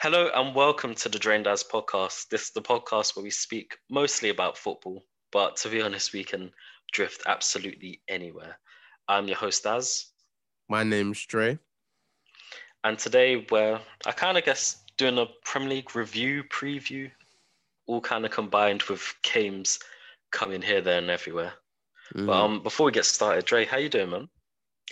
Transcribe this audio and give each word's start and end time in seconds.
Hello 0.00 0.30
and 0.34 0.54
welcome 0.54 0.94
to 0.94 1.08
the 1.08 1.18
Drain 1.18 1.42
Daz 1.42 1.62
podcast. 1.62 2.28
This 2.28 2.44
is 2.44 2.50
the 2.50 2.62
podcast 2.62 3.14
where 3.16 3.22
we 3.22 3.30
speak 3.30 3.76
mostly 3.90 4.30
about 4.30 4.56
football, 4.56 5.04
but 5.30 5.56
to 5.56 5.68
be 5.68 5.82
honest, 5.82 6.12
we 6.12 6.24
can 6.24 6.50
drift 6.92 7.22
absolutely 7.26 8.00
anywhere. 8.08 8.58
I'm 9.08 9.26
your 9.28 9.36
host, 9.36 9.64
Daz, 9.64 10.06
My 10.68 10.84
name's 10.84 11.24
Dre. 11.26 11.58
and 12.84 12.98
today 12.98 13.46
we're, 13.50 13.78
I 14.06 14.12
kind 14.12 14.38
of 14.38 14.44
guess, 14.44 14.82
doing 14.96 15.18
a 15.18 15.26
Premier 15.44 15.68
League 15.68 15.94
review, 15.94 16.44
preview, 16.44 17.10
all 17.86 18.00
kind 18.00 18.24
of 18.24 18.30
combined 18.30 18.82
with 18.84 19.14
games 19.22 19.78
coming 20.30 20.62
here, 20.62 20.80
there, 20.80 20.98
and 20.98 21.10
everywhere. 21.10 21.52
Mm. 22.14 22.26
But 22.26 22.32
um, 22.32 22.62
before 22.62 22.86
we 22.86 22.92
get 22.92 23.04
started, 23.04 23.44
Dre, 23.44 23.66
how 23.66 23.76
you 23.76 23.88
doing, 23.88 24.10
man? 24.10 24.28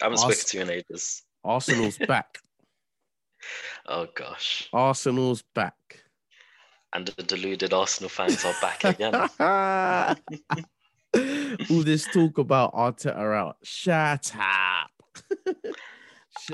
I 0.03 0.05
haven't 0.05 0.19
Awesome. 0.19 0.33
spoken 0.33 0.49
to 0.49 0.57
you 0.59 0.63
in 0.65 0.71
ages. 0.71 1.23
Arsenal's 1.45 1.97
back. 2.07 2.41
Oh 3.87 4.07
gosh, 4.15 4.69
Arsenal's 4.73 5.43
back. 5.55 5.75
and 6.95 7.07
the 7.07 7.23
deluded 7.23 7.73
Arsenal 7.73 8.09
fans 8.09 8.45
are 8.45 8.55
back 8.61 8.85
again. 8.85 9.15
All 11.71 11.83
this 11.83 12.07
talk 12.13 12.39
about 12.39 12.75
Arteta 12.75 13.35
out. 13.37 13.57
Shut 13.63 14.33
up. 14.39 14.91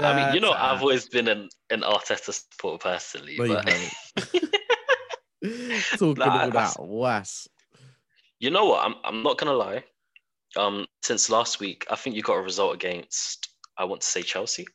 I 0.01 0.17
mean, 0.27 0.35
you 0.35 0.41
know, 0.41 0.51
Shut 0.53 0.61
I've 0.61 0.81
always 0.81 1.09
been 1.09 1.29
an, 1.29 1.49
an 1.71 1.81
Arteta 1.83 2.33
supporter 2.33 2.79
personally, 2.83 3.37
No, 3.39 3.49
but. 3.49 3.65
Talking 5.99 6.15
Nah, 6.19 6.47
that's- 6.49 6.77
was. 6.79 7.49
you 8.41 8.51
know 8.51 8.65
what? 8.67 8.85
I'm 8.87 8.95
I'm 9.05 9.23
not 9.23 9.37
gonna 9.39 9.53
lie. 9.53 9.85
Um, 10.57 10.87
since 11.03 11.29
last 11.29 11.61
week, 11.61 11.85
I 11.91 11.97
think 11.97 12.15
you 12.17 12.23
got 12.23 12.35
a 12.37 12.41
result 12.43 12.75
against 12.75 13.49
I 13.77 13.85
want 13.85 14.01
to 14.03 14.07
say 14.07 14.23
Chelsea. 14.23 14.67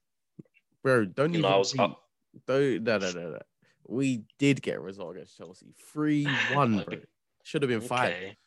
Bro, 0.83 1.05
don't 1.05 1.33
You 1.33 1.39
even 1.39 1.49
know, 1.49 1.55
I 1.55 1.57
was 1.57 1.77
up. 1.79 2.01
Don't 2.47 2.83
no 2.83 2.97
no 2.97 3.11
no 3.11 3.29
no. 3.31 3.39
We 3.87 4.23
did 4.37 4.61
get 4.61 4.77
a 4.77 4.79
result 4.79 5.15
against 5.15 5.37
Chelsea. 5.37 5.73
3-1, 5.95 6.85
bro. 6.85 6.97
Should 7.43 7.63
have 7.63 7.69
been 7.69 7.81
five. 7.81 8.13
Okay. 8.13 8.37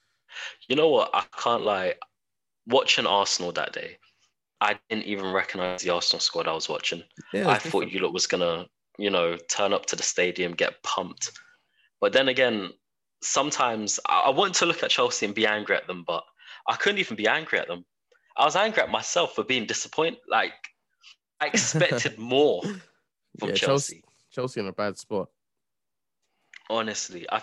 You 0.69 0.77
know 0.77 0.89
what? 0.89 1.11
I 1.13 1.25
can't 1.37 1.65
lie. 1.65 1.95
Watching 2.67 3.07
Arsenal 3.07 3.51
that 3.53 3.73
day, 3.73 3.99
I 4.61 4.79
didn't 4.89 5.07
even 5.07 5.33
recognize 5.33 5.83
the 5.83 5.91
Arsenal 5.91 6.21
squad 6.21 6.47
I 6.47 6.53
was 6.53 6.69
watching. 6.69 7.03
Yeah, 7.33 7.49
I 7.49 7.59
thought 7.59 7.91
you 7.91 7.99
lot 7.99 8.13
was 8.13 8.29
gonna, 8.29 8.67
you 8.99 9.11
know, 9.11 9.37
turn 9.51 9.73
up 9.73 9.87
to 9.87 9.97
the 9.97 10.05
stadium, 10.05 10.53
get 10.53 10.81
pumped. 10.85 11.33
But 12.01 12.13
then 12.13 12.29
again, 12.29 12.71
sometimes 13.21 13.99
I, 14.09 14.21
I 14.27 14.31
wanted 14.31 14.55
to 14.55 14.67
look 14.67 14.85
at 14.85 14.91
Chelsea 14.91 15.27
and 15.27 15.35
be 15.35 15.47
angry 15.47 15.75
at 15.75 15.89
them, 15.89 16.05
but 16.07 16.23
I 16.69 16.77
couldn't 16.77 17.01
even 17.01 17.17
be 17.17 17.27
angry 17.27 17.59
at 17.59 17.67
them. 17.67 17.85
I 18.37 18.45
was 18.45 18.55
angry 18.55 18.83
at 18.83 18.91
myself 18.91 19.35
for 19.35 19.43
being 19.43 19.67
disappointed. 19.67 20.21
Like 20.29 20.53
I 21.41 21.47
expected 21.53 22.19
more 22.19 22.63
from 23.39 23.51
Yeah, 23.51 23.55
Chelsea. 23.55 23.95
Chelsea. 23.95 24.05
Chelsea 24.31 24.61
in 24.61 24.67
a 24.67 24.73
bad 24.73 24.99
spot. 24.99 25.29
Honestly, 26.71 27.27
I 27.31 27.43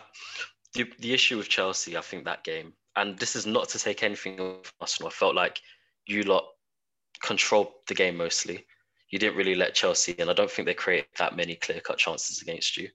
the, 0.73 0.91
the 0.99 1.13
issue 1.13 1.37
with 1.37 1.49
Chelsea, 1.49 1.97
I 1.97 2.01
think 2.01 2.25
that 2.25 2.43
game, 2.43 2.73
and 2.95 3.17
this 3.17 3.35
is 3.35 3.45
not 3.45 3.69
to 3.69 3.79
take 3.79 4.03
anything 4.03 4.37
from 4.37 4.61
Arsenal. 4.81 5.09
I 5.09 5.11
felt 5.11 5.35
like 5.35 5.59
you 6.05 6.23
lot 6.23 6.45
controlled 7.21 7.71
the 7.87 7.95
game 7.95 8.17
mostly. 8.17 8.65
You 9.09 9.19
didn't 9.19 9.37
really 9.37 9.55
let 9.55 9.73
Chelsea, 9.73 10.15
and 10.19 10.29
I 10.29 10.33
don't 10.33 10.49
think 10.49 10.67
they 10.67 10.73
created 10.73 11.09
that 11.17 11.35
many 11.35 11.55
clear 11.55 11.79
cut 11.79 11.97
chances 11.97 12.41
against 12.41 12.77
you. 12.77 12.89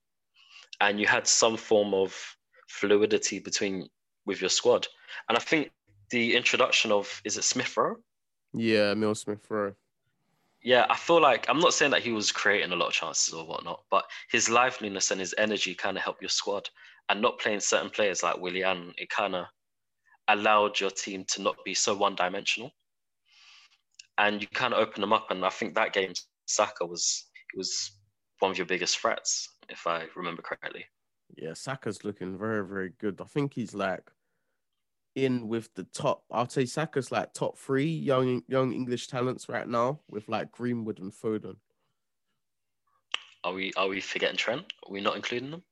And 0.80 1.00
you 1.00 1.06
had 1.06 1.26
some 1.26 1.56
form 1.56 1.94
of 1.94 2.14
fluidity 2.68 3.38
between 3.40 3.88
with 4.26 4.40
your 4.40 4.50
squad. 4.50 4.86
And 5.28 5.36
I 5.36 5.40
think 5.40 5.70
the 6.10 6.36
introduction 6.36 6.92
of 6.92 7.20
is 7.24 7.36
it 7.36 7.44
Smith 7.44 7.76
Rowe? 7.76 7.96
Yeah, 8.52 8.92
Emile 8.92 9.14
Smith 9.14 9.44
Rowe. 9.50 9.74
Yeah, 10.64 10.86
I 10.88 10.96
feel 10.96 11.20
like 11.20 11.44
I'm 11.50 11.60
not 11.60 11.74
saying 11.74 11.90
that 11.90 12.02
he 12.02 12.10
was 12.10 12.32
creating 12.32 12.72
a 12.72 12.76
lot 12.76 12.86
of 12.88 12.94
chances 12.94 13.34
or 13.34 13.46
whatnot, 13.46 13.84
but 13.90 14.06
his 14.30 14.48
liveliness 14.48 15.10
and 15.10 15.20
his 15.20 15.34
energy 15.36 15.74
kind 15.74 15.98
of 15.98 16.02
helped 16.02 16.22
your 16.22 16.30
squad. 16.30 16.68
And 17.10 17.20
not 17.20 17.38
playing 17.38 17.60
certain 17.60 17.90
players 17.90 18.22
like 18.22 18.38
Willian, 18.38 18.94
it 18.96 19.10
kind 19.10 19.34
of 19.34 19.44
allowed 20.28 20.80
your 20.80 20.88
team 20.88 21.26
to 21.28 21.42
not 21.42 21.56
be 21.66 21.74
so 21.74 21.94
one 21.94 22.14
dimensional. 22.14 22.70
And 24.16 24.40
you 24.40 24.48
kind 24.48 24.72
of 24.72 24.80
open 24.80 25.02
them 25.02 25.12
up. 25.12 25.30
And 25.30 25.44
I 25.44 25.50
think 25.50 25.74
that 25.74 25.92
game, 25.92 26.14
Saka 26.46 26.86
was 26.86 27.26
was 27.54 27.92
one 28.38 28.50
of 28.50 28.56
your 28.56 28.66
biggest 28.66 28.98
threats, 28.98 29.50
if 29.68 29.86
I 29.86 30.06
remember 30.16 30.40
correctly. 30.40 30.86
Yeah, 31.36 31.52
Saka's 31.52 32.04
looking 32.04 32.38
very, 32.38 32.66
very 32.66 32.92
good. 32.98 33.20
I 33.20 33.24
think 33.24 33.52
he's 33.52 33.74
like 33.74 34.10
in 35.14 35.48
with 35.48 35.72
the 35.74 35.84
top. 35.84 36.24
I'll 36.30 36.48
say 36.48 36.64
Saka's 36.64 37.12
like 37.12 37.32
top 37.34 37.58
three 37.58 37.90
young 37.90 38.42
young 38.48 38.72
English 38.72 39.06
talents 39.08 39.48
right 39.48 39.68
now 39.68 40.00
with 40.08 40.28
like 40.28 40.50
Greenwood 40.52 40.98
and 40.98 41.12
Foden. 41.12 41.56
Are 43.44 43.52
we 43.52 43.72
are 43.76 43.88
we 43.88 44.00
forgetting 44.00 44.36
Trent? 44.36 44.64
Are 44.86 44.92
we 44.92 45.00
not 45.00 45.16
including 45.16 45.50
them? 45.50 45.62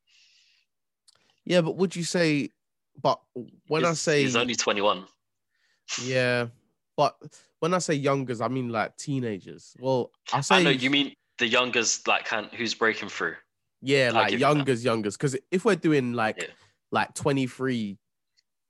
Yeah, 1.44 1.60
but 1.62 1.76
would 1.76 1.96
you 1.96 2.04
say? 2.04 2.50
But 3.00 3.20
when 3.68 3.84
I 3.84 3.94
say 3.94 4.22
he's 4.22 4.36
only 4.36 4.54
21. 4.54 5.06
yeah, 6.04 6.46
but 6.96 7.16
when 7.60 7.72
I 7.72 7.78
say 7.78 7.94
youngers, 7.94 8.40
I 8.42 8.48
mean 8.48 8.68
like 8.68 8.96
teenagers. 8.96 9.74
Well, 9.80 10.10
I 10.32 10.42
say 10.42 10.56
I 10.56 10.62
know 10.62 10.70
you 10.70 10.90
mean 10.90 11.14
the 11.38 11.46
youngest, 11.48 12.06
like 12.06 12.26
kind 12.26 12.48
who's 12.52 12.74
breaking 12.74 13.08
through. 13.08 13.36
yeah, 13.80 14.08
I'll 14.08 14.14
like 14.14 14.38
youngers, 14.38 14.84
youngers. 14.84 15.16
Because 15.16 15.36
if 15.50 15.64
we're 15.64 15.74
doing 15.76 16.12
like 16.12 16.36
Yeah. 16.38 16.48
like 16.92 17.14
twenty 17.14 17.46
three 17.46 17.96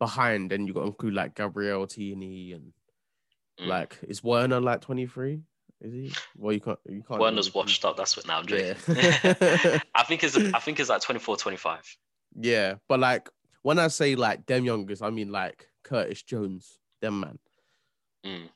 behind, 0.02 0.50
then 0.50 0.66
you 0.66 0.72
got 0.74 0.80
to 0.80 0.86
include 0.88 1.14
like 1.14 1.36
Gabriel 1.36 1.86
Tini 1.86 2.52
and 2.52 2.72
Mm. 3.60 3.66
like 3.66 3.98
is 4.08 4.24
Werner 4.24 4.60
like 4.60 4.80
twenty 4.80 5.06
three? 5.06 5.40
Is 5.82 5.92
he? 5.92 6.12
Well, 6.36 6.54
you 6.54 6.60
can't. 6.60 6.78
You 6.88 7.02
can't. 7.06 7.20
Werner's 7.20 7.52
washed 7.54 7.84
up. 7.84 7.96
That's 7.98 8.16
what 8.16 8.26
now 8.26 8.38
I'm 8.38 8.46
joking. 8.46 8.76
Yeah. 8.88 9.78
I 9.94 10.02
think 10.04 10.24
it's 10.24 10.36
I 10.36 10.58
think 10.58 10.80
it's 10.80 10.88
like 10.88 11.02
24, 11.02 11.36
25. 11.36 11.96
Yeah, 12.40 12.76
but 12.88 12.98
like 12.98 13.28
when 13.60 13.78
I 13.78 13.88
say 13.88 14.14
like 14.14 14.46
them 14.46 14.64
youngers, 14.64 15.02
I 15.02 15.10
mean 15.10 15.30
like 15.30 15.68
Curtis 15.84 16.22
Jones, 16.22 16.78
them 17.02 17.20
man. 17.20 17.38
Mm. 18.24 18.48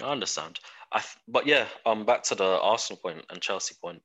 I 0.00 0.04
understand. 0.12 0.60
I 0.92 0.98
th- 1.00 1.18
but 1.26 1.46
yeah, 1.46 1.66
um, 1.84 2.04
back 2.06 2.22
to 2.24 2.36
the 2.36 2.60
Arsenal 2.60 3.00
point 3.02 3.24
and 3.28 3.40
Chelsea 3.40 3.74
point. 3.82 4.02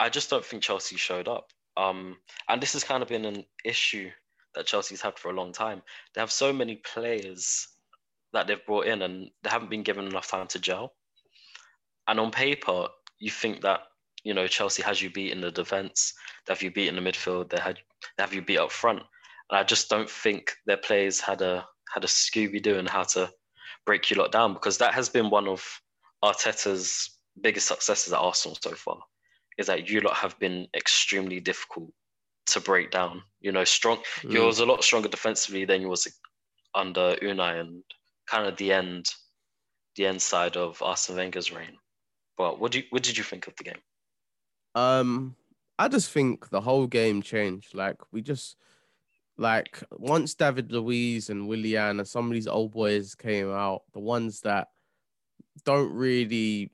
I 0.00 0.08
just 0.08 0.30
don't 0.30 0.44
think 0.44 0.62
Chelsea 0.62 0.96
showed 0.96 1.28
up. 1.28 1.50
Um, 1.76 2.16
and 2.48 2.62
this 2.62 2.72
has 2.72 2.84
kind 2.84 3.02
of 3.02 3.08
been 3.08 3.24
an 3.26 3.44
issue 3.64 4.10
that 4.54 4.66
Chelsea's 4.66 5.00
had 5.00 5.18
for 5.18 5.30
a 5.30 5.34
long 5.34 5.52
time. 5.52 5.82
They 6.14 6.20
have 6.20 6.32
so 6.32 6.52
many 6.52 6.76
players 6.76 7.68
that 8.32 8.46
they've 8.46 8.66
brought 8.66 8.86
in, 8.86 9.02
and 9.02 9.30
they 9.42 9.50
haven't 9.50 9.70
been 9.70 9.82
given 9.82 10.06
enough 10.06 10.28
time 10.28 10.46
to 10.48 10.58
gel. 10.58 10.94
And 12.08 12.20
on 12.20 12.30
paper, 12.30 12.88
you 13.18 13.30
think 13.30 13.62
that 13.62 13.80
you 14.24 14.34
know 14.34 14.46
Chelsea 14.46 14.82
has 14.82 15.00
you 15.00 15.10
beat 15.10 15.32
in 15.32 15.40
the 15.40 15.50
defense, 15.50 16.12
they 16.46 16.52
have 16.52 16.62
you 16.62 16.70
beat 16.70 16.88
in 16.88 16.96
the 16.96 17.00
midfield, 17.00 17.50
they 17.50 17.60
had 17.60 17.78
they 18.16 18.22
have 18.22 18.34
you 18.34 18.42
beat 18.42 18.58
up 18.58 18.72
front. 18.72 19.00
And 19.50 19.58
I 19.58 19.62
just 19.62 19.88
don't 19.88 20.10
think 20.10 20.52
their 20.66 20.76
players 20.76 21.20
had 21.20 21.42
a 21.42 21.66
had 21.92 22.04
a 22.04 22.08
Scooby 22.08 22.62
Doo 22.62 22.78
and 22.78 22.88
how 22.88 23.04
to 23.04 23.30
break 23.86 24.10
you 24.10 24.16
lot 24.16 24.32
down 24.32 24.54
because 24.54 24.78
that 24.78 24.94
has 24.94 25.08
been 25.08 25.30
one 25.30 25.48
of 25.48 25.64
Arteta's 26.24 27.18
biggest 27.40 27.68
successes 27.68 28.12
at 28.12 28.18
Arsenal 28.18 28.56
so 28.60 28.72
far. 28.72 28.98
Is 29.58 29.66
that 29.66 29.88
you 29.88 30.00
lot 30.00 30.16
have 30.16 30.38
been 30.38 30.66
extremely 30.74 31.38
difficult 31.38 31.90
to 32.46 32.60
break 32.60 32.90
down. 32.90 33.22
You 33.40 33.52
know, 33.52 33.64
strong. 33.64 33.98
You 34.22 34.40
Mm. 34.40 34.46
was 34.46 34.60
a 34.60 34.66
lot 34.66 34.84
stronger 34.84 35.08
defensively 35.08 35.64
than 35.64 35.80
you 35.80 35.88
was 35.88 36.06
under 36.74 37.16
Unai 37.22 37.60
and 37.60 37.82
kind 38.26 38.46
of 38.46 38.56
the 38.56 38.72
end, 38.72 39.06
the 39.96 40.06
end 40.06 40.20
side 40.20 40.56
of 40.56 40.82
Arsene 40.82 41.16
Wenger's 41.16 41.52
reign. 41.52 41.76
But 42.36 42.58
what 42.58 42.72
do 42.72 42.78
you, 42.78 42.84
what 42.90 43.02
did 43.02 43.16
you 43.16 43.24
think 43.24 43.46
of 43.46 43.54
the 43.56 43.64
game? 43.64 43.80
Um, 44.74 45.36
I 45.78 45.88
just 45.88 46.10
think 46.10 46.50
the 46.50 46.60
whole 46.60 46.86
game 46.86 47.22
changed. 47.22 47.74
Like 47.74 47.96
we 48.12 48.22
just 48.22 48.56
like 49.36 49.82
once 49.90 50.34
David 50.34 50.72
Luiz 50.72 51.30
and 51.30 51.48
Willian 51.48 51.98
and 51.98 52.08
some 52.08 52.26
of 52.26 52.32
these 52.32 52.46
old 52.46 52.72
boys 52.72 53.14
came 53.14 53.52
out, 53.52 53.82
the 53.92 54.00
ones 54.00 54.40
that 54.40 54.68
don't 55.64 55.92
really 55.92 56.72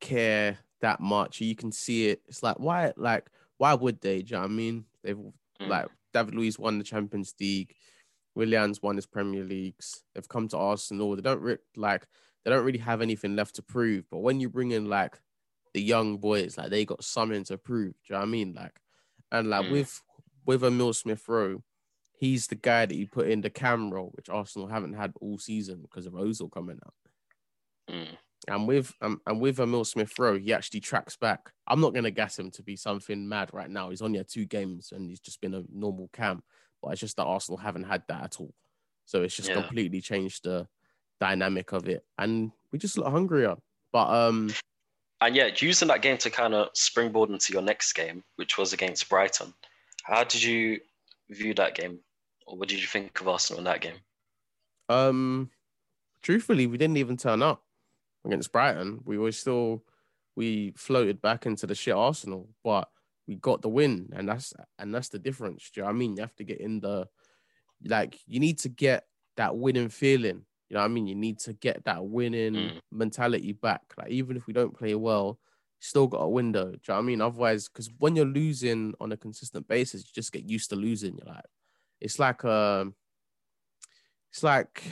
care 0.00 0.58
that 0.80 1.00
much, 1.00 1.40
you 1.40 1.54
can 1.54 1.72
see 1.72 2.08
it. 2.08 2.22
It's 2.28 2.42
like 2.42 2.58
why, 2.58 2.92
like 2.96 3.26
why 3.60 3.74
would 3.74 4.00
they? 4.00 4.22
Do 4.22 4.30
you 4.30 4.36
know 4.36 4.40
what 4.44 4.50
I 4.50 4.54
mean? 4.54 4.86
They've 5.02 5.16
Mm. 5.18 5.68
like 5.68 5.88
David 6.14 6.34
Luiz 6.34 6.58
won 6.58 6.78
the 6.78 6.84
Champions 6.84 7.34
League, 7.38 7.74
Willian's 8.34 8.80
won 8.80 8.96
his 8.96 9.04
Premier 9.04 9.44
Leagues. 9.44 10.02
They've 10.14 10.26
come 10.26 10.48
to 10.48 10.56
Arsenal. 10.56 11.14
They 11.14 11.20
don't 11.20 11.42
re- 11.42 11.58
like 11.76 12.06
they 12.42 12.50
don't 12.50 12.64
really 12.64 12.78
have 12.78 13.02
anything 13.02 13.36
left 13.36 13.56
to 13.56 13.62
prove. 13.62 14.08
But 14.10 14.20
when 14.20 14.40
you 14.40 14.48
bring 14.48 14.70
in 14.70 14.86
like 14.88 15.20
the 15.74 15.82
young 15.82 16.16
boys, 16.16 16.56
like 16.56 16.70
they 16.70 16.86
got 16.86 17.04
something 17.04 17.44
to 17.44 17.58
prove. 17.58 17.92
Do 17.92 17.98
you 18.08 18.12
know 18.14 18.20
what 18.20 18.28
I 18.28 18.30
mean? 18.30 18.54
Like, 18.54 18.80
and 19.30 19.50
like 19.50 19.66
Mm. 19.66 19.72
with 19.72 20.02
with 20.46 20.64
Emile 20.64 20.94
Smith 20.94 21.28
Rowe, 21.28 21.62
he's 22.12 22.46
the 22.46 22.54
guy 22.54 22.86
that 22.86 22.96
you 22.96 23.06
put 23.06 23.28
in 23.28 23.42
the 23.42 23.50
camera, 23.50 24.02
which 24.04 24.30
Arsenal 24.30 24.68
haven't 24.68 24.94
had 24.94 25.12
all 25.20 25.36
season 25.36 25.82
because 25.82 26.06
of 26.06 26.14
Ozil 26.14 26.50
coming 26.50 26.80
out. 26.86 26.94
Mm. 27.90 28.16
And 28.48 28.66
with 28.66 28.94
um, 29.02 29.20
and 29.26 29.40
with 29.40 29.60
Emile 29.60 29.84
Smith 29.84 30.18
Rowe, 30.18 30.38
he 30.38 30.52
actually 30.52 30.80
tracks 30.80 31.16
back. 31.16 31.52
I'm 31.66 31.80
not 31.80 31.94
gonna 31.94 32.10
gas 32.10 32.38
him 32.38 32.50
to 32.52 32.62
be 32.62 32.76
something 32.76 33.28
mad 33.28 33.50
right 33.52 33.68
now. 33.68 33.90
He's 33.90 34.02
only 34.02 34.18
had 34.18 34.28
two 34.28 34.46
games 34.46 34.92
and 34.92 35.10
he's 35.10 35.20
just 35.20 35.40
been 35.40 35.54
a 35.54 35.62
normal 35.72 36.08
camp. 36.12 36.44
But 36.82 36.92
it's 36.92 37.00
just 37.00 37.16
that 37.16 37.24
Arsenal 37.24 37.58
haven't 37.58 37.84
had 37.84 38.02
that 38.08 38.24
at 38.24 38.40
all. 38.40 38.54
So 39.04 39.22
it's 39.22 39.36
just 39.36 39.50
Yeah. 39.50 39.56
completely 39.56 40.00
changed 40.00 40.44
the 40.44 40.66
dynamic 41.20 41.72
of 41.72 41.86
it. 41.88 42.04
And 42.16 42.52
we 42.72 42.78
just 42.78 42.96
look 42.96 43.08
hungrier. 43.08 43.56
But 43.92 44.08
um 44.08 44.50
and 45.20 45.36
yeah, 45.36 45.50
using 45.54 45.88
that 45.88 46.00
game 46.00 46.16
to 46.18 46.30
kind 46.30 46.54
of 46.54 46.70
springboard 46.72 47.28
into 47.28 47.52
your 47.52 47.60
next 47.60 47.92
game, 47.92 48.24
which 48.36 48.56
was 48.56 48.72
against 48.72 49.08
Brighton. 49.10 49.52
How 50.02 50.24
did 50.24 50.42
you 50.42 50.80
view 51.28 51.52
that 51.54 51.74
game, 51.74 51.98
or 52.46 52.56
what 52.56 52.68
did 52.68 52.80
you 52.80 52.86
think 52.86 53.20
of 53.20 53.28
Arsenal 53.28 53.58
in 53.58 53.64
that 53.66 53.82
game? 53.82 53.98
Um, 54.88 55.50
truthfully, 56.22 56.66
we 56.66 56.78
didn't 56.78 56.96
even 56.96 57.18
turn 57.18 57.42
up 57.42 57.62
against 58.24 58.52
Brighton. 58.52 59.00
We 59.04 59.18
were 59.18 59.32
still 59.32 59.84
we 60.36 60.72
floated 60.76 61.20
back 61.20 61.46
into 61.46 61.66
the 61.66 61.74
shit 61.74 61.94
Arsenal, 61.94 62.48
but 62.64 62.88
we 63.26 63.36
got 63.36 63.62
the 63.62 63.68
win, 63.68 64.10
and 64.14 64.28
that's 64.28 64.52
and 64.78 64.94
that's 64.94 65.08
the 65.08 65.18
difference. 65.18 65.70
Do 65.70 65.80
you 65.80 65.82
know 65.82 65.88
what 65.88 65.94
I 65.96 65.98
mean? 65.98 66.16
You 66.16 66.22
have 66.22 66.36
to 66.36 66.44
get 66.44 66.60
in 66.60 66.80
the 66.80 67.08
like 67.84 68.18
you 68.26 68.40
need 68.40 68.58
to 68.60 68.68
get 68.68 69.06
that 69.36 69.56
winning 69.56 69.88
feeling. 69.88 70.44
You 70.68 70.74
know 70.74 70.80
what 70.80 70.86
I 70.86 70.88
mean? 70.88 71.06
You 71.06 71.14
need 71.16 71.38
to 71.40 71.52
get 71.52 71.84
that 71.84 72.04
winning 72.04 72.54
Mm. 72.54 72.80
mentality 72.92 73.52
back. 73.52 73.82
Like 73.98 74.10
even 74.10 74.36
if 74.36 74.46
we 74.46 74.52
don't 74.52 74.76
play 74.76 74.94
well, 74.94 75.38
still 75.80 76.06
got 76.06 76.22
a 76.22 76.28
window. 76.28 76.66
Do 76.66 76.72
you 76.72 76.78
know 76.88 76.94
what 76.94 76.98
I 76.98 77.02
mean? 77.02 77.20
Otherwise, 77.20 77.68
because 77.68 77.90
when 77.98 78.14
you're 78.14 78.26
losing 78.26 78.94
on 79.00 79.12
a 79.12 79.16
consistent 79.16 79.66
basis, 79.66 80.02
you 80.02 80.10
just 80.14 80.32
get 80.32 80.48
used 80.48 80.70
to 80.70 80.76
losing. 80.76 81.16
You're 81.16 81.34
like, 81.34 81.44
it's 82.00 82.18
like 82.18 82.44
um, 82.44 82.94
it's 84.30 84.42
like 84.42 84.82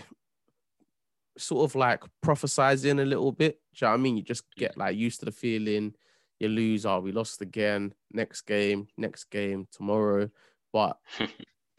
sort 1.38 1.64
of 1.64 1.75
like 1.75 2.02
prophesizing 2.25 3.00
a 3.00 3.05
little 3.05 3.32
bit. 3.32 3.61
Do 3.75 3.85
you 3.85 3.87
know 3.87 3.93
what 3.93 4.00
I 4.00 4.02
mean? 4.02 4.17
You 4.17 4.23
just 4.23 4.44
get 4.56 4.76
like 4.76 4.96
used 4.96 5.20
to 5.20 5.26
the 5.26 5.32
feeling. 5.32 5.94
You 6.40 6.49
lose, 6.49 6.87
oh, 6.87 7.00
we 7.00 7.12
lost 7.12 7.40
again. 7.43 7.94
Next 8.12 8.43
game, 8.43 8.88
next 8.96 9.25
game, 9.25 9.67
tomorrow. 9.73 10.31
But 10.73 10.99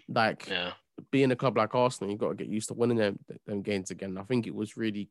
like 0.09 0.47
Yeah, 0.49 0.73
being 1.11 1.31
a 1.31 1.35
club 1.35 1.57
like 1.57 1.75
Arsenal, 1.75 2.11
you've 2.11 2.19
got 2.19 2.29
to 2.29 2.35
get 2.35 2.47
used 2.47 2.67
to 2.69 2.73
winning 2.73 2.97
them, 2.97 3.19
them 3.45 3.61
games 3.61 3.91
again. 3.91 4.17
I 4.17 4.23
think 4.23 4.47
it 4.47 4.55
was 4.55 4.77
really 4.77 5.09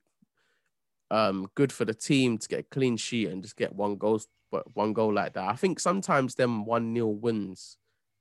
um, 1.11 1.49
good 1.55 1.73
for 1.73 1.85
the 1.85 1.95
team 1.95 2.39
to 2.39 2.49
get 2.49 2.61
a 2.61 2.65
clean 2.65 2.97
sheet 2.97 3.29
and 3.29 3.43
just 3.43 3.57
get 3.57 3.75
one 3.75 3.97
goal, 3.97 4.21
but 4.51 4.65
one 4.77 4.93
goal 4.93 5.13
like 5.13 5.35
that. 5.35 5.49
I 5.49 5.55
think 5.55 5.81
sometimes 5.81 6.35
them 6.35 6.65
one 6.65 6.95
0 6.95 7.07
wins 7.09 7.77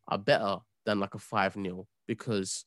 are 0.08 0.18
better 0.18 0.58
than 0.86 1.00
like 1.00 1.16
a 1.16 1.20
five 1.20 1.54
0 1.54 1.88
because 2.08 2.66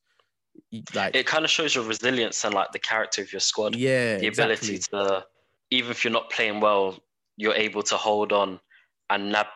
like 0.93 1.15
it 1.15 1.25
kind 1.25 1.45
of 1.45 1.51
shows 1.51 1.75
your 1.75 1.83
resilience 1.83 2.43
and 2.43 2.53
like 2.53 2.71
the 2.71 2.79
character 2.79 3.21
of 3.21 3.31
your 3.31 3.39
squad. 3.39 3.75
yeah, 3.75 4.17
the 4.17 4.27
ability 4.27 4.75
exactly. 4.75 4.99
to, 4.99 5.25
even 5.71 5.91
if 5.91 6.03
you're 6.03 6.13
not 6.13 6.29
playing 6.29 6.59
well, 6.59 6.99
you're 7.37 7.53
able 7.53 7.83
to 7.83 7.97
hold 7.97 8.31
on 8.31 8.59
and 9.09 9.31
nab, 9.31 9.47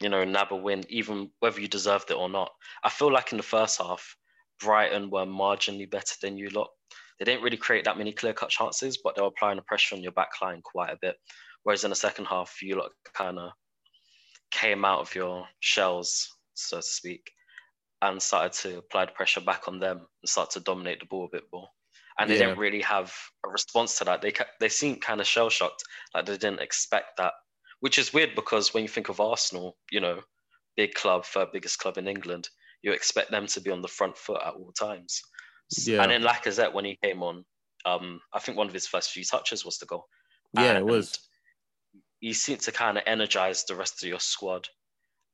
you 0.00 0.08
know, 0.08 0.24
nab 0.24 0.52
a 0.52 0.56
win, 0.56 0.84
even 0.88 1.30
whether 1.40 1.60
you 1.60 1.68
deserved 1.68 2.10
it 2.10 2.16
or 2.16 2.28
not. 2.28 2.50
I 2.82 2.90
feel 2.90 3.12
like 3.12 3.32
in 3.32 3.36
the 3.36 3.44
first 3.44 3.78
half, 3.78 4.16
Brighton 4.60 5.10
were 5.10 5.26
marginally 5.26 5.90
better 5.90 6.14
than 6.22 6.36
you 6.36 6.48
lot. 6.50 6.70
They 7.18 7.24
didn't 7.24 7.42
really 7.42 7.56
create 7.56 7.84
that 7.84 7.98
many 7.98 8.12
clear 8.12 8.32
cut 8.32 8.50
chances, 8.50 8.98
but 9.02 9.14
they 9.14 9.22
were 9.22 9.28
applying 9.28 9.56
the 9.56 9.62
pressure 9.62 9.94
on 9.94 10.02
your 10.02 10.12
back 10.12 10.30
line 10.42 10.60
quite 10.62 10.90
a 10.90 10.98
bit. 11.00 11.16
Whereas 11.62 11.84
in 11.84 11.90
the 11.90 11.96
second 11.96 12.26
half, 12.26 12.56
you 12.62 12.76
lot 12.76 12.90
kind 13.14 13.38
of 13.38 13.50
came 14.50 14.84
out 14.84 15.00
of 15.00 15.14
your 15.14 15.46
shells, 15.60 16.28
so 16.54 16.76
to 16.76 16.82
speak, 16.82 17.30
and 18.12 18.22
started 18.22 18.52
to 18.52 18.78
apply 18.78 19.06
the 19.06 19.12
pressure 19.12 19.40
back 19.40 19.68
on 19.68 19.78
them 19.78 19.98
and 19.98 20.28
start 20.28 20.50
to 20.50 20.60
dominate 20.60 21.00
the 21.00 21.06
ball 21.06 21.24
a 21.26 21.36
bit 21.36 21.44
more. 21.52 21.68
And 22.18 22.30
they 22.30 22.34
Yeah. 22.34 22.46
didn't 22.46 22.58
really 22.58 22.82
have 22.82 23.14
a 23.44 23.48
response 23.48 23.98
to 23.98 24.04
that. 24.04 24.22
They 24.22 24.32
they 24.60 24.68
seemed 24.68 25.02
kind 25.02 25.20
of 25.20 25.26
shell 25.26 25.50
shocked, 25.50 25.82
like 26.14 26.26
they 26.26 26.38
didn't 26.38 26.60
expect 26.60 27.18
that, 27.18 27.34
which 27.80 27.98
is 27.98 28.12
weird 28.12 28.34
because 28.34 28.72
when 28.72 28.82
you 28.82 28.88
think 28.88 29.08
of 29.08 29.20
Arsenal, 29.20 29.76
you 29.90 30.00
know, 30.00 30.22
big 30.76 30.94
club, 30.94 31.24
third 31.24 31.48
biggest 31.52 31.78
club 31.78 31.98
in 31.98 32.08
England, 32.08 32.48
you 32.82 32.92
expect 32.92 33.30
them 33.30 33.46
to 33.48 33.60
be 33.60 33.70
on 33.70 33.82
the 33.82 33.88
front 33.88 34.16
foot 34.16 34.40
at 34.42 34.54
all 34.54 34.72
times. 34.72 35.20
Yeah. 35.76 36.02
And 36.02 36.10
then 36.12 36.22
Lacazette, 36.22 36.72
when 36.72 36.84
he 36.84 36.96
came 37.02 37.22
on, 37.22 37.44
um, 37.84 38.20
I 38.32 38.38
think 38.40 38.56
one 38.56 38.68
of 38.68 38.74
his 38.74 38.86
first 38.86 39.10
few 39.10 39.24
touches 39.24 39.64
was 39.64 39.78
the 39.78 39.86
goal. 39.86 40.08
Yeah, 40.54 40.78
it 40.78 40.86
was. 40.86 41.18
He 42.20 42.32
seemed 42.32 42.60
to 42.62 42.72
kind 42.72 42.96
of 42.96 43.04
energize 43.06 43.64
the 43.64 43.74
rest 43.74 44.02
of 44.02 44.08
your 44.08 44.20
squad, 44.20 44.68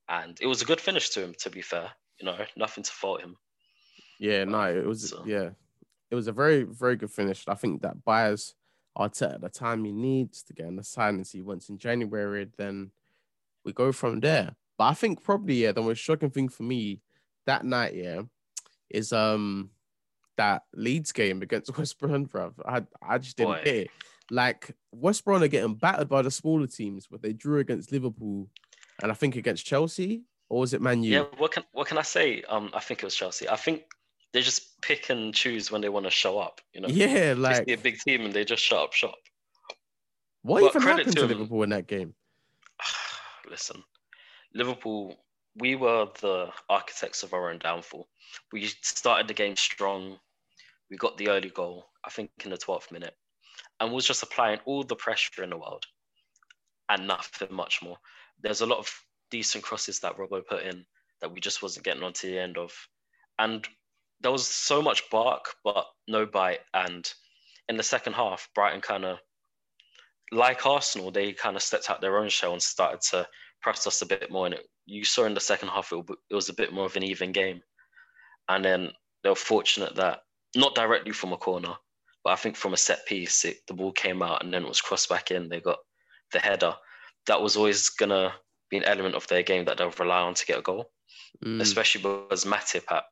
and 0.08 0.36
it 0.40 0.46
was 0.46 0.62
a 0.62 0.64
good 0.64 0.80
finish 0.80 1.10
to 1.10 1.22
him. 1.22 1.34
To 1.40 1.50
be 1.50 1.62
fair, 1.62 1.92
you 2.22 2.26
know, 2.26 2.38
nothing 2.56 2.84
to 2.84 2.90
fault 2.92 3.20
him. 3.20 3.36
Yeah, 4.20 4.44
no, 4.44 4.62
it 4.62 4.86
was 4.86 5.10
so- 5.10 5.24
yeah, 5.26 5.50
it 6.10 6.14
was 6.14 6.28
a 6.28 6.32
very 6.32 6.62
very 6.62 6.96
good 6.96 7.10
finish. 7.10 7.44
I 7.48 7.54
think 7.54 7.82
that 7.82 8.04
buys 8.04 8.54
Arteta 8.96 9.40
the 9.40 9.48
time 9.48 9.84
he 9.84 9.92
needs 9.92 10.42
to 10.44 10.52
get 10.52 10.66
in 10.66 10.76
the 10.76 10.82
signings 10.82 11.32
he 11.32 11.42
wants 11.42 11.68
in 11.68 11.78
January. 11.78 12.46
Then 12.56 12.92
we 13.64 13.72
go 13.72 13.90
from 13.90 14.20
there. 14.20 14.54
But 14.78 14.84
I 14.84 14.94
think 14.94 15.22
probably 15.22 15.56
yeah, 15.64 15.72
the 15.72 15.82
most 15.82 15.98
shocking 15.98 16.30
thing 16.30 16.48
for 16.48 16.62
me 16.62 17.00
that 17.46 17.64
night 17.64 17.94
yeah 17.94 18.22
is 18.88 19.12
um 19.12 19.70
that 20.36 20.62
Leeds 20.74 21.10
game 21.12 21.42
against 21.42 21.76
West 21.78 21.98
Brom, 21.98 22.26
bruv. 22.26 22.52
I 22.64 22.82
I 23.02 23.18
just 23.18 23.36
didn't 23.36 23.54
Boy. 23.54 23.62
get 23.64 23.76
it. 23.76 23.90
Like 24.30 24.76
West 24.92 25.24
Brom 25.24 25.42
are 25.42 25.48
getting 25.48 25.74
battered 25.74 26.08
by 26.08 26.22
the 26.22 26.30
smaller 26.30 26.68
teams, 26.68 27.08
but 27.10 27.20
they 27.22 27.32
drew 27.32 27.58
against 27.58 27.90
Liverpool 27.90 28.48
and 29.02 29.10
I 29.10 29.14
think 29.14 29.34
against 29.34 29.66
Chelsea 29.66 30.22
or 30.52 30.60
was 30.60 30.74
it 30.74 30.82
Man 30.82 31.02
U? 31.02 31.10
Yeah, 31.10 31.24
what 31.38 31.50
can 31.52 31.64
what 31.72 31.86
can 31.86 31.96
I 31.96 32.02
say? 32.02 32.42
Um, 32.42 32.70
I 32.74 32.80
think 32.80 33.02
it 33.02 33.06
was 33.06 33.16
Chelsea. 33.16 33.48
I 33.48 33.56
think 33.56 33.84
they 34.34 34.42
just 34.42 34.78
pick 34.82 35.08
and 35.08 35.34
choose 35.34 35.72
when 35.72 35.80
they 35.80 35.88
want 35.88 36.04
to 36.04 36.10
show 36.10 36.38
up. 36.38 36.60
You 36.74 36.82
know, 36.82 36.88
Yeah, 36.88 37.34
like 37.38 37.66
a 37.68 37.76
big 37.76 37.98
team 38.00 38.26
and 38.26 38.34
they 38.34 38.44
just 38.44 38.62
shut 38.62 38.78
up 38.78 38.92
shop. 38.92 39.14
what 40.42 40.60
but 40.60 40.76
even 40.76 40.82
happened 40.82 41.16
to 41.16 41.22
to. 41.22 41.26
Liverpool 41.26 41.62
in 41.62 41.70
that 41.70 41.86
game? 41.86 42.12
Listen, 43.50 43.82
Liverpool, 44.54 45.16
we 45.56 45.74
were 45.74 46.08
the 46.20 46.50
architects 46.68 47.22
of 47.22 47.32
our 47.32 47.50
own 47.50 47.58
downfall. 47.58 48.08
We 48.52 48.66
started 48.82 49.28
the 49.28 49.34
game 49.34 49.56
strong. 49.56 50.18
We 50.90 50.98
got 50.98 51.16
the 51.16 51.30
early 51.30 51.48
goal, 51.48 51.86
I 52.04 52.10
think, 52.10 52.30
in 52.44 52.50
the 52.50 52.58
12th 52.58 52.92
minute, 52.92 53.16
and 53.80 53.90
was 53.90 54.06
just 54.06 54.22
applying 54.22 54.60
all 54.66 54.82
the 54.82 54.96
pressure 54.96 55.42
in 55.42 55.48
the 55.48 55.56
world 55.56 55.86
and 56.90 57.08
nothing 57.08 57.48
much 57.50 57.80
more. 57.82 57.96
There's 58.42 58.60
a 58.60 58.66
lot 58.66 58.78
of 58.80 58.90
decent 59.32 59.64
crosses 59.64 59.98
that 60.00 60.16
Robbo 60.16 60.46
put 60.46 60.62
in 60.62 60.84
that 61.20 61.32
we 61.32 61.40
just 61.40 61.62
wasn't 61.62 61.84
getting 61.84 62.02
onto 62.04 62.30
the 62.30 62.38
end 62.38 62.58
of. 62.58 62.72
And 63.38 63.66
there 64.20 64.30
was 64.30 64.46
so 64.46 64.82
much 64.82 65.10
bark, 65.10 65.46
but 65.64 65.86
no 66.06 66.26
bite. 66.26 66.60
And 66.74 67.10
in 67.68 67.76
the 67.76 67.82
second 67.82 68.12
half, 68.12 68.48
Brighton 68.54 68.82
kind 68.82 69.04
of, 69.04 69.18
like 70.30 70.66
Arsenal, 70.66 71.10
they 71.10 71.32
kind 71.32 71.56
of 71.56 71.62
stepped 71.62 71.90
out 71.90 72.00
their 72.00 72.18
own 72.18 72.28
shell 72.28 72.52
and 72.52 72.62
started 72.62 73.00
to 73.10 73.26
press 73.62 73.86
us 73.86 74.02
a 74.02 74.06
bit 74.06 74.30
more. 74.30 74.46
And 74.46 74.54
it, 74.54 74.68
you 74.86 75.04
saw 75.04 75.24
in 75.24 75.34
the 75.34 75.40
second 75.40 75.68
half, 75.68 75.92
it, 75.92 76.04
it 76.30 76.34
was 76.34 76.48
a 76.48 76.54
bit 76.54 76.72
more 76.72 76.86
of 76.86 76.96
an 76.96 77.02
even 77.02 77.32
game. 77.32 77.62
And 78.48 78.64
then 78.64 78.90
they 79.22 79.30
were 79.30 79.34
fortunate 79.34 79.96
that, 79.96 80.20
not 80.54 80.74
directly 80.74 81.12
from 81.12 81.32
a 81.32 81.38
corner, 81.38 81.74
but 82.22 82.30
I 82.30 82.36
think 82.36 82.56
from 82.56 82.74
a 82.74 82.76
set 82.76 83.06
piece, 83.06 83.44
it, 83.44 83.58
the 83.66 83.74
ball 83.74 83.92
came 83.92 84.22
out 84.22 84.44
and 84.44 84.52
then 84.52 84.62
it 84.62 84.68
was 84.68 84.80
crossed 84.80 85.08
back 85.08 85.30
in. 85.30 85.48
They 85.48 85.60
got 85.60 85.78
the 86.32 86.38
header. 86.38 86.74
That 87.26 87.40
was 87.40 87.56
always 87.56 87.88
going 87.88 88.10
to 88.10 88.32
be 88.72 88.78
an 88.78 88.84
element 88.84 89.14
of 89.14 89.26
their 89.28 89.42
game 89.42 89.66
that 89.66 89.76
they'll 89.76 89.90
rely 90.00 90.20
on 90.22 90.34
to 90.34 90.46
get 90.46 90.58
a 90.58 90.62
goal, 90.62 90.90
Mm. 91.44 91.60
especially 91.60 92.02
because 92.02 92.44
Matip 92.44 92.90
at 92.90 93.04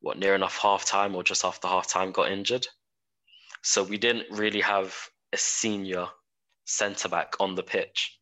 what 0.00 0.18
near 0.18 0.34
enough 0.34 0.56
half 0.58 0.84
time 0.84 1.14
or 1.14 1.22
just 1.22 1.44
after 1.44 1.68
half 1.68 1.88
time 1.88 2.12
got 2.12 2.30
injured. 2.30 2.66
So 3.62 3.82
we 3.82 3.98
didn't 3.98 4.30
really 4.30 4.60
have 4.60 4.94
a 5.32 5.36
senior 5.36 6.06
centre 6.64 7.08
back 7.08 7.34
on 7.40 7.54
the 7.54 7.62
pitch. 7.62 8.18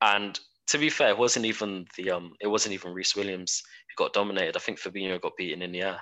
And 0.00 0.38
to 0.68 0.78
be 0.78 0.90
fair, 0.90 1.08
it 1.10 1.18
wasn't 1.18 1.46
even 1.46 1.86
the 1.96 2.10
um 2.12 2.32
it 2.40 2.46
wasn't 2.46 2.74
even 2.74 2.94
Rhys 2.94 3.16
Williams 3.16 3.62
who 3.88 4.04
got 4.04 4.12
dominated. 4.12 4.56
I 4.56 4.60
think 4.60 4.78
Fabinho 4.78 5.20
got 5.20 5.36
beaten 5.36 5.62
in 5.62 5.72
the 5.72 5.82
air. 5.82 6.00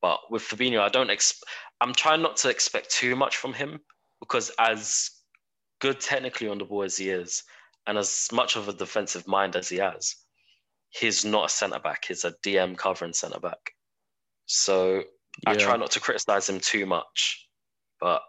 But 0.00 0.18
with 0.30 0.42
Fabinho, 0.42 0.80
I 0.80 0.88
don't 0.88 1.10
ex- 1.10 1.42
I'm 1.80 1.94
trying 1.94 2.22
not 2.22 2.36
to 2.38 2.48
expect 2.48 2.90
too 2.90 3.14
much 3.16 3.36
from 3.36 3.52
him 3.52 3.80
because 4.20 4.50
as 4.58 5.10
good 5.80 6.00
technically 6.00 6.48
on 6.48 6.58
the 6.58 6.64
ball 6.64 6.82
as 6.82 6.96
he 6.96 7.10
is, 7.10 7.44
and 7.86 7.98
as 7.98 8.28
much 8.32 8.56
of 8.56 8.68
a 8.68 8.72
defensive 8.72 9.26
mind 9.26 9.56
as 9.56 9.68
he 9.68 9.76
has, 9.78 10.16
he's 10.90 11.24
not 11.24 11.46
a 11.46 11.48
centre 11.48 11.80
back. 11.80 12.04
He's 12.06 12.24
a 12.24 12.34
DM 12.44 12.76
covering 12.76 13.12
centre 13.12 13.40
back. 13.40 13.72
So 14.46 15.02
I 15.46 15.54
try 15.54 15.76
not 15.76 15.90
to 15.92 16.00
criticize 16.00 16.48
him 16.48 16.60
too 16.60 16.86
much, 16.86 17.48
but 18.00 18.22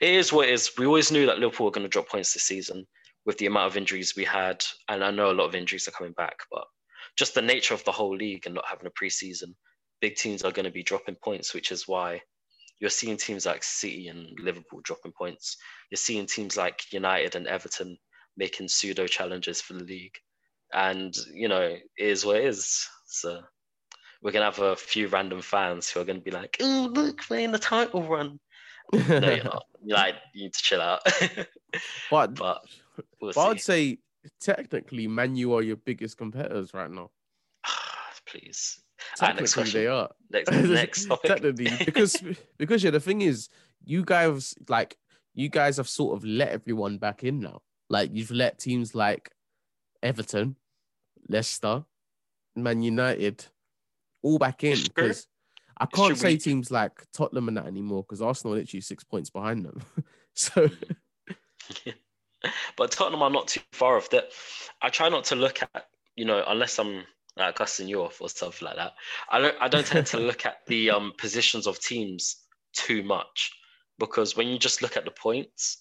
it 0.00 0.10
is 0.10 0.32
what 0.32 0.48
it 0.48 0.52
is. 0.52 0.72
We 0.78 0.86
always 0.86 1.12
knew 1.12 1.26
that 1.26 1.38
Liverpool 1.38 1.66
were 1.66 1.72
going 1.72 1.84
to 1.84 1.90
drop 1.90 2.08
points 2.08 2.32
this 2.32 2.44
season 2.44 2.86
with 3.26 3.38
the 3.38 3.46
amount 3.46 3.66
of 3.66 3.76
injuries 3.76 4.14
we 4.16 4.24
had, 4.24 4.64
and 4.88 5.04
I 5.04 5.10
know 5.10 5.30
a 5.30 5.32
lot 5.32 5.46
of 5.46 5.54
injuries 5.54 5.88
are 5.88 5.92
coming 5.92 6.12
back, 6.12 6.36
but 6.50 6.64
just 7.16 7.34
the 7.34 7.42
nature 7.42 7.74
of 7.74 7.84
the 7.84 7.92
whole 7.92 8.16
league 8.16 8.46
and 8.46 8.54
not 8.54 8.66
having 8.68 8.86
a 8.86 8.90
preseason, 8.90 9.54
big 10.00 10.16
teams 10.16 10.42
are 10.42 10.52
going 10.52 10.64
to 10.64 10.70
be 10.70 10.82
dropping 10.82 11.16
points, 11.16 11.54
which 11.54 11.72
is 11.72 11.88
why 11.88 12.20
you're 12.80 12.90
seeing 12.90 13.16
teams 13.16 13.46
like 13.46 13.62
City 13.62 14.08
and 14.08 14.28
Liverpool 14.38 14.80
dropping 14.82 15.12
points. 15.12 15.56
You're 15.90 15.96
seeing 15.96 16.26
teams 16.26 16.56
like 16.56 16.92
United 16.92 17.36
and 17.36 17.46
Everton 17.46 17.96
making 18.36 18.68
pseudo 18.68 19.06
challenges 19.06 19.60
for 19.60 19.74
the 19.74 19.84
league, 19.84 20.16
and 20.72 21.16
you 21.32 21.48
know 21.48 21.62
it 21.62 21.82
is 21.96 22.24
what 22.24 22.36
it 22.36 22.44
is. 22.44 22.88
So 23.06 23.40
we're 24.22 24.32
gonna 24.32 24.46
have 24.46 24.58
a 24.58 24.76
few 24.76 25.08
random 25.08 25.42
fans 25.42 25.88
who 25.88 26.00
are 26.00 26.04
gonna 26.04 26.20
be 26.20 26.30
like, 26.30 26.56
"Oh, 26.60 26.90
look, 26.92 27.22
we're 27.28 27.40
in 27.40 27.52
the 27.52 27.58
title 27.58 28.02
run." 28.02 28.40
No, 29.08 29.30
you're 29.30 29.44
not. 29.44 29.64
You're 29.82 29.96
like, 29.96 30.14
you 30.34 30.44
need 30.44 30.54
to 30.54 30.62
chill 30.62 30.80
out. 30.80 31.00
but 32.10 32.34
but 32.34 32.62
we'll 33.20 33.32
but 33.32 33.38
I'd 33.38 33.60
say 33.60 33.98
technically, 34.40 35.06
Man 35.08 35.36
U 35.36 35.54
are 35.54 35.62
your 35.62 35.76
biggest 35.76 36.16
competitors 36.16 36.74
right 36.74 36.90
now. 36.90 37.10
Please. 38.26 38.80
Technically, 39.16 39.70
they 39.70 39.86
are. 39.86 40.10
Next, 40.30 40.50
next 40.52 41.06
topic. 41.06 41.30
technically, 41.30 41.70
because 41.84 42.22
because 42.58 42.82
yeah, 42.82 42.90
the 42.90 43.00
thing 43.00 43.22
is, 43.22 43.48
you 43.84 44.04
guys 44.04 44.54
like 44.68 44.96
you 45.34 45.48
guys 45.48 45.76
have 45.76 45.88
sort 45.88 46.16
of 46.16 46.24
let 46.24 46.48
everyone 46.48 46.98
back 46.98 47.24
in 47.24 47.40
now. 47.40 47.60
Like 47.88 48.10
you've 48.12 48.30
let 48.30 48.58
teams 48.58 48.94
like 48.94 49.30
Everton, 50.02 50.56
Leicester, 51.28 51.84
Man 52.56 52.82
United 52.82 53.44
all 54.22 54.38
back 54.38 54.64
in 54.64 54.82
because 54.82 55.26
I 55.78 55.86
can't 55.86 56.08
Should 56.10 56.18
say 56.18 56.28
we- 56.34 56.38
teams 56.38 56.70
like 56.70 57.04
Tottenham 57.12 57.48
and 57.48 57.56
that 57.56 57.66
anymore 57.66 58.02
because 58.02 58.22
Arsenal 58.22 58.54
are 58.54 58.58
literally 58.58 58.80
six 58.80 59.04
points 59.04 59.30
behind 59.30 59.64
them. 59.64 59.82
so 60.34 60.68
but 62.76 62.90
Tottenham 62.90 63.22
are 63.22 63.30
not 63.30 63.48
too 63.48 63.60
far 63.72 63.96
off 63.96 64.10
that. 64.10 64.30
I 64.82 64.88
try 64.88 65.08
not 65.08 65.24
to 65.24 65.36
look 65.36 65.62
at, 65.62 65.86
you 66.16 66.24
know, 66.24 66.44
unless 66.46 66.78
I'm 66.78 67.04
like 67.36 67.56
cussing 67.56 67.88
you 67.88 68.02
off 68.02 68.20
or 68.20 68.28
stuff 68.28 68.62
like 68.62 68.76
that. 68.76 68.92
I 69.30 69.40
don't 69.40 69.56
I 69.60 69.68
don't 69.68 69.86
tend 69.86 70.06
to 70.08 70.18
look 70.18 70.46
at 70.46 70.58
the 70.66 70.90
um 70.90 71.12
positions 71.18 71.66
of 71.66 71.80
teams 71.80 72.36
too 72.72 73.02
much 73.02 73.52
because 73.98 74.36
when 74.36 74.48
you 74.48 74.58
just 74.58 74.82
look 74.82 74.96
at 74.96 75.04
the 75.04 75.10
points, 75.10 75.78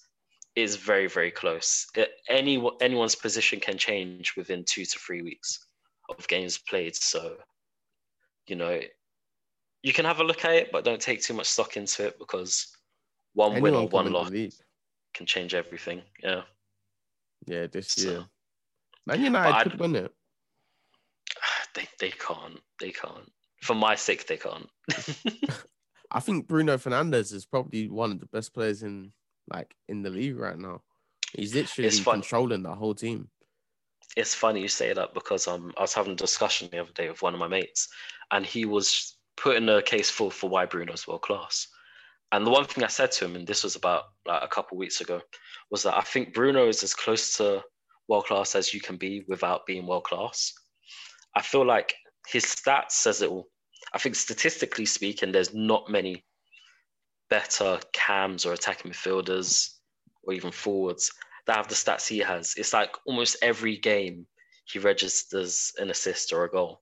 it's 0.56 0.76
very 0.76 1.08
very 1.08 1.32
close. 1.32 1.88
It, 1.96 2.12
any 2.30 2.64
anyone's 2.82 3.16
position 3.16 3.60
can 3.60 3.78
change 3.78 4.36
within 4.38 4.64
two 4.66 4.86
to 4.86 5.00
three 5.00 5.22
weeks 5.22 5.68
of 6.10 6.28
games 6.28 6.58
played. 6.58 6.96
So, 6.96 7.36
you 8.48 8.56
know, 8.56 8.80
you 9.82 9.94
can 9.94 10.06
have 10.06 10.20
a 10.20 10.24
look 10.24 10.46
at 10.46 10.54
it, 10.54 10.72
but 10.72 10.84
don't 10.84 11.02
take 11.02 11.22
too 11.22 11.34
much 11.34 11.48
stock 11.48 11.78
into 11.78 12.08
it 12.08 12.20
because 12.20 12.68
one 13.34 13.62
win 13.62 13.74
or 13.74 13.88
one 13.88 14.12
loss 14.12 14.32
can 15.14 15.26
change 15.26 15.54
everything. 15.54 16.02
Yeah. 16.22 16.42
Yeah, 17.48 17.68
this 17.68 17.90
So- 17.90 18.10
year. 18.10 18.26
Man 19.06 19.22
United 19.22 19.72
could 19.72 19.80
win 19.80 19.96
it. 19.96 20.12
They 21.76 21.88
they 22.00 22.12
can't. 22.12 22.60
They 22.80 22.92
can't. 22.92 23.32
For 23.64 23.74
my 23.74 23.96
sake, 23.96 24.28
they 24.28 24.38
can't. 24.38 24.70
I 26.12 26.20
think 26.20 26.48
Bruno 26.48 26.78
Fernandes 26.78 27.34
is 27.34 27.46
probably 27.46 27.90
one 27.90 28.12
of 28.12 28.20
the 28.20 28.28
best 28.28 28.54
players 28.54 28.84
in 28.84 29.12
like 29.52 29.76
in 29.88 30.02
the 30.04 30.10
league 30.10 30.38
right 30.38 30.58
now. 30.58 30.82
He's 31.34 31.56
literally 31.56 31.90
controlling 32.00 32.64
the 32.64 32.76
whole 32.76 32.94
team. 32.96 33.30
it's 34.16 34.36
funny 34.36 34.62
you 34.62 34.68
say 34.68 34.94
that 34.94 35.14
because 35.14 35.48
um 35.48 35.74
I 35.78 35.82
was 35.82 35.94
having 35.94 36.14
a 36.14 36.16
discussion 36.16 36.70
the 36.72 36.80
other 36.82 36.92
day 36.94 37.10
with 37.10 37.22
one 37.22 37.34
of 37.34 37.40
my 37.40 37.48
mates, 37.48 37.88
and 38.32 38.46
he 38.46 38.66
was 38.66 39.18
putting 39.38 39.68
a 39.70 39.82
case 39.82 40.10
for 40.10 40.30
for 40.32 40.50
why 40.50 40.66
Bruno's 40.66 41.08
world 41.08 41.24
class. 41.24 41.68
And 42.32 42.46
the 42.46 42.52
one 42.52 42.66
thing 42.66 42.84
I 42.84 42.88
said 42.88 43.12
to 43.14 43.26
him, 43.26 43.36
and 43.36 43.46
this 43.46 43.64
was 43.64 43.76
about 43.76 44.06
like 44.28 44.42
a 44.44 44.48
couple 44.48 44.78
weeks 44.78 45.02
ago, 45.02 45.22
was 45.70 45.84
that 45.84 45.96
I 45.98 46.02
think 46.02 46.34
Bruno 46.34 46.68
is 46.68 46.84
as 46.84 46.94
close 46.94 47.38
to 47.38 47.64
world 48.08 48.26
class 48.26 48.56
as 48.56 48.74
you 48.74 48.82
can 48.82 48.98
be 48.98 49.24
without 49.28 49.66
being 49.66 49.86
world 49.88 50.04
class. 50.06 50.54
I 51.36 51.42
feel 51.42 51.66
like 51.66 51.94
his 52.28 52.46
stats 52.46 52.92
says 52.92 53.22
it 53.22 53.30
all. 53.30 53.48
I 53.94 53.98
think 53.98 54.16
statistically 54.16 54.86
speaking, 54.86 55.32
there's 55.32 55.54
not 55.54 55.90
many 55.90 56.26
better 57.34 57.80
cams 57.94 58.46
or 58.46 58.54
attacking 58.54 58.92
midfielders 58.92 59.80
or 60.22 60.34
even 60.34 60.52
forwards 60.52 61.12
that 61.48 61.56
have 61.56 61.68
the 61.68 61.74
stats 61.74 62.08
he 62.08 62.20
has. 62.20 62.54
It's 62.58 62.74
like 62.74 62.96
almost 63.08 63.38
every 63.42 63.76
game 63.76 64.28
he 64.66 64.78
registers 64.78 65.72
an 65.80 65.90
assist 65.90 66.32
or 66.32 66.44
a 66.44 66.52
goal. 66.52 66.82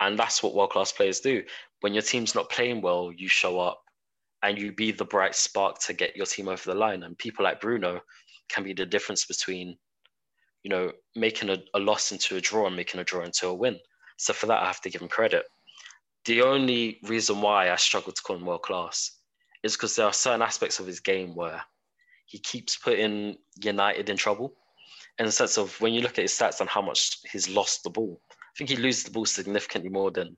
And 0.00 0.18
that's 0.18 0.42
what 0.42 0.54
world 0.54 0.68
class 0.68 0.92
players 0.92 1.20
do. 1.20 1.42
When 1.80 1.94
your 1.94 2.02
team's 2.02 2.34
not 2.34 2.50
playing 2.50 2.82
well, 2.82 3.10
you 3.10 3.26
show 3.26 3.58
up 3.58 3.80
and 4.42 4.58
you 4.58 4.70
be 4.70 4.92
the 4.92 5.06
bright 5.06 5.34
spark 5.34 5.78
to 5.86 5.94
get 5.94 6.14
your 6.14 6.26
team 6.26 6.48
over 6.48 6.70
the 6.70 6.78
line. 6.78 7.02
And 7.02 7.16
people 7.16 7.42
like 7.42 7.62
Bruno 7.62 8.02
can 8.50 8.64
be 8.64 8.74
the 8.74 8.84
difference 8.84 9.24
between, 9.24 9.78
you 10.62 10.68
know, 10.68 10.92
making 11.16 11.48
a, 11.48 11.56
a 11.72 11.78
loss 11.78 12.12
into 12.12 12.36
a 12.36 12.40
draw 12.42 12.66
and 12.66 12.76
making 12.76 13.00
a 13.00 13.04
draw 13.04 13.24
into 13.24 13.48
a 13.48 13.54
win. 13.54 13.78
So 14.18 14.34
for 14.34 14.44
that, 14.44 14.62
I 14.62 14.66
have 14.66 14.82
to 14.82 14.90
give 14.90 15.00
him 15.00 15.08
credit. 15.08 15.46
The 16.26 16.42
only 16.42 16.98
reason 17.04 17.40
why 17.40 17.70
I 17.70 17.76
struggle 17.76 18.12
to 18.12 18.22
call 18.22 18.36
him 18.36 18.44
world 18.44 18.60
class 18.60 19.17
is 19.62 19.76
because 19.76 19.96
there 19.96 20.06
are 20.06 20.12
certain 20.12 20.42
aspects 20.42 20.78
of 20.78 20.86
his 20.86 21.00
game 21.00 21.34
where 21.34 21.62
he 22.26 22.38
keeps 22.38 22.76
putting 22.76 23.36
United 23.62 24.08
in 24.08 24.16
trouble. 24.16 24.54
In 25.18 25.26
the 25.26 25.32
sense 25.32 25.58
of 25.58 25.80
when 25.80 25.94
you 25.94 26.00
look 26.00 26.18
at 26.18 26.22
his 26.22 26.32
stats 26.32 26.60
and 26.60 26.68
how 26.68 26.82
much 26.82 27.18
he's 27.32 27.48
lost 27.48 27.82
the 27.82 27.90
ball, 27.90 28.20
I 28.30 28.54
think 28.56 28.70
he 28.70 28.76
loses 28.76 29.04
the 29.04 29.10
ball 29.10 29.26
significantly 29.26 29.90
more 29.90 30.10
than 30.10 30.36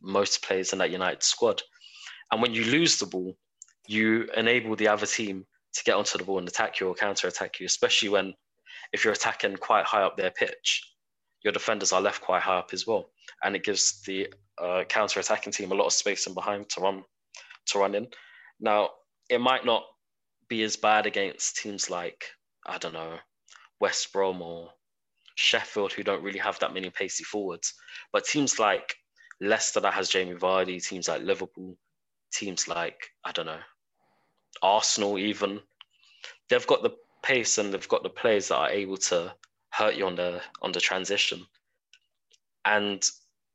most 0.00 0.42
players 0.42 0.72
in 0.72 0.78
that 0.78 0.90
United 0.90 1.22
squad. 1.22 1.62
And 2.32 2.40
when 2.40 2.54
you 2.54 2.64
lose 2.64 2.98
the 2.98 3.06
ball, 3.06 3.36
you 3.86 4.28
enable 4.36 4.74
the 4.76 4.88
other 4.88 5.06
team 5.06 5.44
to 5.74 5.84
get 5.84 5.94
onto 5.94 6.18
the 6.18 6.24
ball 6.24 6.38
and 6.38 6.48
attack 6.48 6.80
you 6.80 6.88
or 6.88 6.94
counter 6.94 7.28
attack 7.28 7.60
you, 7.60 7.66
especially 7.66 8.08
when 8.08 8.34
if 8.92 9.04
you're 9.04 9.12
attacking 9.12 9.56
quite 9.56 9.84
high 9.84 10.02
up 10.02 10.16
their 10.16 10.30
pitch, 10.30 10.92
your 11.42 11.52
defenders 11.52 11.92
are 11.92 12.00
left 12.00 12.22
quite 12.22 12.42
high 12.42 12.58
up 12.58 12.70
as 12.72 12.86
well. 12.86 13.10
And 13.44 13.54
it 13.54 13.64
gives 13.64 14.00
the 14.02 14.32
uh, 14.58 14.84
counter 14.88 15.20
attacking 15.20 15.52
team 15.52 15.72
a 15.72 15.74
lot 15.74 15.86
of 15.86 15.92
space 15.92 16.26
in 16.26 16.34
behind 16.34 16.68
to 16.70 16.80
run 16.80 17.04
to 17.66 17.78
run 17.78 17.94
in. 17.94 18.08
Now, 18.60 18.90
it 19.28 19.40
might 19.40 19.64
not 19.64 19.84
be 20.48 20.62
as 20.62 20.76
bad 20.76 21.06
against 21.06 21.56
teams 21.56 21.90
like, 21.90 22.24
I 22.66 22.78
don't 22.78 22.94
know, 22.94 23.18
West 23.80 24.12
Brom 24.12 24.40
or 24.42 24.70
Sheffield, 25.34 25.92
who 25.92 26.02
don't 26.02 26.22
really 26.22 26.38
have 26.38 26.58
that 26.60 26.74
many 26.74 26.90
pacey 26.90 27.24
forwards. 27.24 27.74
But 28.12 28.24
teams 28.24 28.58
like 28.58 28.96
Leicester, 29.40 29.80
that 29.80 29.94
has 29.94 30.08
Jamie 30.08 30.34
Vardy, 30.34 30.82
teams 30.82 31.08
like 31.08 31.22
Liverpool, 31.22 31.76
teams 32.32 32.68
like, 32.68 33.10
I 33.24 33.32
don't 33.32 33.46
know, 33.46 33.60
Arsenal, 34.62 35.18
even, 35.18 35.60
they've 36.48 36.66
got 36.66 36.82
the 36.82 36.96
pace 37.22 37.58
and 37.58 37.72
they've 37.72 37.88
got 37.88 38.02
the 38.02 38.08
players 38.08 38.48
that 38.48 38.56
are 38.56 38.70
able 38.70 38.96
to 38.96 39.34
hurt 39.70 39.96
you 39.96 40.06
on 40.06 40.16
the 40.16 40.40
on 40.62 40.72
the 40.72 40.80
transition. 40.80 41.44
And 42.64 43.04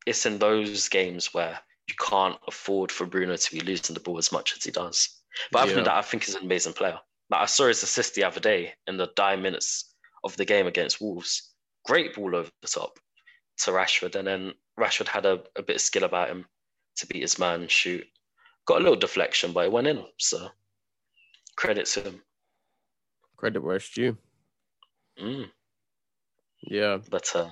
it's 0.05 0.25
in 0.25 0.37
those 0.37 0.89
games 0.89 1.33
where 1.33 1.59
you 1.91 1.95
can't 2.05 2.37
afford 2.47 2.91
for 2.91 3.05
Bruno 3.05 3.35
to 3.35 3.51
be 3.51 3.61
losing 3.61 3.93
the 3.93 3.99
ball 3.99 4.17
as 4.17 4.31
much 4.31 4.55
as 4.57 4.63
he 4.63 4.71
does. 4.71 5.21
But 5.51 5.63
other 5.63 5.71
Yeah. 5.71 5.75
than 5.75 5.83
that, 5.85 5.95
I 5.97 6.01
think 6.01 6.23
he's 6.23 6.35
an 6.35 6.43
amazing 6.43 6.73
player. 6.73 6.99
Like 7.29 7.41
I 7.41 7.45
saw 7.45 7.67
his 7.67 7.83
assist 7.83 8.15
the 8.15 8.23
other 8.23 8.39
day 8.39 8.73
in 8.87 8.97
the 8.97 9.07
dying 9.15 9.41
minutes 9.41 9.93
of 10.23 10.35
the 10.37 10.45
game 10.45 10.67
against 10.67 11.01
Wolves. 11.01 11.53
Great 11.85 12.15
ball 12.15 12.35
over 12.35 12.49
the 12.61 12.67
top 12.67 12.99
to 13.59 13.71
Rashford, 13.71 14.15
and 14.15 14.27
then 14.27 14.53
Rashford 14.79 15.07
had 15.07 15.25
a, 15.25 15.43
a 15.55 15.61
bit 15.63 15.77
of 15.77 15.81
skill 15.81 16.03
about 16.03 16.29
him 16.29 16.45
to 16.97 17.07
beat 17.07 17.21
his 17.21 17.39
man, 17.39 17.67
shoot. 17.67 18.05
Got 18.65 18.79
a 18.79 18.83
little 18.83 18.95
deflection, 18.99 19.53
but 19.53 19.65
it 19.65 19.71
went 19.71 19.87
in. 19.87 20.05
So 20.17 20.49
credit 21.55 21.85
to 21.87 22.01
him. 22.01 22.21
Credit 23.37 23.61
where 23.61 23.77
it's 23.77 23.89
due. 23.91 24.17
Mm. 25.19 25.49
Yeah. 26.63 26.99
But 27.09 27.35
uh, 27.35 27.49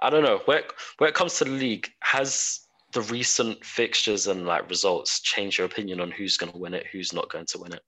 I 0.00 0.10
don't 0.10 0.24
know 0.24 0.38
where 0.46 0.64
where 0.98 1.08
it 1.10 1.14
comes 1.14 1.36
to 1.38 1.44
the 1.44 1.50
league. 1.50 1.88
Has 2.00 2.66
the 2.92 3.02
recent 3.02 3.64
fixtures 3.64 4.26
and 4.26 4.46
like 4.46 4.68
results 4.68 5.20
change 5.20 5.58
your 5.58 5.66
opinion 5.66 6.00
on 6.00 6.10
who's 6.10 6.36
going 6.36 6.52
to 6.52 6.58
win 6.58 6.74
it, 6.74 6.86
who's 6.86 7.12
not 7.12 7.30
going 7.30 7.46
to 7.46 7.58
win 7.58 7.72
it? 7.72 7.82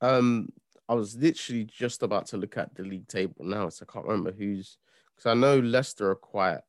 Um, 0.00 0.48
I 0.88 0.94
was 0.94 1.16
literally 1.16 1.64
just 1.64 2.02
about 2.02 2.26
to 2.26 2.36
look 2.36 2.56
at 2.56 2.74
the 2.74 2.82
league 2.82 3.08
table 3.08 3.44
now, 3.44 3.68
so 3.68 3.86
I 3.88 3.92
can't 3.92 4.06
remember 4.06 4.32
who's 4.32 4.76
because 5.14 5.30
I 5.30 5.34
know 5.34 5.58
Leicester 5.58 6.10
are 6.10 6.16
quite 6.16 6.60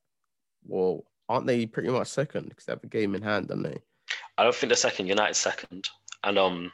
well, 0.66 1.04
aren't 1.28 1.48
they 1.48 1.66
pretty 1.66 1.90
much 1.90 2.08
second 2.08 2.50
because 2.50 2.66
they 2.66 2.72
have 2.72 2.84
a 2.84 2.88
game 2.88 3.16
in 3.16 3.22
hand, 3.22 3.50
don't 3.50 3.64
they? 3.64 3.78
I 4.38 4.44
don't 4.44 4.56
think 4.56 4.70
they're 4.70 4.78
second. 4.78 5.08
United 5.08 5.36
second, 5.36 5.90
and 6.24 6.38
um, 6.38 6.72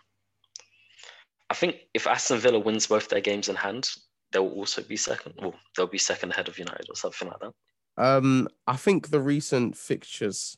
I 1.49 1.53
think 1.55 1.77
if 1.93 2.05
Aston 2.05 2.39
Villa 2.39 2.59
wins 2.59 2.87
both 2.87 3.09
their 3.09 3.21
games 3.21 3.49
in 3.49 3.55
hand, 3.55 3.89
they'll 4.31 4.47
also 4.47 4.83
be 4.83 4.97
second. 4.97 5.33
Well, 5.41 5.55
they'll 5.75 5.87
be 5.87 5.97
second 5.97 6.31
ahead 6.31 6.47
of 6.47 6.59
United 6.59 6.87
or 6.89 6.95
something 6.95 7.29
like 7.29 7.39
that. 7.39 7.53
Um, 7.97 8.47
I 8.67 8.77
think 8.77 9.09
the 9.09 9.19
recent 9.19 9.75
fixtures 9.75 10.57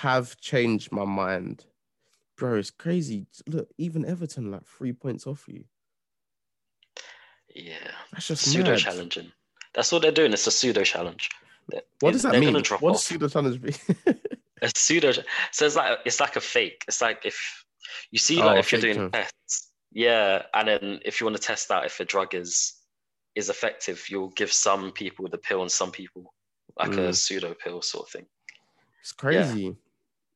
have 0.00 0.36
changed 0.38 0.90
my 0.92 1.04
mind. 1.04 1.66
Bro, 2.36 2.56
it's 2.58 2.70
crazy. 2.70 3.26
Look, 3.46 3.68
even 3.78 4.04
Everton 4.04 4.50
like 4.50 4.64
three 4.64 4.92
points 4.92 5.26
off 5.26 5.44
you. 5.48 5.64
Yeah, 7.54 7.74
That's 8.12 8.28
just 8.28 8.44
pseudo 8.50 8.76
challenging. 8.76 9.32
That's 9.74 9.92
what 9.92 10.02
they're 10.02 10.10
doing. 10.12 10.32
It's 10.32 10.46
a 10.46 10.50
pseudo 10.50 10.82
challenge. 10.84 11.28
What 12.00 12.12
does 12.12 12.22
that 12.22 12.38
mean? 12.38 12.54
What 12.54 12.72
off. 12.72 12.80
does 12.94 13.04
pseudo 13.04 13.28
challenge 13.28 13.60
be? 13.60 13.74
a 14.62 14.70
pseudo 14.76 15.10
so 15.50 15.66
it's 15.66 15.74
like 15.74 15.98
it's 16.04 16.20
like 16.20 16.36
a 16.36 16.40
fake 16.40 16.84
it's 16.86 17.00
like 17.02 17.22
if 17.24 17.64
you 18.12 18.18
see 18.20 18.40
Oh, 18.40 18.46
like 18.46 18.56
a 18.56 18.58
if 18.60 18.70
you're 18.70 18.80
doing 18.80 18.94
challenge. 18.94 19.12
tests 19.12 19.72
yeah 19.90 20.42
and 20.54 20.68
then 20.68 21.00
if 21.04 21.20
you 21.20 21.26
want 21.26 21.36
to 21.36 21.42
test 21.42 21.68
out 21.72 21.84
if 21.84 21.98
a 21.98 22.04
drug 22.04 22.32
is 22.32 22.74
is 23.34 23.48
effective 23.50 24.04
you'll 24.08 24.28
give 24.30 24.52
some 24.52 24.92
people 24.92 25.26
the 25.28 25.36
pill 25.38 25.62
and 25.62 25.70
some 25.72 25.90
people 25.90 26.32
like 26.78 26.92
a 26.92 27.08
Mm. 27.08 27.14
pseudo 27.14 27.54
pill 27.54 27.82
sort 27.82 28.06
of 28.06 28.12
thing 28.12 28.26
It's 29.02 29.12
crazy. 29.12 29.76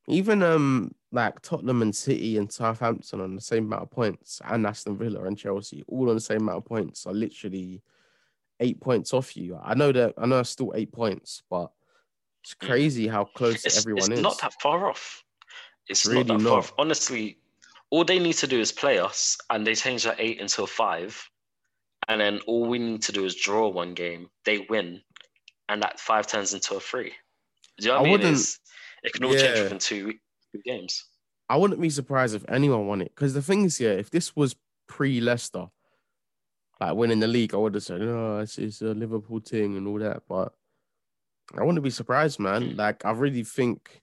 Even 0.07 0.43
um 0.43 0.93
like 1.11 1.41
Tottenham 1.41 1.81
and 1.81 1.95
City 1.95 2.37
and 2.37 2.51
Southampton 2.51 3.21
on 3.21 3.35
the 3.35 3.41
same 3.41 3.65
amount 3.65 3.83
of 3.83 3.91
points, 3.91 4.41
and 4.45 4.67
Aston 4.67 4.97
Villa 4.97 5.23
and 5.23 5.37
Chelsea 5.37 5.83
all 5.87 6.09
on 6.09 6.15
the 6.15 6.21
same 6.21 6.41
amount 6.41 6.59
of 6.59 6.65
points 6.65 7.07
are 7.07 7.13
literally 7.13 7.81
eight 8.59 8.79
points 8.79 9.13
off 9.13 9.35
you. 9.35 9.57
I 9.63 9.73
know 9.73 9.91
that 9.91 10.13
I 10.17 10.27
know 10.27 10.39
it's 10.39 10.49
still 10.51 10.73
eight 10.75 10.91
points, 10.91 11.41
but 11.49 11.71
it's 12.47 12.53
crazy 12.53 13.09
how 13.09 13.25
close 13.25 13.65
it's, 13.65 13.77
everyone 13.77 14.09
it's 14.09 14.19
is. 14.19 14.21
not 14.21 14.39
that 14.39 14.53
far 14.61 14.89
off 14.89 15.21
it's, 15.89 16.05
really 16.05 16.23
not 16.23 16.37
that 16.37 16.43
not. 16.43 16.49
far 16.49 16.59
off 16.59 16.73
honestly 16.77 17.37
all 17.89 18.05
they 18.05 18.19
need 18.19 18.35
to 18.35 18.47
do 18.47 18.57
is 18.57 18.71
play 18.71 18.99
us 18.99 19.37
and 19.49 19.67
they 19.67 19.75
change 19.75 20.05
that 20.05 20.15
eight 20.17 20.39
into 20.39 20.63
a 20.63 20.67
five 20.67 21.29
and 22.07 22.21
then 22.21 22.39
all 22.47 22.65
we 22.65 22.79
need 22.79 23.01
to 23.01 23.11
do 23.11 23.25
is 23.25 23.35
draw 23.35 23.67
one 23.67 23.93
game 23.93 24.29
they 24.45 24.65
win 24.69 25.01
and 25.67 25.83
that 25.83 25.99
five 25.99 26.25
turns 26.25 26.53
into 26.53 26.73
a 26.75 26.79
three 26.79 27.11
do 27.79 27.85
you 27.87 27.93
know 27.93 27.93
what 27.93 27.97
I 27.97 28.01
I, 28.01 28.03
mean? 28.03 28.11
wouldn't- 28.13 28.33
It's, 28.33 28.59
it 29.03 29.13
can 29.13 29.23
all 29.25 29.33
change 29.33 29.59
within 29.59 29.79
two, 29.79 30.13
two 30.53 30.61
games. 30.65 31.05
I 31.49 31.55
wouldn't 31.57 31.79
be 31.79 31.89
surprised 31.89 32.35
if 32.35 32.43
anyone 32.49 32.87
won 32.87 33.01
it 33.01 33.13
because 33.15 33.33
the 33.33 33.41
thing 33.41 33.63
is, 33.65 33.79
yeah, 33.79 33.91
if 33.91 34.09
this 34.09 34.35
was 34.35 34.55
pre 34.87 35.21
Leicester, 35.21 35.67
like 36.81 36.95
winning 36.95 37.19
the 37.21 37.27
league, 37.27 37.53
I 37.53 37.57
would 37.57 37.73
have 37.75 37.83
said, 37.83 38.01
"No, 38.01 38.39
it's, 38.39 38.57
it's 38.57 38.81
a 38.81 38.93
Liverpool 38.93 39.39
thing 39.39 39.77
and 39.77 39.87
all 39.87 39.99
that." 39.99 40.23
But 40.27 40.53
I 41.57 41.63
wouldn't 41.63 41.83
be 41.83 41.89
surprised, 41.89 42.39
man. 42.39 42.71
Mm. 42.71 42.77
Like 42.77 43.05
I 43.05 43.11
really 43.11 43.43
think, 43.43 44.01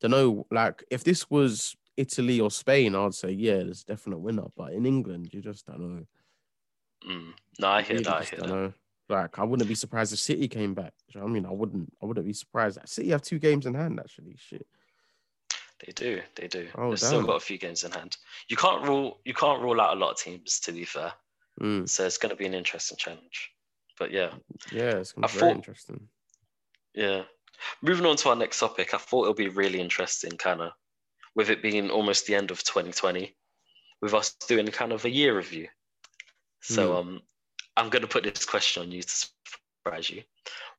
don't 0.00 0.10
know, 0.10 0.46
like 0.50 0.82
if 0.90 1.04
this 1.04 1.30
was 1.30 1.76
Italy 1.96 2.40
or 2.40 2.50
Spain, 2.50 2.96
I'd 2.96 3.14
say 3.14 3.30
yeah, 3.30 3.58
there's 3.58 3.82
a 3.82 3.92
definite 3.92 4.18
winner. 4.18 4.46
But 4.56 4.72
in 4.72 4.84
England, 4.84 5.30
you 5.32 5.40
just 5.42 5.66
don't 5.66 5.80
know. 5.80 6.06
Mm. 7.08 7.32
No, 7.60 7.68
I 7.68 7.82
hear 7.82 7.92
Really 7.98 8.04
that. 8.04 8.14
I 8.16 8.24
hear 8.24 8.38
that. 8.40 8.48
know. 8.48 8.72
Like 9.08 9.38
I 9.38 9.44
wouldn't 9.44 9.68
be 9.68 9.74
surprised 9.74 10.12
if 10.12 10.18
City 10.18 10.48
came 10.48 10.72
back. 10.74 10.92
You 11.08 11.20
know 11.20 11.26
I 11.26 11.30
mean? 11.30 11.44
I 11.46 11.50
wouldn't. 11.50 11.92
I 12.02 12.06
wouldn't 12.06 12.26
be 12.26 12.32
surprised. 12.32 12.78
City 12.86 13.10
have 13.10 13.22
two 13.22 13.38
games 13.38 13.66
in 13.66 13.74
hand 13.74 14.00
actually. 14.00 14.36
Shit. 14.38 14.66
They 15.84 15.92
do. 15.92 16.22
They 16.36 16.48
do. 16.48 16.68
Oh, 16.76 16.90
They've 16.90 16.98
still 16.98 17.22
got 17.22 17.36
a 17.36 17.40
few 17.40 17.58
games 17.58 17.84
in 17.84 17.90
hand. 17.92 18.16
You 18.48 18.56
can't 18.56 18.82
rule. 18.86 19.20
You 19.24 19.34
can't 19.34 19.60
rule 19.62 19.80
out 19.80 19.96
a 19.96 20.00
lot 20.00 20.12
of 20.12 20.18
teams. 20.18 20.60
To 20.60 20.72
be 20.72 20.84
fair, 20.84 21.12
Mm. 21.60 21.88
so 21.88 22.04
it's 22.06 22.18
going 22.18 22.30
to 22.30 22.36
be 22.36 22.46
an 22.46 22.54
interesting 22.54 22.96
challenge. 22.96 23.50
But 23.98 24.10
yeah, 24.10 24.32
Yeah, 24.72 24.96
it's 24.96 25.12
gonna 25.12 25.26
I 25.26 25.30
be 25.30 25.38
very 25.38 25.50
thought- 25.50 25.56
interesting. 25.56 26.08
yeah. 26.94 27.24
Moving 27.82 28.06
on 28.06 28.16
to 28.16 28.30
our 28.30 28.36
next 28.36 28.58
topic, 28.58 28.92
I 28.94 28.98
thought 28.98 29.22
it'll 29.22 29.34
be 29.34 29.48
really 29.48 29.80
interesting, 29.80 30.32
kind 30.36 30.60
of, 30.60 30.72
with 31.36 31.50
it 31.50 31.62
being 31.62 31.90
almost 31.90 32.26
the 32.26 32.34
end 32.34 32.50
of 32.50 32.64
2020, 32.64 33.36
with 34.00 34.12
us 34.14 34.34
doing 34.48 34.66
kind 34.68 34.92
of 34.92 35.04
a 35.04 35.10
year 35.10 35.36
review. 35.36 35.68
So 36.60 36.90
Hmm. 37.02 37.08
um, 37.08 37.22
I'm 37.76 37.90
going 37.90 38.02
to 38.02 38.08
put 38.08 38.24
this 38.24 38.44
question 38.44 38.82
on 38.82 38.92
you 38.92 39.02
to 39.02 39.26
surprise 39.84 40.10
you. 40.10 40.22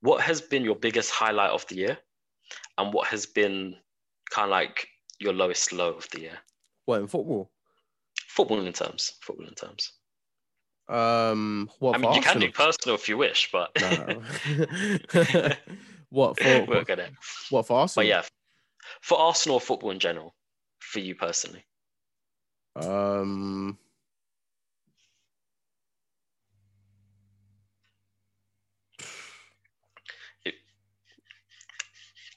What 0.02 0.22
has 0.22 0.42
been 0.42 0.64
your 0.64 0.76
biggest 0.76 1.12
highlight 1.12 1.52
of 1.52 1.66
the 1.68 1.76
year, 1.76 1.98
and 2.78 2.94
what 2.94 3.08
has 3.08 3.26
been 3.26 3.76
kind 4.30 4.46
of 4.46 4.52
like 4.52 4.88
your 5.20 5.34
lowest 5.34 5.74
low 5.74 5.94
of 5.94 6.08
the 6.12 6.22
year? 6.22 6.38
What 6.86 7.02
in 7.02 7.08
football? 7.08 7.52
Football 8.28 8.66
in 8.66 8.74
terms. 8.74 9.14
Football 9.22 9.48
in 9.48 9.56
terms. 9.56 9.94
Um, 10.88 11.70
what 11.80 11.96
I 11.96 11.98
mean, 11.98 12.14
you 12.14 12.22
can 12.22 12.40
do 12.40 12.52
personal 12.52 12.96
if 12.96 13.10
you 13.10 13.18
wish, 13.18 13.50
but 13.52 13.72
No. 13.82 14.22
what 16.10 16.40
for? 16.40 16.66
we're 16.66 16.84
gonna. 16.84 17.10
What 17.50 17.66
for 17.66 17.80
Arsenal? 17.80 18.04
But 18.04 18.08
yeah, 18.08 18.22
for 19.02 19.18
Arsenal 19.18 19.60
football 19.60 19.92
in 19.92 20.00
general, 20.00 20.36
for 20.80 21.00
you 21.00 21.16
personally. 21.16 21.66
Um, 22.76 23.80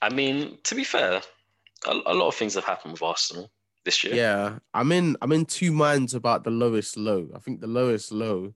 I 0.01 0.09
mean, 0.09 0.57
to 0.63 0.75
be 0.75 0.83
fair, 0.83 1.21
a, 1.87 1.91
a 2.05 2.13
lot 2.13 2.27
of 2.27 2.35
things 2.35 2.55
have 2.55 2.63
happened 2.63 2.93
with 2.93 3.01
Arsenal 3.03 3.51
this 3.85 4.03
year. 4.03 4.13
yeah, 4.15 4.59
I'm 4.73 4.91
in. 4.91 5.17
I'm 5.21 5.31
in 5.31 5.45
two 5.45 5.71
minds 5.71 6.13
about 6.13 6.43
the 6.43 6.51
lowest 6.51 6.97
low. 6.97 7.29
I 7.35 7.39
think 7.39 7.61
the 7.61 7.67
lowest 7.67 8.11
low 8.11 8.53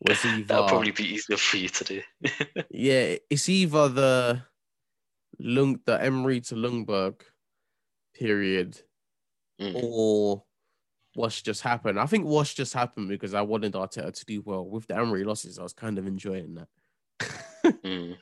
was 0.00 0.24
either. 0.24 0.42
That'll 0.46 0.68
probably 0.68 0.90
be 0.92 1.14
easier 1.14 1.36
for 1.36 1.56
you 1.56 1.68
to 1.68 1.84
do. 1.84 2.02
Yeah, 2.70 3.16
it's 3.30 3.48
either 3.48 3.88
the 3.88 4.42
Lung, 5.38 5.80
the 5.84 6.02
Emery 6.02 6.40
to 6.42 6.54
Ljungberg 6.54 7.20
period, 8.14 8.80
Mm. 9.60 9.72
or 9.84 10.42
what's 11.14 11.40
just 11.40 11.62
happened. 11.62 12.00
I 12.00 12.06
think 12.06 12.26
what's 12.26 12.52
just 12.54 12.74
happened 12.74 13.08
because 13.08 13.34
I 13.34 13.42
wanted 13.42 13.74
Arteta 13.74 14.12
to 14.12 14.24
do 14.24 14.42
well 14.44 14.64
with 14.64 14.88
the 14.88 14.96
Emery 14.96 15.22
losses. 15.22 15.60
I 15.60 15.62
was 15.62 15.72
kind 15.72 15.96
of 15.96 16.08
enjoying 16.08 16.56
that. 16.56 16.68
Mm. 17.64 18.16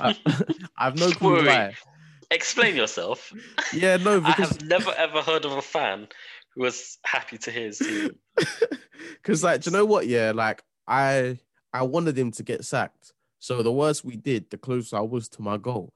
I, 0.00 0.16
I 0.78 0.84
have 0.84 0.98
no 0.98 1.10
clue 1.10 1.46
why. 1.46 1.74
Explain 2.30 2.76
yourself. 2.76 3.32
Yeah, 3.72 3.96
no, 3.96 4.20
because... 4.20 4.52
I 4.52 4.54
have 4.54 4.64
never 4.66 4.92
ever 4.96 5.20
heard 5.22 5.44
of 5.44 5.52
a 5.52 5.62
fan 5.62 6.08
who 6.54 6.62
was 6.62 6.98
happy 7.04 7.38
to 7.38 7.50
hear 7.50 7.66
his 7.66 7.78
team. 7.78 8.10
because 9.22 9.42
like, 9.42 9.62
do 9.62 9.70
you 9.70 9.76
know 9.76 9.84
what? 9.84 10.06
Yeah, 10.06 10.32
like 10.34 10.62
I 10.86 11.38
I 11.72 11.82
wanted 11.82 12.18
him 12.18 12.30
to 12.32 12.42
get 12.42 12.64
sacked. 12.64 13.12
So 13.38 13.62
the 13.62 13.72
worse 13.72 14.04
we 14.04 14.16
did, 14.16 14.50
the 14.50 14.58
closer 14.58 14.96
I 14.96 15.00
was 15.00 15.28
to 15.30 15.42
my 15.42 15.56
goal. 15.56 15.92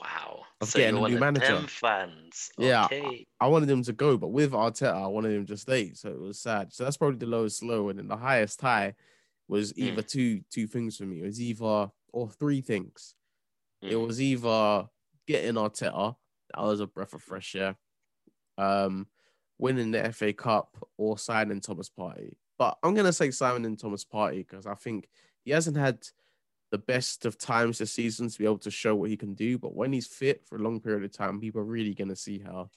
Wow. 0.00 0.40
Of 0.60 0.70
so 0.70 0.78
getting 0.78 1.04
a 1.04 1.08
new 1.08 1.18
manager. 1.18 1.60
fans. 1.68 2.50
Yeah, 2.58 2.86
Okay. 2.86 3.26
I 3.40 3.46
wanted 3.46 3.70
him 3.70 3.82
to 3.84 3.92
go, 3.92 4.16
but 4.16 4.28
with 4.28 4.52
Arteta, 4.52 4.92
I 4.92 5.06
wanted 5.06 5.32
him 5.32 5.46
to 5.46 5.56
stay. 5.56 5.92
So 5.92 6.08
it 6.08 6.18
was 6.18 6.40
sad. 6.40 6.72
So 6.72 6.82
that's 6.82 6.96
probably 6.96 7.18
the 7.18 7.26
lowest 7.26 7.62
low, 7.62 7.90
and 7.90 7.98
then 7.98 8.08
the 8.08 8.16
highest 8.16 8.60
high 8.60 8.94
was 9.48 9.72
Mm. 9.72 9.78
either 9.78 10.02
two 10.02 10.40
two 10.50 10.66
things 10.66 10.96
for 10.96 11.04
me. 11.06 11.20
It 11.20 11.24
was 11.26 11.40
either 11.40 11.90
or 12.12 12.30
three 12.30 12.60
things. 12.60 13.14
It 13.82 13.94
Mm. 13.94 14.06
was 14.06 14.20
either 14.20 14.88
getting 15.26 15.54
Arteta, 15.54 16.16
that 16.54 16.62
was 16.62 16.80
a 16.80 16.86
breath 16.86 17.12
of 17.14 17.22
fresh 17.22 17.54
air, 17.54 17.76
um, 18.56 19.08
winning 19.58 19.90
the 19.90 20.04
FA 20.12 20.32
Cup 20.32 20.76
or 20.96 21.18
signing 21.18 21.60
Thomas 21.60 21.90
Partey. 21.90 22.36
But 22.58 22.78
I'm 22.82 22.94
gonna 22.94 23.12
say 23.12 23.30
signing 23.30 23.76
Thomas 23.76 24.04
Partey 24.04 24.38
because 24.38 24.66
I 24.66 24.74
think 24.74 25.08
he 25.44 25.50
hasn't 25.52 25.76
had 25.76 26.06
the 26.70 26.78
best 26.78 27.24
of 27.24 27.38
times 27.38 27.78
this 27.78 27.92
season 27.92 28.28
to 28.28 28.38
be 28.38 28.44
able 28.44 28.58
to 28.58 28.70
show 28.70 28.94
what 28.94 29.08
he 29.10 29.16
can 29.16 29.34
do. 29.34 29.58
But 29.58 29.74
when 29.74 29.92
he's 29.92 30.06
fit 30.06 30.44
for 30.46 30.56
a 30.56 30.62
long 30.62 30.80
period 30.80 31.04
of 31.04 31.12
time, 31.12 31.40
people 31.40 31.60
are 31.60 31.64
really 31.64 31.94
gonna 31.94 32.16
see 32.16 32.38
how 32.40 32.70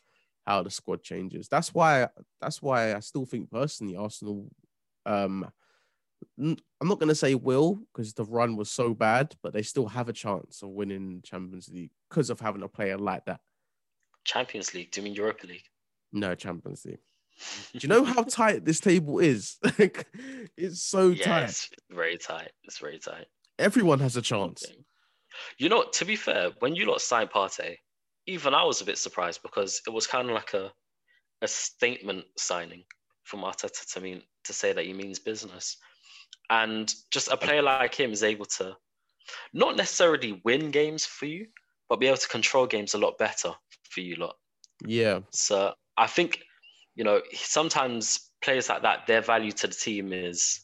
how 0.46 0.64
the 0.64 0.72
squad 0.72 1.04
changes. 1.04 1.48
That's 1.50 1.74
why 1.74 2.10
that's 2.40 2.62
why 2.62 2.96
I 2.96 3.00
still 3.00 3.26
think 3.26 3.50
personally 3.52 3.96
Arsenal 3.96 4.50
um 5.06 5.52
I'm 6.40 6.58
not 6.84 7.00
going 7.00 7.10
to 7.10 7.16
say 7.16 7.36
will 7.36 7.82
because 7.94 8.14
the 8.14 8.24
run 8.24 8.56
was 8.56 8.70
so 8.70 8.94
bad, 8.94 9.36
but 9.42 9.54
they 9.54 9.62
still 9.62 9.88
have 9.88 10.10
a 10.10 10.14
chance 10.14 10.62
of 10.62 10.70
winning 10.70 11.22
Champions 11.24 11.70
League 11.70 11.92
because 12.10 12.30
of 12.30 12.40
having 12.40 12.64
a 12.64 12.68
player 12.68 12.98
like 12.98 13.26
that. 13.26 13.42
Champions 14.24 14.74
League. 14.74 14.92
Do 14.92 15.02
you 15.02 15.06
mean 15.06 15.16
Europa 15.16 15.48
League? 15.48 15.66
No 16.12 16.36
Champions 16.36 16.86
League. 16.86 17.00
Do 17.74 17.80
you 17.82 17.90
know 17.90 18.04
how 18.04 18.24
tight 18.24 18.66
this 18.66 18.80
table 18.80 19.20
is? 19.20 19.58
It's 20.58 20.82
so 20.84 21.08
yeah, 21.10 21.26
tight. 21.26 21.44
it's 21.44 21.70
very 21.90 22.18
tight. 22.18 22.52
It's 22.64 22.78
very 22.78 23.00
tight. 23.00 23.26
Everyone 23.58 24.00
has 24.00 24.18
a 24.18 24.22
chance. 24.22 24.64
Okay. 24.66 24.78
You 25.58 25.70
know, 25.70 25.86
to 25.94 26.06
be 26.06 26.16
fair, 26.16 26.52
when 26.60 26.76
you 26.76 26.86
lot 26.86 27.02
signed 27.02 27.30
Partey, 27.32 27.78
even 28.28 28.54
I 28.54 28.64
was 28.64 28.82
a 28.82 28.86
bit 28.86 28.98
surprised 28.98 29.42
because 29.42 29.82
it 29.88 29.92
was 29.92 30.08
kind 30.08 30.30
of 30.30 30.36
like 30.36 30.54
a 30.54 30.72
a 31.42 31.48
statement 31.48 32.26
signing 32.38 32.84
from 33.24 33.42
Arteta 33.42 33.92
to 33.94 34.02
mean 34.02 34.22
to 34.44 34.54
say 34.54 34.74
that 34.74 34.86
he 34.86 34.94
means 34.94 35.20
business, 35.20 35.78
and 36.52 36.94
just 37.12 37.30
a 37.30 37.38
player 37.38 37.62
like 37.62 37.96
him 37.96 38.12
is 38.12 38.24
able 38.24 38.46
to 38.46 38.76
not 39.54 39.78
necessarily 39.78 40.42
win 40.44 40.70
games 40.70 41.06
for 41.06 41.26
you, 41.26 41.48
but 41.90 42.00
be 42.00 42.08
able 42.08 42.18
to 42.18 42.28
control 42.28 42.68
games 42.68 42.94
a 42.94 42.98
lot 42.98 43.18
better 43.18 43.54
for 43.90 44.02
you 44.02 44.16
lot. 44.18 44.36
Yeah, 44.86 45.22
So 45.32 45.74
I 45.98 46.08
think, 46.08 46.42
you 46.96 47.04
know, 47.04 47.22
sometimes 47.34 48.32
players 48.44 48.68
like 48.68 48.82
that, 48.82 49.08
their 49.08 49.22
value 49.22 49.54
to 49.54 49.68
the 49.68 49.74
team 49.74 50.12
is 50.12 50.60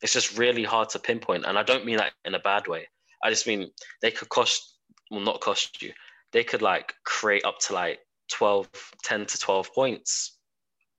it's 0.00 0.14
just 0.14 0.38
really 0.38 0.64
hard 0.64 0.88
to 0.90 0.98
pinpoint. 0.98 1.44
And 1.44 1.58
I 1.58 1.62
don't 1.62 1.84
mean 1.84 1.98
that 1.98 2.12
in 2.24 2.34
a 2.34 2.40
bad 2.40 2.66
way. 2.66 2.88
I 3.22 3.28
just 3.28 3.46
mean 3.46 3.70
they 4.00 4.10
could 4.10 4.30
cost 4.30 4.76
well 5.10 5.20
not 5.20 5.40
cost 5.40 5.82
you. 5.82 5.92
They 6.32 6.44
could 6.44 6.62
like 6.62 6.94
create 7.04 7.44
up 7.44 7.58
to 7.60 7.74
like 7.74 7.98
12, 8.30 8.68
10 9.02 9.26
to 9.26 9.38
12 9.38 9.74
points 9.74 10.38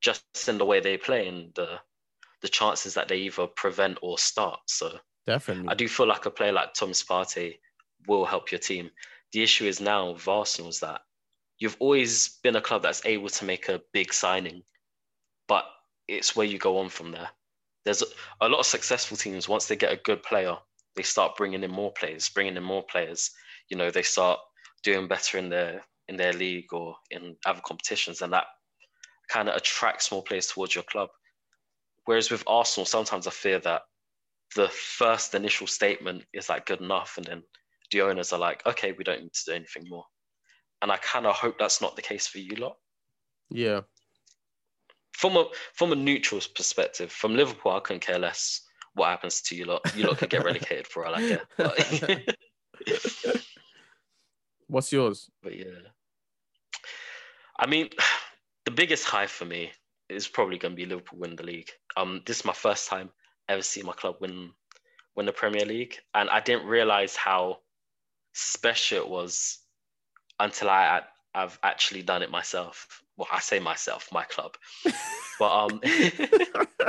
just 0.02 0.24
in 0.48 0.58
the 0.58 0.66
way 0.66 0.80
they 0.80 0.98
play 0.98 1.28
and 1.28 1.54
the 1.56 1.80
the 2.42 2.50
chances 2.50 2.94
that 2.94 3.08
they 3.08 3.18
either 3.18 3.48
prevent 3.48 3.98
or 4.02 4.18
start. 4.18 4.60
So 4.68 5.00
definitely. 5.28 5.68
I 5.68 5.76
do 5.76 5.88
feel 5.88 6.08
like 6.08 6.26
a 6.26 6.32
player 6.32 6.52
like 6.52 6.74
Thomas 6.74 7.04
Partey 7.04 7.60
will 8.08 8.26
help 8.26 8.52
your 8.52 8.60
team. 8.60 8.90
The 9.34 9.44
issue 9.44 9.66
is 9.66 9.82
now 9.82 10.12
with 10.12 10.28
Arsenal 10.28 10.70
is 10.70 10.80
that 10.80 11.02
you've 11.60 11.78
always 11.80 12.40
been 12.42 12.56
a 12.56 12.62
club 12.62 12.82
that's 12.82 13.06
able 13.06 13.30
to 13.30 13.46
make 13.46 13.70
a 13.70 13.82
big 13.94 14.14
signing, 14.14 14.64
but 15.48 15.66
it's 16.08 16.36
where 16.36 16.48
you 16.48 16.58
go 16.58 16.80
on 16.80 16.90
from 16.90 17.12
there. 17.12 17.30
There's 17.86 18.02
a, 18.02 18.06
a 18.42 18.50
lot 18.50 18.60
of 18.60 18.66
successful 18.66 19.18
teams, 19.18 19.48
once 19.48 19.68
they 19.68 19.76
get 19.76 19.94
a 19.94 20.02
good 20.04 20.24
player, 20.24 20.56
they 20.96 21.04
start 21.04 21.38
bringing 21.38 21.64
in 21.64 21.72
more 21.72 21.94
players, 21.94 22.30
bringing 22.30 22.58
in 22.58 22.64
more 22.64 22.84
players. 22.84 23.32
You 23.70 23.78
know, 23.78 23.92
they 23.92 24.02
start 24.02 24.40
doing 24.84 25.08
better 25.08 25.38
in 25.38 25.50
their 25.50 25.84
in 26.08 26.18
their 26.18 26.34
league 26.34 26.74
or 26.74 26.96
in 27.12 27.36
other 27.46 27.62
competitions, 27.64 28.22
and 28.22 28.34
that 28.34 28.46
kind 29.30 29.48
of 29.48 29.56
attracts 29.56 30.12
more 30.12 30.24
players 30.24 30.48
towards 30.48 30.74
your 30.74 30.84
club. 30.86 31.10
Whereas 32.10 32.32
with 32.32 32.44
Arsenal, 32.48 32.88
sometimes 32.88 33.28
I 33.28 33.30
fear 33.30 33.60
that 33.60 33.84
the 34.56 34.68
first 34.70 35.36
initial 35.36 35.68
statement 35.68 36.24
is 36.34 36.50
like 36.50 36.66
good 36.66 36.82
enough, 36.82 37.18
and 37.18 37.26
then 37.28 37.44
the 37.92 38.02
owners 38.02 38.34
are 38.34 38.40
like, 38.40 38.66
okay, 38.66 38.94
we 38.94 39.04
don't 39.04 39.22
need 39.22 39.34
to 39.34 39.46
do 39.46 39.52
anything 39.52 39.86
more. 39.88 40.06
And 40.82 40.92
I 40.92 40.98
kind 40.98 41.28
of 41.28 41.36
hope 41.36 41.60
that's 41.60 41.82
not 41.82 41.96
the 41.96 42.02
case 42.02 42.26
for 42.26 42.40
you 42.40 42.56
lot. 42.56 42.78
yeah, 43.52 43.82
From 45.12 45.38
a 45.38 45.50
from 45.76 45.92
a 45.92 45.96
neutral 45.96 46.42
perspective, 46.56 47.12
from 47.12 47.36
Liverpool, 47.36 47.74
I 47.74 47.80
couldn't 47.80 48.02
care 48.02 48.18
less 48.18 48.62
what 48.96 49.10
happens 49.10 49.42
to 49.42 49.56
you 49.56 49.66
lot. 49.66 49.96
You 49.96 50.08
lot 50.08 50.18
could 50.18 50.32
get 50.32 50.44
relegated 50.44 50.88
for 50.88 51.06
all 51.06 51.14
I 51.14 51.22
care. 51.22 51.46
What's 54.66 54.92
yours? 54.92 55.30
but 55.44 55.56
yeah, 55.56 55.92
I 57.60 57.68
mean, 57.68 57.90
the 58.66 58.72
biggest 58.72 59.06
high 59.06 59.28
for 59.28 59.46
me 59.46 59.74
is 60.10 60.28
probably 60.28 60.58
going 60.58 60.74
to 60.74 60.76
be 60.76 60.86
Liverpool 60.86 61.20
win 61.20 61.36
the 61.36 61.44
league. 61.44 61.70
Um, 61.96 62.22
this 62.26 62.40
is 62.40 62.46
my 62.46 62.54
first 62.54 62.88
time 62.88 63.12
ever 63.48 63.62
see 63.62 63.82
my 63.82 63.94
club 63.94 64.16
win 64.22 64.52
win 65.16 65.26
the 65.26 65.34
Premier 65.34 65.66
League, 65.66 65.96
and 66.14 66.30
I 66.30 66.40
didn't 66.40 66.68
realize 66.68 67.16
how 67.16 67.58
special 68.34 69.00
it 69.00 69.10
was 69.10 69.60
until 70.40 70.70
I 70.70 71.02
I've 71.34 71.60
actually 71.64 72.04
done 72.04 72.22
it 72.24 72.32
myself. 72.32 73.04
Well, 73.18 73.28
I 73.32 73.40
say 73.40 73.60
myself, 73.60 74.08
my 74.12 74.24
club, 74.24 74.56
but 75.40 75.52
um, 75.52 75.82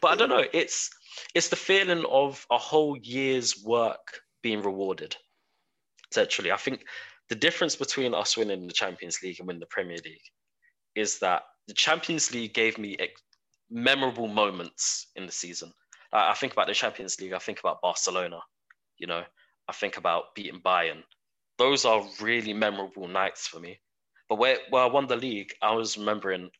but 0.00 0.08
I 0.08 0.16
don't 0.16 0.28
know. 0.28 0.44
It's 0.52 0.90
it's 1.34 1.48
the 1.48 1.56
feeling 1.56 2.04
of 2.10 2.44
a 2.50 2.58
whole 2.58 2.96
year's 2.96 3.62
work 3.64 4.20
being 4.42 4.62
rewarded. 4.62 5.16
Essentially, 6.10 6.50
I 6.52 6.56
think 6.56 6.84
the 7.28 7.34
difference 7.34 7.76
between 7.76 8.14
us 8.14 8.36
winning 8.36 8.66
the 8.66 8.72
Champions 8.72 9.22
League 9.22 9.36
and 9.38 9.46
winning 9.46 9.60
the 9.60 9.66
Premier 9.66 9.98
League 10.04 10.20
is 10.94 11.20
that 11.20 11.42
the 11.68 11.74
Champions 11.74 12.32
League 12.32 12.54
gave 12.54 12.78
me 12.78 12.96
ex- 12.98 13.22
memorable 13.70 14.28
moments 14.28 15.08
in 15.16 15.26
the 15.26 15.32
season. 15.32 15.72
I, 16.12 16.30
I 16.30 16.34
think 16.34 16.52
about 16.52 16.66
the 16.66 16.74
Champions 16.74 17.20
League. 17.20 17.32
I 17.32 17.38
think 17.38 17.60
about 17.60 17.80
Barcelona. 17.80 18.40
You 18.98 19.06
know, 19.06 19.22
I 19.68 19.72
think 19.72 19.96
about 19.96 20.34
beating 20.34 20.60
Bayern. 20.60 21.02
Those 21.58 21.84
are 21.84 22.04
really 22.20 22.52
memorable 22.52 23.08
nights 23.08 23.46
for 23.46 23.60
me. 23.60 23.80
But 24.28 24.38
where, 24.38 24.58
where 24.70 24.82
I 24.82 24.86
won 24.86 25.06
the 25.06 25.16
league, 25.16 25.52
I 25.60 25.72
was 25.72 25.98
remembering, 25.98 26.50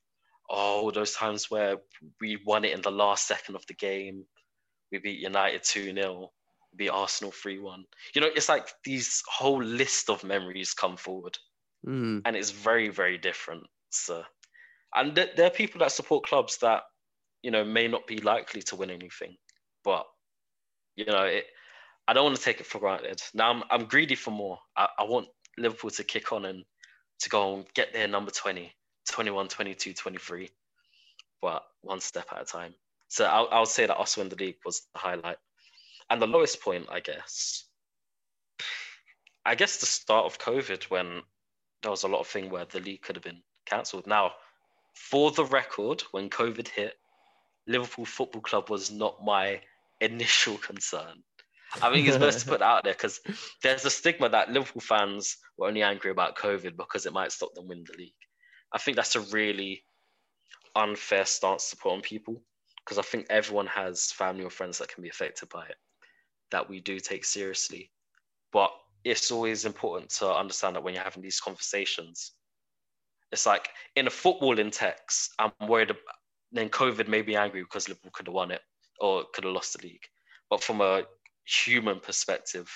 oh, 0.50 0.90
those 0.90 1.14
times 1.14 1.50
where 1.50 1.76
we 2.20 2.38
won 2.44 2.64
it 2.64 2.72
in 2.72 2.82
the 2.82 2.90
last 2.90 3.26
second 3.26 3.54
of 3.54 3.66
the 3.66 3.74
game. 3.74 4.24
We 4.90 4.98
beat 4.98 5.20
United 5.20 5.62
2 5.64 5.94
0, 5.94 6.30
beat 6.76 6.90
Arsenal 6.90 7.32
3 7.32 7.58
1. 7.58 7.84
You 8.14 8.20
know, 8.20 8.30
it's 8.34 8.48
like 8.48 8.68
these 8.84 9.22
whole 9.26 9.62
list 9.62 10.10
of 10.10 10.22
memories 10.22 10.74
come 10.74 10.96
forward. 10.96 11.38
Mm. 11.86 12.22
And 12.24 12.36
it's 12.36 12.50
very, 12.50 12.88
very 12.90 13.16
different. 13.16 13.64
So, 13.90 14.22
and 14.94 15.14
th- 15.14 15.30
there 15.36 15.46
are 15.46 15.50
people 15.50 15.80
that 15.80 15.92
support 15.92 16.24
clubs 16.24 16.58
that, 16.58 16.82
you 17.42 17.50
know, 17.50 17.64
may 17.64 17.88
not 17.88 18.06
be 18.06 18.18
likely 18.18 18.62
to 18.62 18.76
win 18.76 18.90
anything. 18.90 19.36
But, 19.84 20.06
you 20.96 21.06
know, 21.06 21.22
it, 21.22 21.46
I 22.06 22.12
don't 22.12 22.24
want 22.24 22.36
to 22.36 22.42
take 22.42 22.60
it 22.60 22.66
for 22.66 22.78
granted. 22.78 23.22
Now 23.34 23.50
I'm, 23.50 23.62
I'm 23.70 23.86
greedy 23.86 24.14
for 24.14 24.30
more. 24.30 24.58
I, 24.76 24.88
I 24.98 25.04
want 25.04 25.28
Liverpool 25.58 25.90
to 25.90 26.04
kick 26.04 26.32
on 26.32 26.44
and 26.44 26.64
to 27.20 27.28
go 27.28 27.54
and 27.54 27.66
get 27.74 27.92
their 27.92 28.08
number 28.08 28.30
20, 28.30 28.72
21, 29.10 29.48
22, 29.48 29.94
23, 29.94 30.50
but 31.40 31.62
one 31.82 32.00
step 32.00 32.26
at 32.32 32.42
a 32.42 32.44
time. 32.44 32.74
So 33.08 33.24
I'll, 33.24 33.48
I'll 33.50 33.66
say 33.66 33.86
that 33.86 33.98
us 33.98 34.16
win 34.16 34.28
the 34.28 34.36
league 34.36 34.56
was 34.64 34.82
the 34.94 34.98
highlight. 34.98 35.36
And 36.10 36.20
the 36.20 36.26
lowest 36.26 36.60
point, 36.62 36.86
I 36.90 37.00
guess, 37.00 37.66
I 39.44 39.54
guess 39.54 39.78
the 39.78 39.86
start 39.86 40.26
of 40.26 40.38
COVID 40.38 40.84
when 40.84 41.22
there 41.82 41.90
was 41.90 42.04
a 42.04 42.08
lot 42.08 42.20
of 42.20 42.26
thing 42.26 42.50
where 42.50 42.64
the 42.64 42.80
league 42.80 43.02
could 43.02 43.16
have 43.16 43.24
been 43.24 43.42
cancelled. 43.66 44.06
Now, 44.06 44.32
for 44.94 45.30
the 45.30 45.44
record, 45.44 46.02
when 46.10 46.30
COVID 46.30 46.68
hit, 46.68 46.94
Liverpool 47.66 48.04
Football 48.04 48.42
Club 48.42 48.70
was 48.70 48.90
not 48.90 49.24
my 49.24 49.60
initial 50.00 50.58
concern. 50.58 51.22
I 51.80 51.90
think 51.90 52.06
it's 52.06 52.18
best 52.18 52.40
to 52.40 52.46
put 52.46 52.60
out 52.60 52.84
there 52.84 52.92
because 52.92 53.20
there's 53.62 53.84
a 53.84 53.90
stigma 53.90 54.28
that 54.28 54.50
Liverpool 54.50 54.82
fans 54.82 55.38
were 55.56 55.68
only 55.68 55.82
angry 55.82 56.10
about 56.10 56.36
COVID 56.36 56.76
because 56.76 57.06
it 57.06 57.14
might 57.14 57.32
stop 57.32 57.54
them 57.54 57.66
winning 57.66 57.86
the 57.90 57.96
league. 57.96 58.12
I 58.72 58.78
think 58.78 58.96
that's 58.96 59.16
a 59.16 59.20
really 59.20 59.84
unfair 60.76 61.24
stance 61.24 61.70
to 61.70 61.76
put 61.76 61.92
on 61.92 62.00
people 62.02 62.42
because 62.84 62.98
I 62.98 63.02
think 63.02 63.26
everyone 63.30 63.66
has 63.68 64.12
family 64.12 64.44
or 64.44 64.50
friends 64.50 64.78
that 64.78 64.88
can 64.88 65.02
be 65.02 65.08
affected 65.08 65.48
by 65.48 65.64
it 65.66 65.76
that 66.50 66.68
we 66.68 66.80
do 66.80 67.00
take 67.00 67.24
seriously. 67.24 67.90
But 68.52 68.70
it's 69.04 69.30
always 69.30 69.64
important 69.64 70.10
to 70.10 70.32
understand 70.32 70.76
that 70.76 70.82
when 70.82 70.94
you're 70.94 71.02
having 71.02 71.22
these 71.22 71.40
conversations, 71.40 72.32
it's 73.32 73.46
like 73.46 73.68
in 73.96 74.06
a 74.06 74.10
footballing 74.10 74.70
text, 74.70 75.32
I'm 75.38 75.52
worried 75.66 75.90
about, 75.90 76.02
then 76.52 76.68
COVID 76.68 77.08
made 77.08 77.26
me 77.26 77.34
angry 77.36 77.62
because 77.62 77.88
Liverpool 77.88 78.12
could 78.12 78.26
have 78.26 78.34
won 78.34 78.50
it 78.50 78.60
or 79.00 79.24
could 79.32 79.44
have 79.44 79.54
lost 79.54 79.72
the 79.72 79.86
league. 79.86 80.04
But 80.50 80.62
from 80.62 80.80
a 80.82 81.04
human 81.46 81.98
perspective, 81.98 82.70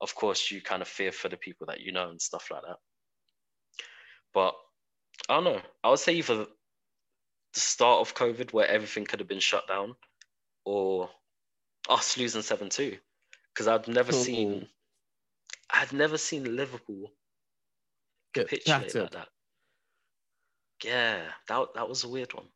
of 0.00 0.14
course, 0.14 0.50
you 0.50 0.60
kind 0.60 0.82
of 0.82 0.88
fear 0.88 1.10
for 1.10 1.30
the 1.30 1.38
people 1.38 1.66
that 1.68 1.80
you 1.80 1.90
know 1.90 2.10
and 2.10 2.20
stuff 2.20 2.48
like 2.50 2.62
that. 2.62 2.76
But 4.34 4.54
I 5.28 5.34
don't 5.36 5.44
know. 5.44 5.62
I 5.82 5.88
would 5.88 5.98
say 5.98 6.14
either 6.14 6.46
the 7.54 7.60
start 7.60 8.00
of 8.00 8.14
COVID, 8.14 8.52
where 8.52 8.66
everything 8.66 9.06
could 9.06 9.20
have 9.20 9.28
been 9.28 9.40
shut 9.40 9.66
down, 9.66 9.94
or 10.64 11.08
us 11.88 12.18
losing 12.18 12.42
seven 12.42 12.68
two, 12.68 12.98
because 13.52 13.68
I'd 13.68 13.88
never 13.88 14.12
Oh. 14.12 14.22
seen, 14.22 14.68
I'd 15.70 15.92
never 15.92 16.18
seen 16.18 16.56
Liverpool 16.56 17.12
Get 18.34 18.48
capitulate 18.48 18.94
like 18.94 19.10
that. 19.12 19.28
Yeah, 20.82 21.22
that 21.48 21.68
that 21.74 21.88
was 21.88 22.04
a 22.04 22.08
weird 22.08 22.32
one. 22.34 22.46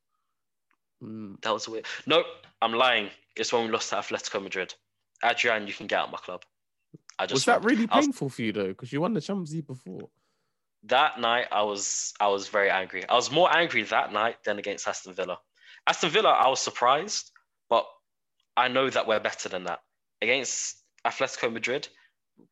Mm. 1.02 1.40
That 1.42 1.52
was 1.52 1.66
a 1.68 1.70
weird. 1.70 1.86
Nope, 2.06 2.26
I'm 2.60 2.72
lying. 2.72 3.10
It's 3.36 3.52
when 3.52 3.64
we 3.66 3.70
lost 3.70 3.90
to 3.90 3.96
Atletico 3.96 4.42
Madrid. 4.42 4.74
Adrian, 5.24 5.66
you 5.66 5.72
can 5.72 5.86
get 5.86 5.98
out 6.00 6.06
of 6.06 6.12
my 6.12 6.18
club. 6.18 6.44
I 7.18 7.26
just 7.26 7.34
Was 7.34 7.44
that 7.46 7.64
really 7.64 7.86
was- 7.86 8.04
painful 8.06 8.28
for 8.28 8.42
you 8.42 8.52
though? 8.52 8.68
Because 8.68 8.92
you 8.92 9.00
won 9.00 9.14
the 9.14 9.20
Champions 9.20 9.52
League 9.54 9.66
before. 9.66 10.08
that 10.84 11.20
night 11.20 11.46
I 11.52 11.62
was 11.62 12.14
I 12.20 12.28
was 12.28 12.48
very 12.48 12.70
angry. 12.70 13.08
I 13.08 13.14
was 13.14 13.30
more 13.30 13.54
angry 13.54 13.82
that 13.84 14.12
night 14.12 14.42
than 14.44 14.58
against 14.58 14.86
Aston 14.88 15.14
Villa. 15.14 15.38
Aston 15.86 16.10
Villa, 16.10 16.30
I 16.30 16.48
was 16.48 16.60
surprised, 16.60 17.30
but 17.68 17.86
I 18.56 18.68
know 18.68 18.90
that 18.90 19.06
we're 19.06 19.20
better 19.20 19.48
than 19.48 19.64
that. 19.64 19.80
Against 20.22 20.82
Atletico 21.06 21.52
Madrid, 21.52 21.88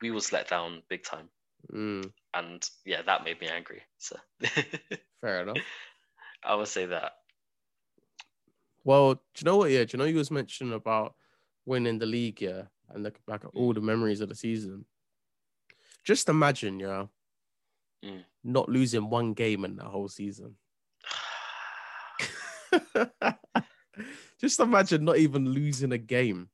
we 0.00 0.11
was 0.11 0.33
let 0.33 0.48
down 0.48 0.83
big 0.88 1.05
time. 1.05 1.29
Mm. 1.72 2.12
And 2.35 2.68
yeah, 2.85 3.02
that 3.02 3.24
made 3.24 3.40
me 3.40 3.48
angry. 3.48 3.83
So 3.98 4.16
Fair 5.26 5.42
enough. 5.42 5.56
I 6.44 6.54
would 6.54 6.68
say 6.68 6.86
that. 6.86 7.14
Well, 8.84 9.14
do 9.14 9.20
you 9.38 9.44
know 9.44 9.56
what? 9.56 9.72
Yeah, 9.72 9.82
do 9.82 9.88
you 9.92 9.98
know 9.98 10.04
you 10.04 10.18
was 10.18 10.30
mentioning 10.30 10.72
about 10.72 11.16
winning 11.64 11.98
the 11.98 12.06
league, 12.06 12.40
yeah, 12.40 12.62
and 12.90 13.02
looking 13.02 13.22
back 13.26 13.44
at 13.44 13.50
all 13.52 13.74
the 13.74 13.80
memories 13.80 14.20
of 14.20 14.28
the 14.28 14.36
season. 14.36 14.84
Just 16.04 16.28
imagine, 16.28 16.78
yeah, 16.78 17.06
Mm. 18.04 18.24
not 18.44 18.68
losing 18.68 19.10
one 19.10 19.32
game 19.34 19.64
in 19.64 19.74
that 19.76 19.86
whole 19.86 20.06
season. 20.06 20.54
Just 24.40 24.60
imagine 24.60 25.04
not 25.04 25.16
even 25.16 25.48
losing 25.48 25.90
a 25.90 25.98
game. 25.98 26.50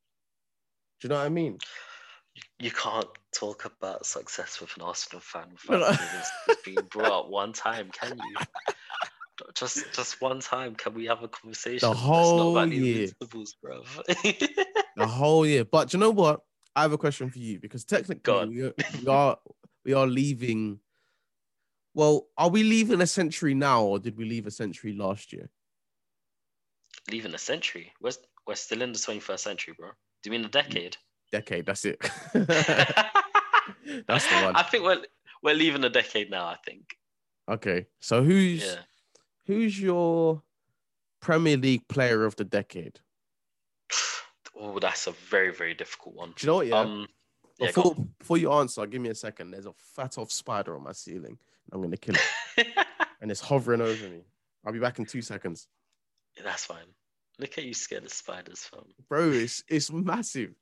Do 0.98 1.08
you 1.08 1.08
know 1.10 1.18
what 1.18 1.26
I 1.26 1.28
mean? 1.28 1.58
You 2.62 2.70
can't 2.70 3.08
talk 3.32 3.64
about 3.64 4.06
success 4.06 4.60
with 4.60 4.70
an 4.76 4.82
Arsenal 4.82 5.20
fan 5.20 5.48
without 5.68 5.98
being 6.64 6.78
brought 6.90 7.10
up 7.10 7.28
one 7.28 7.52
time, 7.52 7.90
can 7.90 8.16
you? 8.16 8.36
Just 9.56 9.92
just 9.92 10.20
one 10.20 10.38
time, 10.38 10.76
can 10.76 10.94
we 10.94 11.06
have 11.06 11.24
a 11.24 11.28
conversation? 11.28 11.88
The 11.88 11.92
whole 11.92 12.54
not 12.54 12.68
the 12.68 12.76
year. 12.76 13.08
The 14.96 15.06
whole 15.06 15.44
year. 15.44 15.64
But 15.64 15.92
you 15.92 15.98
know 15.98 16.10
what? 16.10 16.42
I 16.76 16.82
have 16.82 16.92
a 16.92 16.98
question 16.98 17.30
for 17.30 17.38
you 17.40 17.58
because 17.58 17.84
technically 17.84 18.48
we 18.48 18.62
are, 18.62 18.74
we 19.00 19.08
are 19.08 19.36
we 19.84 19.92
are 19.94 20.06
leaving. 20.06 20.78
Well, 21.94 22.28
are 22.38 22.48
we 22.48 22.62
leaving 22.62 23.00
a 23.00 23.08
century 23.08 23.54
now, 23.54 23.82
or 23.82 23.98
did 23.98 24.16
we 24.16 24.24
leave 24.24 24.46
a 24.46 24.52
century 24.52 24.92
last 24.92 25.32
year? 25.32 25.50
Leaving 27.10 27.34
a 27.34 27.38
century. 27.38 27.92
We're, 28.00 28.12
we're 28.46 28.54
still 28.54 28.82
in 28.82 28.92
the 28.92 28.98
21st 28.98 29.40
century, 29.40 29.74
bro. 29.76 29.88
Do 30.22 30.30
you 30.30 30.30
mean 30.30 30.44
a 30.44 30.48
decade? 30.48 30.96
Decade. 31.32 31.66
That's 31.66 31.84
it. 31.84 31.98
That's 32.34 34.26
the 34.28 34.34
one. 34.44 34.54
I 34.56 34.62
think 34.62 34.84
we're 34.84 35.02
we're 35.42 35.54
leaving 35.54 35.82
a 35.84 35.88
decade 35.90 36.30
now. 36.30 36.44
I 36.46 36.56
think. 36.64 36.96
okay. 37.48 37.86
So 38.00 38.22
who's 38.22 38.62
Yeah. 38.64 38.80
who's 39.46 39.80
your 39.80 40.42
Premier 41.20 41.56
League 41.56 41.88
player 41.88 42.24
of 42.24 42.36
the 42.36 42.44
decade? 42.44 43.00
Oh, 44.58 44.78
that's 44.78 45.06
a 45.06 45.12
very 45.12 45.52
very 45.52 45.74
difficult 45.74 46.14
one. 46.14 46.34
Do 46.36 46.46
you 46.46 46.50
know 46.50 46.56
what? 46.56 46.66
Yeah. 46.66 46.78
Um. 46.78 47.08
Yeah, 47.58 47.66
before 47.68 47.94
before 48.18 48.38
you 48.38 48.52
answer, 48.52 48.86
give 48.86 49.00
me 49.00 49.08
a 49.10 49.14
second. 49.14 49.50
There's 49.50 49.66
a 49.66 49.72
fat 49.72 50.18
off 50.18 50.30
spider 50.30 50.74
on 50.76 50.82
my 50.84 50.92
ceiling. 50.92 51.38
I'm 51.72 51.80
gonna 51.82 51.96
kill 51.96 52.16
it, 52.56 52.66
and 53.20 53.30
it's 53.30 53.40
hovering 53.40 53.80
over 53.80 54.08
me. 54.08 54.22
I'll 54.64 54.72
be 54.72 54.78
back 54.78 54.98
in 54.98 55.06
two 55.06 55.22
seconds, 55.22 55.66
that's 56.42 56.64
fine. 56.66 56.86
Look 57.38 57.58
at 57.58 57.64
you 57.64 57.74
scared 57.74 58.04
of 58.04 58.12
spiders, 58.12 58.60
fam. 58.60 58.84
bro. 59.08 59.30
It's 59.30 59.62
it's 59.68 59.90
massive. 59.92 60.54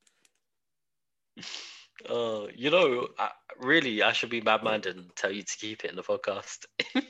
Oh, 2.08 2.48
you 2.54 2.70
know, 2.70 3.08
I, 3.18 3.30
really, 3.58 4.02
I 4.02 4.12
should 4.12 4.30
be 4.30 4.40
bad-minded 4.40 4.96
and 4.96 5.14
tell 5.16 5.30
you 5.30 5.42
to 5.42 5.56
keep 5.58 5.84
it 5.84 5.90
in 5.90 5.96
the 5.96 6.02
podcast. 6.02 6.64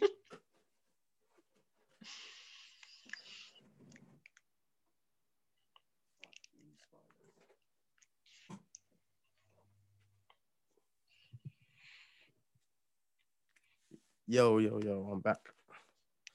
Yo 14.31 14.59
yo 14.59 14.79
yo, 14.79 15.09
I'm 15.13 15.19
back. 15.19 15.41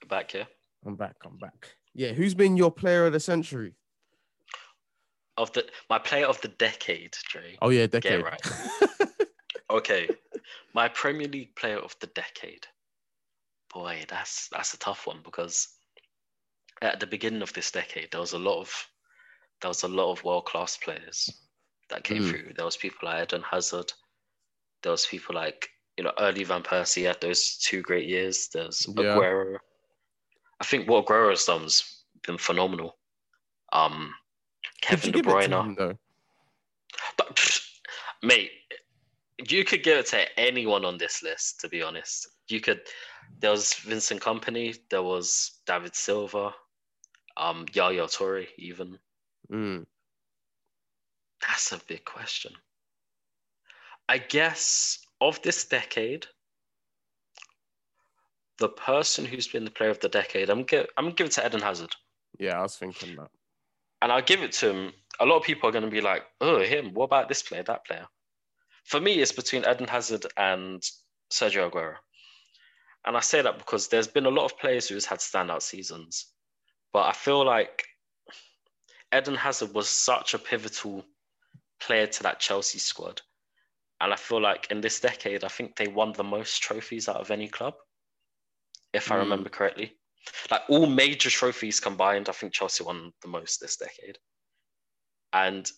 Back 0.09 0.31
here 0.31 0.47
I'm 0.85 0.95
back. 0.97 1.15
I'm 1.25 1.37
back. 1.37 1.77
Yeah, 1.93 2.11
who's 2.11 2.33
been 2.33 2.57
your 2.57 2.69
player 2.69 3.05
of 3.05 3.13
the 3.13 3.21
century? 3.21 3.75
Of 5.37 5.51
the 5.53 5.65
my 5.89 5.99
player 5.99 6.25
of 6.25 6.39
the 6.41 6.47
decade, 6.49 7.15
Dre. 7.29 7.57
Oh 7.61 7.69
yeah, 7.69 7.87
decade. 7.87 8.23
right. 8.23 8.41
Okay, 9.71 10.07
my 10.75 10.87
Premier 10.87 11.27
League 11.27 11.55
player 11.55 11.79
of 11.79 11.95
the 11.99 12.07
decade. 12.07 12.67
Boy, 13.73 14.05
that's 14.07 14.47
that's 14.49 14.73
a 14.75 14.77
tough 14.79 15.07
one 15.07 15.21
because 15.25 15.67
at 16.83 16.99
the 16.99 17.07
beginning 17.07 17.41
of 17.41 17.51
this 17.53 17.71
decade, 17.71 18.11
there 18.11 18.21
was 18.21 18.33
a 18.33 18.37
lot 18.39 18.59
of 18.61 18.87
there 19.61 19.69
was 19.69 19.83
a 19.83 19.87
lot 19.87 20.11
of 20.11 20.23
world 20.23 20.45
class 20.45 20.77
players 20.77 21.29
that 21.89 22.03
came 22.03 22.21
Mm. 22.23 22.29
through. 22.29 22.53
There 22.55 22.63
was 22.65 22.77
people 22.77 23.09
like 23.09 23.23
Eden 23.23 23.41
Hazard. 23.49 23.91
There 24.83 24.91
was 24.91 25.07
people 25.07 25.33
like 25.35 25.67
you 25.97 26.03
know 26.03 26.13
early 26.19 26.43
Van 26.43 26.61
Persie 26.61 27.07
had 27.07 27.19
those 27.19 27.57
two 27.57 27.81
great 27.81 28.07
years. 28.07 28.49
There's 28.53 28.85
Yeah. 28.87 29.15
Aguero. 29.15 29.57
I 30.61 30.63
think 30.65 30.87
what 30.87 31.05
Aguero's 31.07 31.45
done 31.45 31.63
has 31.63 32.03
been 32.25 32.37
phenomenal. 32.37 32.97
Um, 33.73 34.13
Kevin 34.81 35.11
De 35.11 35.11
Did 35.11 35.15
you 35.17 35.23
give 35.23 35.25
it 35.39 35.41
to 35.43 35.49
Bruyne. 35.49 35.65
him, 35.65 35.75
though? 35.75 35.97
But, 37.17 37.35
pfft, 37.35 37.67
mate, 38.23 38.51
you 39.49 39.63
could 39.65 39.83
give 39.83 39.97
it 39.97 40.05
to 40.07 40.39
anyone 40.39 40.85
on 40.85 40.97
this 40.97 41.21
list. 41.23 41.59
To 41.61 41.69
be 41.69 41.81
honest, 41.81 42.27
you 42.47 42.61
could. 42.61 42.81
There 43.39 43.51
was 43.51 43.73
Vincent 43.73 44.21
Kompany. 44.21 44.77
There 44.89 45.03
was 45.03 45.59
David 45.65 45.95
Silva. 45.95 46.53
Um, 47.37 47.65
Yaya 47.73 48.03
Toure. 48.07 48.47
Even 48.57 48.97
Mm. 49.51 49.85
that's 51.41 51.71
a 51.71 51.79
big 51.87 52.05
question. 52.05 52.53
I 54.07 54.17
guess 54.19 54.99
of 55.21 55.41
this 55.41 55.65
decade, 55.65 56.27
the 58.57 58.69
person 58.69 59.25
who's 59.25 59.47
been 59.47 59.65
the 59.65 59.71
player 59.71 59.89
of 59.89 59.99
the 59.99 60.09
decade, 60.09 60.49
I'm 60.49 60.65
gi- 60.65 60.87
I'm 60.97 61.05
gonna 61.05 61.11
give 61.15 61.27
it 61.27 61.33
to 61.33 61.45
Eden 61.45 61.61
Hazard. 61.61 61.93
Yeah, 62.39 62.59
I 62.59 62.61
was 62.61 62.77
thinking 62.77 63.15
that. 63.17 63.29
And 64.05 64.11
I'll 64.13 64.21
give 64.21 64.43
it 64.43 64.51
to 64.51 64.69
him. 64.69 64.93
A 65.19 65.25
lot 65.25 65.37
of 65.37 65.43
people 65.43 65.67
are 65.67 65.71
going 65.71 65.83
to 65.83 65.89
be 65.89 65.99
like, 65.99 66.23
"Oh, 66.39 66.59
him. 66.59 66.93
What 66.93 67.05
about 67.05 67.27
this 67.27 67.41
player, 67.41 67.63
that 67.63 67.87
player?" 67.87 68.07
For 68.83 69.01
me, 69.01 69.19
it's 69.19 69.31
between 69.31 69.65
Eden 69.67 69.87
Hazard 69.87 70.27
and 70.37 70.79
Sergio 71.31 71.71
Aguero, 71.71 71.95
and 73.05 73.17
I 73.17 73.21
say 73.21 73.41
that 73.41 73.57
because 73.57 73.87
there's 73.87 74.07
been 74.07 74.27
a 74.27 74.29
lot 74.37 74.45
of 74.45 74.59
players 74.59 74.87
who's 74.87 75.07
had 75.07 75.17
standout 75.21 75.63
seasons, 75.63 76.31
but 76.93 77.07
I 77.07 77.13
feel 77.13 77.43
like 77.43 77.83
Eden 79.11 79.33
Hazard 79.33 79.73
was 79.73 79.89
such 79.89 80.35
a 80.35 80.39
pivotal 80.39 81.03
player 81.79 82.05
to 82.05 82.23
that 82.23 82.39
Chelsea 82.39 82.77
squad, 82.77 83.23
and 84.01 84.13
I 84.13 84.17
feel 84.17 84.39
like 84.39 84.69
in 84.69 84.81
this 84.81 84.99
decade, 84.99 85.43
I 85.43 85.47
think 85.47 85.77
they 85.77 85.87
won 85.87 86.11
the 86.11 86.23
most 86.23 86.61
trophies 86.61 87.09
out 87.09 87.21
of 87.21 87.31
any 87.31 87.47
club, 87.47 87.73
if 88.93 89.11
I 89.11 89.15
Mm. 89.15 89.19
remember 89.21 89.49
correctly 89.49 89.97
like 90.51 90.61
all 90.69 90.85
major 90.85 91.29
trophies 91.29 91.79
combined, 91.79 92.29
I 92.29 92.33
think 92.33 92.53
Chelsea 92.53 92.83
won 92.83 93.11
the 93.21 93.27
most 93.27 93.59
this 93.59 93.77
decade. 93.77 94.17
And 95.33 95.69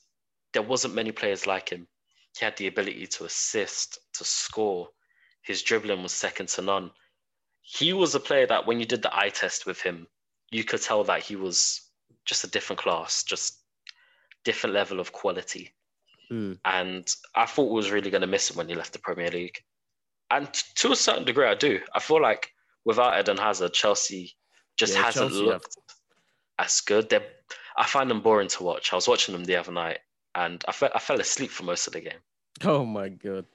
there 0.53 0.61
wasn't 0.61 0.95
many 0.95 1.11
players 1.11 1.47
like 1.47 1.69
him. 1.69 1.87
He 2.37 2.45
had 2.45 2.57
the 2.57 2.67
ability 2.67 3.07
to 3.07 3.25
assist, 3.25 3.99
to 4.13 4.23
score. 4.23 4.89
His 5.41 5.63
dribbling 5.63 6.03
was 6.03 6.13
second 6.13 6.49
to 6.49 6.61
none. 6.61 6.91
He 7.61 7.93
was 7.93 8.15
a 8.15 8.19
player 8.19 8.47
that 8.47 8.65
when 8.65 8.79
you 8.79 8.85
did 8.85 9.01
the 9.01 9.15
eye 9.15 9.29
test 9.29 9.65
with 9.65 9.81
him, 9.81 10.07
you 10.51 10.63
could 10.63 10.81
tell 10.81 11.03
that 11.05 11.23
he 11.23 11.35
was 11.35 11.81
just 12.25 12.43
a 12.43 12.49
different 12.49 12.79
class, 12.79 13.23
just 13.23 13.61
different 14.43 14.73
level 14.73 14.99
of 14.99 15.11
quality. 15.11 15.73
Mm. 16.31 16.59
And 16.63 17.07
I 17.35 17.45
thought 17.45 17.69
we 17.69 17.75
was 17.75 17.91
really 17.91 18.11
going 18.11 18.21
to 18.21 18.27
miss 18.27 18.49
him 18.49 18.57
when 18.57 18.69
he 18.69 18.75
left 18.75 18.93
the 18.93 18.99
Premier 18.99 19.29
League. 19.29 19.59
And 20.29 20.51
to 20.75 20.91
a 20.91 20.95
certain 20.95 21.25
degree, 21.25 21.47
I 21.47 21.55
do. 21.55 21.79
I 21.93 21.99
feel 21.99 22.21
like 22.21 22.51
without 22.87 23.19
Eden 23.19 23.37
Hazard, 23.37 23.73
Chelsea 23.73 24.33
just 24.77 24.93
Yeah, 24.95 25.03
hasn't 25.03 25.31
Chelsea 25.31 25.45
looked 25.45 25.77
as 26.57 26.81
good. 26.81 27.09
They're, 27.09 27.25
I 27.77 27.85
find 27.85 28.09
them 28.09 28.21
boring 28.21 28.47
to 28.47 28.63
watch. 28.63 28.91
I 28.93 28.95
was 28.95 29.07
watching 29.07 29.33
them 29.33 29.43
the 29.43 29.57
other 29.57 29.71
night, 29.73 29.99
and 30.33 30.63
I, 30.67 30.71
fe- 30.71 30.89
I 30.95 30.99
fell 30.99 31.19
asleep 31.19 31.51
for 31.51 31.63
most 31.63 31.85
of 31.85 31.93
the 31.93 32.01
game. 32.01 32.19
Oh 32.63 32.85
my 32.85 33.09
god. 33.09 33.45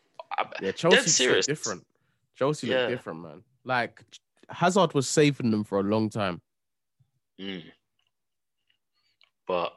Yeah, 0.60 0.70
Chelsea 0.72 1.26
look 1.28 1.44
different. 1.44 1.84
Chelsea 2.36 2.68
look 2.68 2.88
different, 2.88 3.22
man. 3.22 3.42
Like 3.64 4.04
Hazard 4.48 4.94
was 4.94 5.08
saving 5.08 5.50
them 5.50 5.64
for 5.64 5.80
a 5.80 5.82
long 5.82 6.08
time. 6.08 6.40
mm. 7.40 7.64
But 9.48 9.72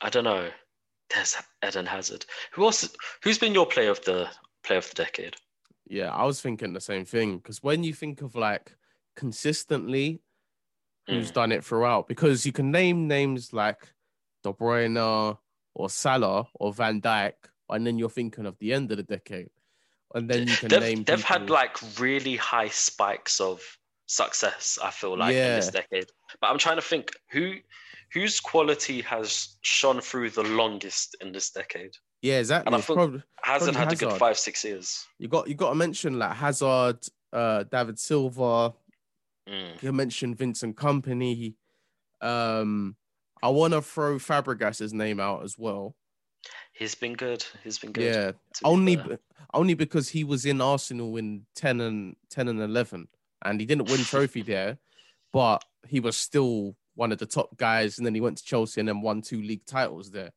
I 0.00 0.08
don't 0.08 0.24
know. 0.24 0.48
There's 1.12 1.36
Eden 1.66 1.86
Hazard. 1.86 2.24
Who 2.52 2.64
else? 2.64 2.88
Who's 3.22 3.38
been 3.38 3.54
your 3.54 3.66
player 3.66 3.90
of 3.90 4.02
the 4.04 4.28
player 4.64 4.78
of 4.78 4.88
the 4.88 4.94
decade? 4.94 5.36
Yeah, 5.88 6.12
I 6.12 6.24
was 6.24 6.40
thinking 6.40 6.72
the 6.72 6.80
same 6.80 7.04
thing 7.04 7.38
because 7.38 7.62
when 7.62 7.82
you 7.84 7.94
think 7.94 8.22
of 8.22 8.34
like 8.34 8.76
consistently 9.16 10.20
who's 11.06 11.30
Mm. 11.30 11.34
done 11.34 11.52
it 11.52 11.64
throughout, 11.64 12.08
because 12.08 12.44
you 12.44 12.52
can 12.52 12.70
name 12.70 13.08
names 13.08 13.52
like 13.52 13.92
De 14.42 14.52
Bruyne 14.52 15.38
or 15.74 15.88
Salah 15.88 16.48
or 16.54 16.72
Van 16.72 17.00
Dijk, 17.00 17.34
and 17.70 17.86
then 17.86 17.98
you're 17.98 18.10
thinking 18.10 18.46
of 18.46 18.58
the 18.58 18.72
end 18.72 18.90
of 18.90 18.96
the 18.98 19.02
decade, 19.02 19.50
and 20.14 20.28
then 20.28 20.46
you 20.46 20.56
can 20.56 20.68
They've, 20.68 20.80
name. 20.80 21.04
they've 21.04 21.22
had 21.22 21.48
like 21.50 21.78
really 21.98 22.36
high 22.36 22.68
spikes 22.68 23.40
of 23.40 23.62
success. 24.06 24.78
I 24.82 24.90
feel 24.90 25.16
like 25.16 25.34
in 25.34 25.54
this 25.56 25.70
decade. 25.70 26.10
But 26.40 26.50
I'm 26.50 26.58
trying 26.58 26.76
to 26.76 26.82
think 26.82 27.12
who 27.30 27.56
whose 28.12 28.40
quality 28.40 29.02
has 29.02 29.58
shone 29.60 30.00
through 30.00 30.30
the 30.30 30.42
longest 30.42 31.16
in 31.20 31.30
this 31.30 31.50
decade. 31.50 31.94
Yeah, 32.22 32.38
exactly. 32.40 32.66
and 32.68 32.76
I 32.76 32.80
think- 32.84 32.96
probably, 32.96 33.22
Hasn't 33.42 33.76
Probably 33.76 33.96
had 33.96 34.02
a 34.02 34.10
good 34.10 34.18
five 34.18 34.38
six 34.38 34.64
years. 34.64 35.06
you 35.18 35.28
got 35.28 35.48
you 35.48 35.54
got 35.54 35.70
to 35.70 35.74
mention 35.74 36.18
like 36.18 36.32
Hazard, 36.36 36.98
uh, 37.32 37.62
David 37.64 37.98
Silva. 37.98 38.74
Mm. 39.48 39.82
You 39.82 39.92
mentioned 39.92 40.36
Vincent 40.36 40.76
Kompany. 40.76 41.54
Um, 42.20 42.96
I 43.42 43.48
want 43.48 43.72
to 43.72 43.80
throw 43.80 44.18
Fabregas's 44.18 44.92
name 44.92 45.20
out 45.20 45.44
as 45.44 45.56
well. 45.56 45.94
He's 46.72 46.94
been 46.94 47.14
good. 47.14 47.44
He's 47.64 47.78
been 47.78 47.92
good. 47.92 48.04
Yeah, 48.12 48.32
only 48.64 48.96
be- 48.96 49.16
only 49.54 49.74
because 49.74 50.08
he 50.08 50.24
was 50.24 50.44
in 50.44 50.60
Arsenal 50.60 51.16
in 51.16 51.46
10 51.54 51.80
and 51.80 52.16
10 52.30 52.48
and 52.48 52.60
11 52.60 53.08
and 53.44 53.60
he 53.60 53.66
didn't 53.66 53.88
win 53.88 54.00
trophy 54.04 54.42
there 54.42 54.76
but 55.32 55.64
he 55.86 56.00
was 56.00 56.16
still 56.16 56.76
one 56.96 57.12
of 57.12 57.18
the 57.18 57.26
top 57.26 57.56
guys 57.56 57.96
and 57.98 58.06
then 58.06 58.14
he 58.14 58.20
went 58.20 58.36
to 58.38 58.44
Chelsea 58.44 58.80
and 58.80 58.88
then 58.88 59.00
won 59.00 59.22
two 59.22 59.40
league 59.40 59.64
titles 59.66 60.10
there. 60.10 60.30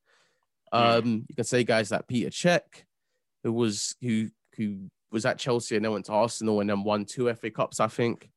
Um 0.72 1.26
you 1.28 1.36
can 1.36 1.44
say 1.44 1.64
guys 1.64 1.92
like 1.92 2.08
Peter 2.08 2.30
Cech 2.30 2.84
who 3.44 3.52
was 3.52 3.96
who 4.02 4.30
who 4.56 4.90
was 5.12 5.26
at 5.26 5.38
Chelsea 5.38 5.76
and 5.76 5.84
then 5.84 5.92
went 5.92 6.06
to 6.06 6.14
Arsenal 6.14 6.62
and 6.62 6.70
then 6.70 6.84
won 6.84 7.06
two 7.06 7.34
FA 7.34 7.50
Cups 7.50 7.80
I 7.80 7.88
think 7.88 8.30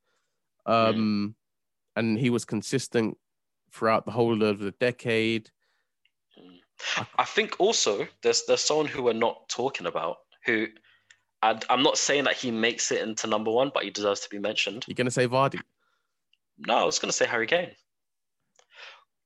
um 0.65 1.35
and 1.95 2.17
he 2.17 2.29
was 2.29 2.43
consistent 2.43 3.17
throughout 3.71 4.05
the 4.05 4.11
whole 4.11 4.43
of 4.43 4.59
the 4.59 4.71
decade 4.71 5.49
I 7.17 7.23
think 7.23 7.55
also 7.59 8.07
there's 8.21 8.43
there's 8.45 8.61
someone 8.61 8.87
who 8.87 9.03
we're 9.03 9.13
not 9.13 9.47
talking 9.47 9.87
about 9.87 10.17
who, 10.45 10.67
and 11.41 11.65
I'm 11.69 11.83
not 11.83 11.97
saying 11.97 12.25
that 12.25 12.35
he 12.35 12.51
makes 12.51 12.91
it 12.91 13.01
into 13.01 13.27
number 13.27 13.51
one, 13.51 13.71
but 13.73 13.83
he 13.83 13.89
deserves 13.89 14.21
to 14.21 14.29
be 14.29 14.39
mentioned. 14.39 14.85
you're 14.87 14.95
going 14.95 15.05
to 15.05 15.11
say 15.11 15.27
Vardy 15.27 15.59
No, 16.67 16.77
I 16.77 16.83
was 16.83 16.99
going 16.99 17.09
to 17.09 17.15
say 17.15 17.25
Harry 17.25 17.47
Kane. 17.47 17.71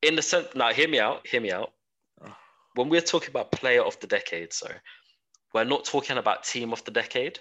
In 0.01 0.15
the 0.15 0.21
sense, 0.21 0.47
now 0.55 0.71
hear 0.71 0.87
me 0.87 0.99
out. 0.99 1.27
Hear 1.27 1.41
me 1.41 1.51
out. 1.51 1.73
When 2.79 2.87
we're 2.87 3.01
talking 3.01 3.29
about 3.29 3.51
player 3.51 3.83
of 3.83 3.99
the 3.99 4.07
decade, 4.07 4.53
so 4.53 4.71
we're 5.53 5.65
not 5.65 5.83
talking 5.83 6.17
about 6.17 6.45
team 6.45 6.71
of 6.71 6.81
the 6.85 6.91
decade. 6.91 7.37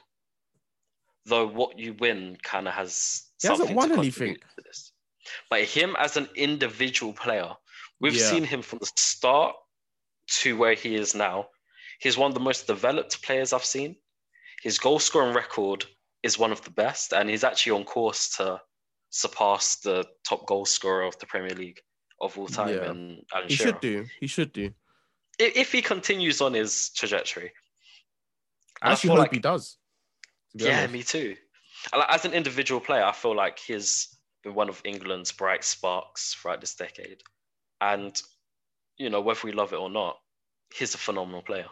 Though 1.27 1.46
what 1.46 1.79
you 1.79 1.92
win 1.92 2.37
kind 2.42 2.66
of 2.66 2.74
has 2.74 3.22
He 3.40 3.46
hasn't 3.46 3.70
won 3.70 3.90
to 3.90 3.98
anything. 3.98 4.35
to 4.35 4.62
this. 4.64 4.90
But 5.48 5.62
him 5.62 5.94
as 5.96 6.16
an 6.16 6.29
individual 6.35 7.12
player, 7.12 7.55
we've 8.01 8.16
Yeah. 8.16 8.31
seen 8.31 8.42
him 8.42 8.62
from 8.62 8.81
the 8.81 8.90
start 8.96 9.55
to 10.40 10.57
where 10.57 10.74
he 10.74 10.96
is 10.96 11.14
now. 11.14 11.51
He's 12.01 12.18
one 12.18 12.33
of 12.33 12.35
the 12.35 12.40
most 12.40 12.66
developed 12.66 13.22
players 13.22 13.53
I've 13.53 13.64
seen. 13.64 13.94
His 14.64 14.77
goal 14.81 14.98
scoring 14.98 15.35
record 15.37 15.85
is 16.24 16.37
one 16.37 16.51
of 16.51 16.62
the 16.62 16.70
best, 16.70 17.12
and 17.12 17.31
he's 17.31 17.44
actually 17.44 17.72
on 17.79 17.85
course 17.85 18.29
to 18.38 18.61
surpass 19.11 19.77
the 19.77 20.05
top 20.29 20.46
goal 20.46 20.64
scorer 20.66 21.05
of 21.05 21.16
the 21.20 21.27
Premier 21.27 21.55
League 21.55 21.81
of 22.20 22.37
all 22.37 22.48
time. 22.48 22.74
Yeah. 22.74 22.90
And 22.90 23.24
Alan 23.33 23.48
he 23.48 23.55
Shearer. 23.55 23.68
should 23.68 23.81
do 23.81 24.07
he 24.18 24.27
should 24.27 24.53
do 24.53 24.74
If, 25.38 25.72
he 25.72 25.83
continues 25.83 26.40
on 26.40 26.55
his 26.55 26.90
trajectory. 26.90 27.53
I 28.83 28.92
actually 28.92 29.09
feel 29.09 29.16
hope 29.16 29.22
like- 29.24 29.33
he 29.33 29.38
does 29.38 29.77
Yeah, 30.55 30.79
honest. 30.79 30.92
me 30.92 31.03
too. 31.03 31.37
As 31.92 32.24
an 32.24 32.33
individual 32.33 32.81
player, 32.81 33.05
I 33.05 33.12
feel 33.12 33.37
like 33.37 33.59
he's 33.59 34.09
been 34.42 34.55
one 34.55 34.68
of 34.68 34.83
England's 34.85 35.31
bright 35.31 35.62
sparks 35.64 36.35
throughout 36.35 36.61
this 36.61 36.74
decade. 36.74 37.22
And, 37.81 38.20
you 38.96 39.11
know, 39.11 39.20
whether 39.20 39.40
we 39.44 39.53
love 39.53 39.72
it 39.72 39.77
or 39.79 39.88
not, 39.88 40.18
he's 40.74 40.94
a 40.94 40.98
phenomenal 40.98 41.42
player. 41.42 41.68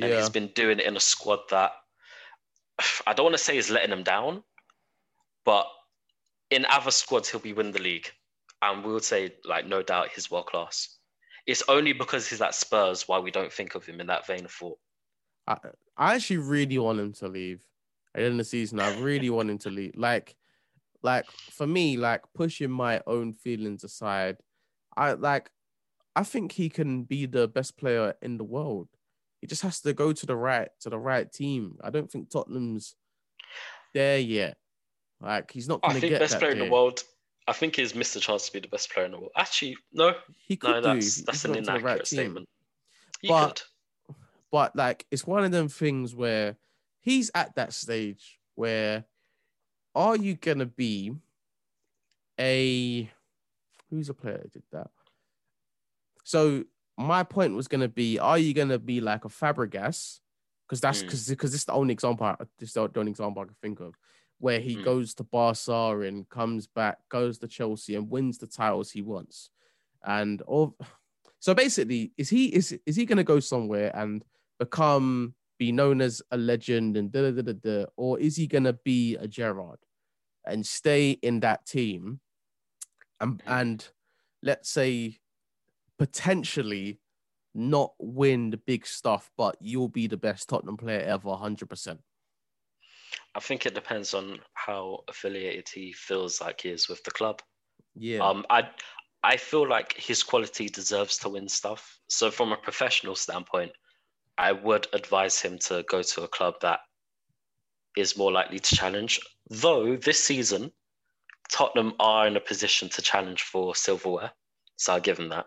And 0.00 0.10
yeah 0.10 0.18
he's 0.18 0.30
been 0.30 0.48
doing 0.48 0.78
it 0.78 0.86
in 0.86 0.96
a 0.96 1.00
squad 1.00 1.40
that 1.50 1.72
I 3.06 3.12
don't 3.12 3.24
want 3.24 3.34
to 3.36 3.42
say 3.42 3.56
is 3.56 3.70
letting 3.70 3.90
him 3.90 4.02
down, 4.04 4.44
but 5.44 5.66
in 6.50 6.64
other 6.66 6.90
squads, 6.90 7.28
he'll 7.28 7.40
be 7.40 7.52
winning 7.52 7.72
the 7.72 7.82
league. 7.82 8.10
And 8.62 8.84
we 8.84 8.92
would 8.92 9.04
say, 9.04 9.34
like, 9.44 9.66
no 9.66 9.82
doubt 9.82 10.10
he's 10.14 10.30
world 10.30 10.46
class. 10.46 10.97
It's 11.48 11.62
only 11.66 11.94
because 11.94 12.28
he's 12.28 12.42
at 12.42 12.54
Spurs 12.54 13.08
why 13.08 13.18
we 13.18 13.30
don't 13.30 13.50
think 13.50 13.74
of 13.74 13.86
him 13.86 14.00
in 14.02 14.06
that 14.08 14.26
vein 14.26 14.44
of 14.44 14.52
thought. 14.52 14.78
I, 15.46 15.56
I 15.96 16.14
actually 16.14 16.36
really 16.36 16.76
want 16.76 17.00
him 17.00 17.14
to 17.14 17.28
leave 17.28 17.62
at 18.14 18.20
the 18.20 18.26
end 18.26 18.32
of 18.32 18.38
the 18.38 18.44
season. 18.44 18.78
I 18.78 19.00
really 19.00 19.30
want 19.30 19.48
him 19.48 19.56
to 19.60 19.70
leave. 19.70 19.94
Like, 19.96 20.36
like 21.02 21.24
for 21.50 21.66
me, 21.66 21.96
like 21.96 22.22
pushing 22.34 22.70
my 22.70 23.00
own 23.06 23.32
feelings 23.32 23.82
aside, 23.82 24.36
I 24.94 25.12
like 25.12 25.50
I 26.14 26.22
think 26.22 26.52
he 26.52 26.68
can 26.68 27.04
be 27.04 27.24
the 27.24 27.48
best 27.48 27.78
player 27.78 28.12
in 28.20 28.36
the 28.36 28.44
world. 28.44 28.88
He 29.40 29.46
just 29.46 29.62
has 29.62 29.80
to 29.80 29.94
go 29.94 30.12
to 30.12 30.26
the 30.26 30.36
right 30.36 30.68
to 30.80 30.90
the 30.90 30.98
right 30.98 31.32
team. 31.32 31.78
I 31.82 31.88
don't 31.88 32.12
think 32.12 32.28
Tottenham's 32.28 32.94
there 33.94 34.18
yet. 34.18 34.58
Like 35.18 35.50
he's 35.50 35.66
not 35.66 35.80
I 35.82 35.88
gonna 35.88 36.00
think 36.00 36.10
get 36.10 36.20
best 36.20 36.38
player 36.38 36.50
in 36.50 36.58
the 36.58 36.70
world. 36.70 37.04
I 37.48 37.52
think 37.52 37.76
he's 37.76 37.94
missed 37.94 38.14
a 38.14 38.20
chance 38.20 38.46
to 38.46 38.52
be 38.52 38.60
the 38.60 38.68
best 38.68 38.90
player 38.92 39.06
in 39.06 39.12
the 39.12 39.18
world. 39.18 39.32
Actually, 39.36 39.76
no, 39.92 40.14
He 40.36 40.56
could 40.56 40.70
no, 40.70 40.80
that's 40.82 41.18
if 41.20 41.26
that's 41.26 41.44
an 41.46 41.54
inaccurate 41.56 41.82
right 41.98 42.06
statement. 42.06 42.48
He 43.20 43.28
But- 43.28 43.64
could. 44.06 44.16
but 44.52 44.76
like 44.76 45.06
it's 45.10 45.26
one 45.26 45.44
of 45.44 45.50
them 45.50 45.68
things 45.68 46.14
where 46.14 46.56
he's 47.00 47.30
at 47.34 47.54
that 47.56 47.72
stage 47.72 48.38
where 48.54 49.06
are 49.94 50.16
you 50.16 50.34
gonna 50.36 50.66
be 50.66 51.16
a 52.38 53.10
who's 53.90 54.08
a 54.08 54.14
player 54.14 54.38
that 54.38 54.52
did 54.52 54.62
that? 54.72 54.90
So 56.24 56.64
my 56.96 57.22
point 57.22 57.54
was 57.54 57.68
going 57.68 57.80
to 57.80 57.88
be: 57.88 58.18
Are 58.18 58.38
you 58.38 58.52
going 58.52 58.68
to 58.68 58.78
be 58.78 59.00
like 59.00 59.24
a 59.24 59.28
Fabregas? 59.28 60.20
Because 60.66 60.80
that's 60.80 61.02
because 61.02 61.24
Mm. 61.24 61.30
because 61.30 61.52
this 61.52 61.60
is 61.62 61.64
the 61.64 61.72
only 61.72 61.92
example. 61.92 62.26
I- 62.26 62.36
This 62.58 62.70
is 62.70 62.72
the 62.74 62.90
only 62.96 63.10
example 63.12 63.42
I 63.42 63.46
can 63.46 63.54
think 63.62 63.80
of 63.80 63.94
where 64.38 64.60
he 64.60 64.76
Mm. 64.76 64.84
goes 64.84 65.14
to 65.14 65.24
Barca 65.24 66.00
and 66.00 66.28
comes 66.28 66.66
back, 66.66 66.98
goes 67.08 67.38
to 67.38 67.48
Chelsea 67.48 67.94
and 67.96 68.10
wins 68.10 68.38
the 68.38 68.46
titles 68.46 68.90
he 68.90 69.02
wants. 69.02 69.50
And 70.04 70.42
all 70.42 70.76
so 71.40 71.54
basically, 71.54 72.12
is 72.16 72.28
he 72.30 72.46
is 72.54 72.78
is 72.86 72.96
he 72.96 73.04
going 73.04 73.18
to 73.18 73.24
go 73.24 73.40
somewhere 73.40 73.94
and 73.96 74.24
become 74.58 75.34
be 75.58 75.72
known 75.72 76.00
as 76.00 76.22
a 76.30 76.36
legend 76.36 76.96
and 76.96 77.10
da 77.10 77.22
da 77.22 77.30
da 77.32 77.42
da, 77.42 77.52
da 77.52 77.86
or 77.96 78.18
is 78.20 78.36
he 78.36 78.46
going 78.46 78.64
to 78.64 78.72
be 78.84 79.16
a 79.16 79.26
Gerrard 79.26 79.80
and 80.46 80.64
stay 80.64 81.10
in 81.22 81.40
that 81.40 81.66
team 81.66 82.20
and 83.20 83.42
and 83.46 83.88
let's 84.42 84.70
say 84.70 85.18
potentially 85.98 87.00
not 87.54 87.92
win 87.98 88.50
the 88.50 88.56
big 88.56 88.86
stuff, 88.86 89.30
but 89.36 89.56
you'll 89.60 89.88
be 89.88 90.06
the 90.06 90.16
best 90.16 90.48
Tottenham 90.48 90.76
player 90.76 91.00
ever, 91.00 91.34
hundred 91.34 91.68
percent. 91.68 92.00
I 93.34 93.40
think 93.40 93.66
it 93.66 93.74
depends 93.74 94.14
on 94.14 94.40
how 94.54 95.04
affiliated 95.08 95.68
he 95.68 95.92
feels 95.92 96.40
like 96.40 96.62
he 96.62 96.70
is 96.70 96.88
with 96.88 97.02
the 97.04 97.10
club. 97.10 97.40
Yeah, 97.94 98.20
Um, 98.20 98.44
I 98.50 98.68
I 99.22 99.36
feel 99.36 99.68
like 99.68 99.94
his 99.94 100.22
quality 100.22 100.68
deserves 100.68 101.18
to 101.18 101.28
win 101.28 101.48
stuff. 101.48 101.98
So 102.08 102.30
from 102.30 102.52
a 102.52 102.56
professional 102.56 103.14
standpoint, 103.14 103.72
I 104.38 104.52
would 104.52 104.86
advise 104.92 105.40
him 105.40 105.58
to 105.60 105.84
go 105.88 106.02
to 106.02 106.22
a 106.22 106.28
club 106.28 106.54
that 106.62 106.80
is 107.96 108.16
more 108.16 108.30
likely 108.30 108.60
to 108.60 108.76
challenge. 108.76 109.20
Though 109.50 109.96
this 109.96 110.22
season, 110.22 110.72
Tottenham 111.50 111.94
are 111.98 112.28
in 112.28 112.36
a 112.36 112.40
position 112.40 112.88
to 112.90 113.02
challenge 113.02 113.42
for 113.42 113.74
silverware, 113.74 114.30
so 114.76 114.94
I'll 114.94 115.00
give 115.00 115.18
him 115.18 115.30
that. 115.30 115.46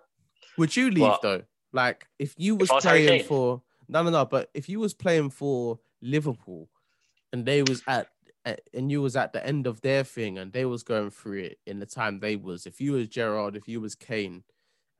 Would 0.57 0.75
you 0.75 0.89
leave 0.89 1.01
Well, 1.01 1.19
though? 1.21 1.43
Like 1.71 2.07
if 2.19 2.35
you 2.37 2.55
was 2.55 2.69
I 2.69 2.75
was 2.75 2.83
playing 2.83 3.23
for 3.23 3.61
no 3.87 4.03
no 4.03 4.09
no, 4.09 4.25
but 4.25 4.49
if 4.53 4.67
you 4.67 4.79
was 4.79 4.93
playing 4.93 5.29
for 5.29 5.79
Liverpool 6.01 6.69
and 7.33 7.45
they 7.45 7.63
was 7.63 7.81
at 7.87 8.07
and 8.73 8.91
you 8.91 9.01
was 9.01 9.15
at 9.15 9.33
the 9.33 9.45
end 9.45 9.67
of 9.67 9.81
their 9.81 10.03
thing 10.03 10.39
and 10.39 10.51
they 10.51 10.65
was 10.65 10.83
going 10.83 11.11
through 11.11 11.39
it 11.39 11.59
in 11.67 11.79
the 11.79 11.85
time 11.85 12.19
they 12.19 12.35
was, 12.35 12.65
if 12.65 12.81
you 12.81 12.93
was 12.93 13.07
Gerrard, 13.07 13.55
if 13.55 13.67
you 13.67 13.79
was 13.79 13.93
Kane, 13.95 14.43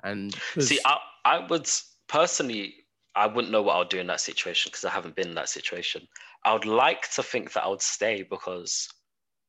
and 0.04 0.34
See, 0.60 0.80
I, 0.86 0.98
I 1.26 1.48
would 1.48 1.68
personally, 2.08 2.76
I 3.16 3.28
wouldn't 3.28 3.52
know 3.52 3.62
what 3.62 3.76
I 3.76 3.80
would 3.80 3.90
do 3.90 4.00
in 4.00 4.08
that 4.08 4.22
situation 4.22 4.70
because 4.70 4.86
I 4.86 4.90
haven't 4.92 5.16
been 5.16 5.30
in 5.30 5.36
that 5.36 5.50
situation. 5.50 6.08
I 6.44 6.54
would 6.54 6.66
like 6.66 7.12
to 7.14 7.24
think 7.24 7.54
that 7.54 7.64
I 7.64 7.68
would 7.68 7.82
stay 7.82 8.24
because 8.24 8.90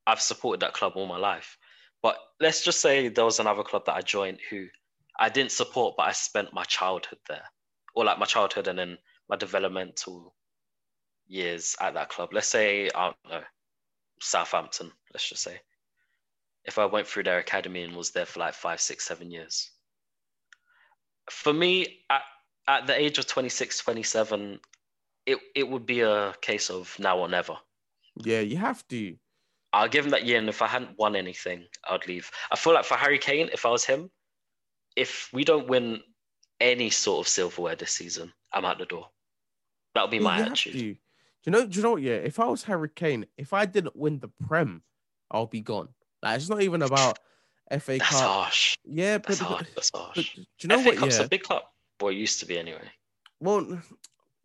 I've 0.05 0.21
supported 0.21 0.61
that 0.61 0.73
club 0.73 0.93
all 0.95 1.07
my 1.07 1.17
life. 1.17 1.57
But 2.01 2.17
let's 2.39 2.63
just 2.63 2.81
say 2.81 3.07
there 3.07 3.25
was 3.25 3.39
another 3.39 3.63
club 3.63 3.85
that 3.85 3.95
I 3.95 4.01
joined 4.01 4.39
who 4.49 4.67
I 5.19 5.29
didn't 5.29 5.51
support, 5.51 5.95
but 5.97 6.07
I 6.07 6.11
spent 6.11 6.53
my 6.53 6.63
childhood 6.63 7.19
there, 7.27 7.45
or 7.95 8.05
like 8.05 8.19
my 8.19 8.25
childhood 8.25 8.67
and 8.67 8.77
then 8.77 8.97
my 9.29 9.37
developmental 9.37 10.35
years 11.33 11.75
at 11.81 11.95
that 11.95 12.09
club. 12.09 12.29
Let's 12.31 12.47
say, 12.47 12.89
I 12.93 13.05
don't 13.07 13.33
know, 13.33 13.43
Southampton, 14.21 14.91
let's 15.13 15.27
just 15.27 15.43
say. 15.43 15.59
If 16.65 16.77
I 16.77 16.85
went 16.85 17.07
through 17.07 17.23
their 17.23 17.39
academy 17.39 17.83
and 17.83 17.95
was 17.95 18.11
there 18.11 18.25
for 18.25 18.39
like 18.39 18.53
five, 18.53 18.79
six, 18.79 19.05
seven 19.05 19.31
years, 19.31 19.71
for 21.29 21.53
me 21.53 21.99
at, 22.09 22.21
at 22.67 22.87
the 22.87 22.99
age 22.99 23.17
of 23.17 23.27
26 23.27 23.79
27 23.79 24.59
it, 25.25 25.37
it 25.55 25.67
would 25.67 25.85
be 25.85 26.01
a 26.01 26.33
case 26.41 26.69
of 26.69 26.95
now 26.99 27.19
or 27.19 27.29
never 27.29 27.55
yeah, 28.23 28.41
you 28.41 28.57
have 28.57 28.87
to. 28.89 29.15
i'll 29.71 29.87
give 29.87 30.05
him 30.05 30.11
that 30.11 30.25
year 30.25 30.37
and 30.37 30.49
if 30.49 30.61
i 30.61 30.67
hadn't 30.67 30.97
won 30.97 31.15
anything 31.15 31.65
i'd 31.89 32.07
leave 32.07 32.29
i 32.51 32.55
feel 32.55 32.73
like 32.73 32.85
for 32.85 32.95
harry 32.95 33.17
kane 33.17 33.49
if 33.53 33.65
i 33.65 33.69
was 33.69 33.85
him 33.85 34.09
if 34.95 35.29
we 35.33 35.43
don't 35.43 35.67
win 35.67 36.01
any 36.59 36.89
sort 36.89 37.25
of 37.25 37.27
silverware 37.27 37.75
this 37.75 37.91
season 37.91 38.31
i'm 38.53 38.65
out 38.65 38.77
the 38.77 38.85
door 38.85 39.07
that'll 39.95 40.09
be 40.09 40.19
my 40.19 40.37
you 40.37 40.43
attitude 40.43 40.97
you 41.45 41.51
know? 41.51 41.65
Do 41.65 41.77
you 41.77 41.83
know 41.83 41.91
what? 41.91 42.01
Yeah, 42.01 42.13
if 42.13 42.39
I 42.39 42.45
was 42.45 42.63
Harry 42.63 42.89
Kane, 42.89 43.25
if 43.37 43.53
I 43.53 43.65
didn't 43.65 43.95
win 43.95 44.19
the 44.19 44.29
Prem, 44.47 44.83
I'll 45.31 45.45
be 45.47 45.61
gone. 45.61 45.89
Like 46.21 46.37
it's 46.37 46.49
not 46.49 46.61
even 46.61 46.81
about 46.81 47.19
FA 47.79 47.97
that's 47.97 48.09
Cup. 48.11 48.21
harsh 48.21 48.77
Yeah, 48.85 49.17
but, 49.17 49.27
that's 49.29 49.39
harsh 49.41 49.67
that's 49.75 49.91
but 49.91 50.13
do 50.15 50.21
you 50.61 50.67
know 50.69 50.79
FA 50.79 50.89
what? 50.89 50.97
Cup's 50.97 51.17
Yeah. 51.19 51.25
a 51.25 51.27
big 51.27 51.43
cup 51.43 51.73
or 52.01 52.11
it 52.11 52.15
used 52.15 52.39
to 52.41 52.45
be 52.45 52.57
anyway 52.59 52.81
Well, 53.39 53.81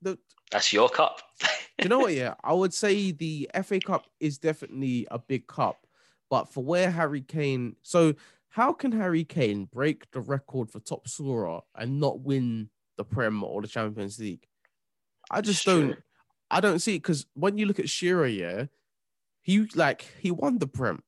the, 0.00 0.18
that's 0.50 0.72
your 0.72 0.88
cup 0.88 1.22
Do 1.40 1.48
you 1.82 1.88
know 1.88 1.98
what? 2.00 2.12
Yeah, 2.14 2.34
I 2.42 2.52
would 2.52 2.72
say 2.74 3.10
the 3.12 3.48
FA 3.64 3.78
Cup 3.80 4.06
is 4.20 4.38
definitely 4.38 5.06
a 5.10 5.18
big 5.18 5.46
cup, 5.46 5.86
but 6.30 6.48
for 6.52 6.64
where 6.64 6.90
Harry 6.90 7.20
Kane, 7.20 7.76
so 7.82 8.14
how 8.48 8.72
can 8.72 8.92
Harry 8.92 9.24
Kane 9.24 9.66
break 9.66 10.10
the 10.12 10.20
record 10.20 10.70
for 10.70 10.80
top 10.80 11.06
scorer 11.06 11.60
and 11.76 12.00
not 12.00 12.20
win 12.20 12.70
the 12.96 13.04
Prem 13.04 13.44
or 13.44 13.60
the 13.62 13.68
Champions 13.68 14.18
League? 14.18 14.46
I 15.30 15.40
just 15.40 15.58
It's 15.58 15.64
don't. 15.66 15.92
true. 15.92 16.02
I 16.50 16.60
don't 16.60 16.78
see 16.80 16.96
it 16.96 17.02
because 17.02 17.26
when 17.34 17.58
you 17.58 17.66
look 17.66 17.78
at 17.78 17.88
Shearer, 17.90 18.26
yeah, 18.26 18.66
he 19.42 19.66
like 19.74 20.02
he 20.20 20.30
won 20.30 20.58
the 20.58 20.66
Prem. 20.66 21.02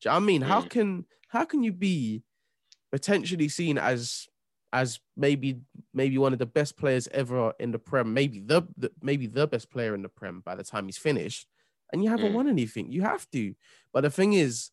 Do 0.00 0.08
you 0.08 0.10
know 0.10 0.14
what 0.16 0.22
I 0.22 0.26
mean? 0.26 0.42
How 0.42 0.62
Mm. 0.62 0.70
can 0.70 1.06
how 1.28 1.44
can 1.44 1.62
you 1.62 1.72
be 1.72 2.22
potentially 2.90 3.48
seen 3.48 3.78
as 3.78 4.28
as 4.72 5.00
maybe 5.16 5.60
maybe 5.94 6.18
one 6.18 6.32
of 6.32 6.38
the 6.38 6.46
best 6.46 6.76
players 6.76 7.08
ever 7.08 7.52
in 7.58 7.70
the 7.72 7.78
Prem, 7.78 8.12
maybe 8.12 8.40
the, 8.40 8.62
the 8.76 8.90
maybe 9.02 9.26
the 9.26 9.46
best 9.46 9.70
player 9.70 9.94
in 9.94 10.02
the 10.02 10.08
Prem 10.08 10.40
by 10.40 10.54
the 10.54 10.64
time 10.64 10.86
he's 10.86 10.98
finished, 10.98 11.46
and 11.92 12.02
you 12.02 12.10
haven't 12.10 12.30
Mm. 12.30 12.34
won 12.34 12.48
anything. 12.48 12.90
You 12.90 13.02
have 13.02 13.30
to. 13.30 13.54
But 13.92 14.02
the 14.02 14.10
thing 14.10 14.32
is, 14.34 14.70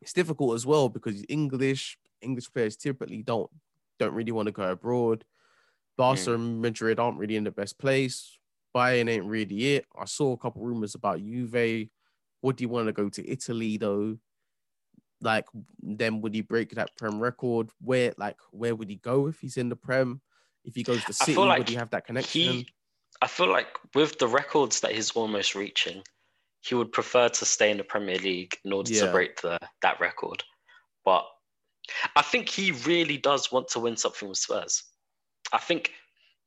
it's 0.00 0.12
difficult 0.12 0.54
as 0.54 0.66
well 0.66 0.88
because 0.88 1.24
English 1.28 1.98
English 2.20 2.52
players 2.52 2.76
typically 2.76 3.22
don't 3.22 3.50
don't 3.98 4.14
really 4.14 4.32
want 4.32 4.46
to 4.46 4.52
go 4.52 4.70
abroad. 4.70 5.24
Barca 5.96 6.34
and 6.34 6.60
Madrid 6.60 6.98
aren't 6.98 7.18
really 7.18 7.36
in 7.36 7.44
the 7.44 7.50
best 7.52 7.78
place. 7.78 8.38
Bayern 8.74 9.08
ain't 9.08 9.24
really 9.26 9.76
it. 9.76 9.86
I 9.98 10.04
saw 10.04 10.32
a 10.32 10.36
couple 10.36 10.62
rumors 10.62 10.94
about 10.94 11.20
Juve. 11.20 11.88
Would 12.42 12.60
he 12.60 12.66
want 12.66 12.86
to 12.86 12.92
go 12.92 13.08
to 13.08 13.30
Italy 13.30 13.76
though? 13.76 14.18
Like, 15.20 15.46
then 15.80 16.20
would 16.20 16.34
he 16.34 16.42
break 16.42 16.70
that 16.74 16.96
Prem 16.96 17.18
record? 17.20 17.70
Where, 17.80 18.12
like, 18.18 18.36
where 18.50 18.74
would 18.74 18.90
he 18.90 18.96
go 18.96 19.28
if 19.28 19.40
he's 19.40 19.56
in 19.56 19.68
the 19.68 19.76
Prem? 19.76 20.20
If 20.64 20.74
he 20.74 20.82
goes 20.82 21.04
to 21.04 21.12
City, 21.12 21.36
like 21.36 21.58
would 21.58 21.68
he 21.68 21.74
have 21.76 21.90
that 21.90 22.06
connection? 22.06 22.42
He, 22.42 22.68
I 23.22 23.26
feel 23.26 23.50
like 23.50 23.68
with 23.94 24.18
the 24.18 24.28
records 24.28 24.80
that 24.80 24.92
he's 24.92 25.12
almost 25.12 25.54
reaching, 25.54 26.02
he 26.60 26.74
would 26.74 26.92
prefer 26.92 27.28
to 27.28 27.44
stay 27.44 27.70
in 27.70 27.76
the 27.78 27.84
Premier 27.84 28.18
League 28.18 28.56
in 28.64 28.72
order 28.72 28.92
Yeah. 28.92 29.06
to 29.06 29.12
break 29.12 29.40
the 29.40 29.58
that 29.82 30.00
record. 30.00 30.42
But 31.04 31.26
I 32.16 32.22
think 32.22 32.48
he 32.48 32.72
really 32.72 33.18
does 33.18 33.52
want 33.52 33.68
to 33.68 33.80
win 33.80 33.96
something 33.96 34.28
with 34.28 34.38
Spurs. 34.38 34.82
I 35.52 35.58
think 35.58 35.92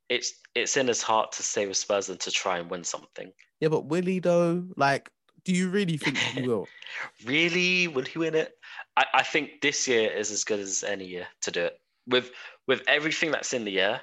it's 0.08 0.32
it's 0.54 0.76
in 0.76 0.88
his 0.88 1.02
heart 1.02 1.32
to 1.32 1.42
stay 1.42 1.66
with 1.66 1.76
Spurs 1.76 2.08
and 2.08 2.18
to 2.20 2.30
try 2.30 2.58
and 2.58 2.70
win 2.70 2.84
something. 2.84 3.32
yeah, 3.60 3.68
but 3.68 3.86
will 3.86 4.04
he 4.04 4.18
though? 4.20 4.64
Like, 4.76 5.10
do 5.44 5.52
you 5.52 5.68
really 5.68 5.96
think 5.96 6.16
he 6.18 6.46
will? 6.46 6.68
Really, 7.26 7.86
will 7.86 8.04
he 8.04 8.18
win 8.18 8.34
it? 8.34 8.54
I, 8.96 9.04
I 9.14 9.22
think 9.22 9.60
this 9.60 9.86
year 9.86 10.10
is 10.10 10.30
as 10.30 10.42
good 10.44 10.58
as 10.58 10.82
any 10.82 11.04
year 11.04 11.26
to 11.42 11.50
do 11.50 11.64
it. 11.64 11.78
With 12.06 12.30
with 12.66 12.82
everything 12.88 13.30
that's 13.30 13.52
in 13.52 13.64
the 13.64 13.78
air, 13.80 14.00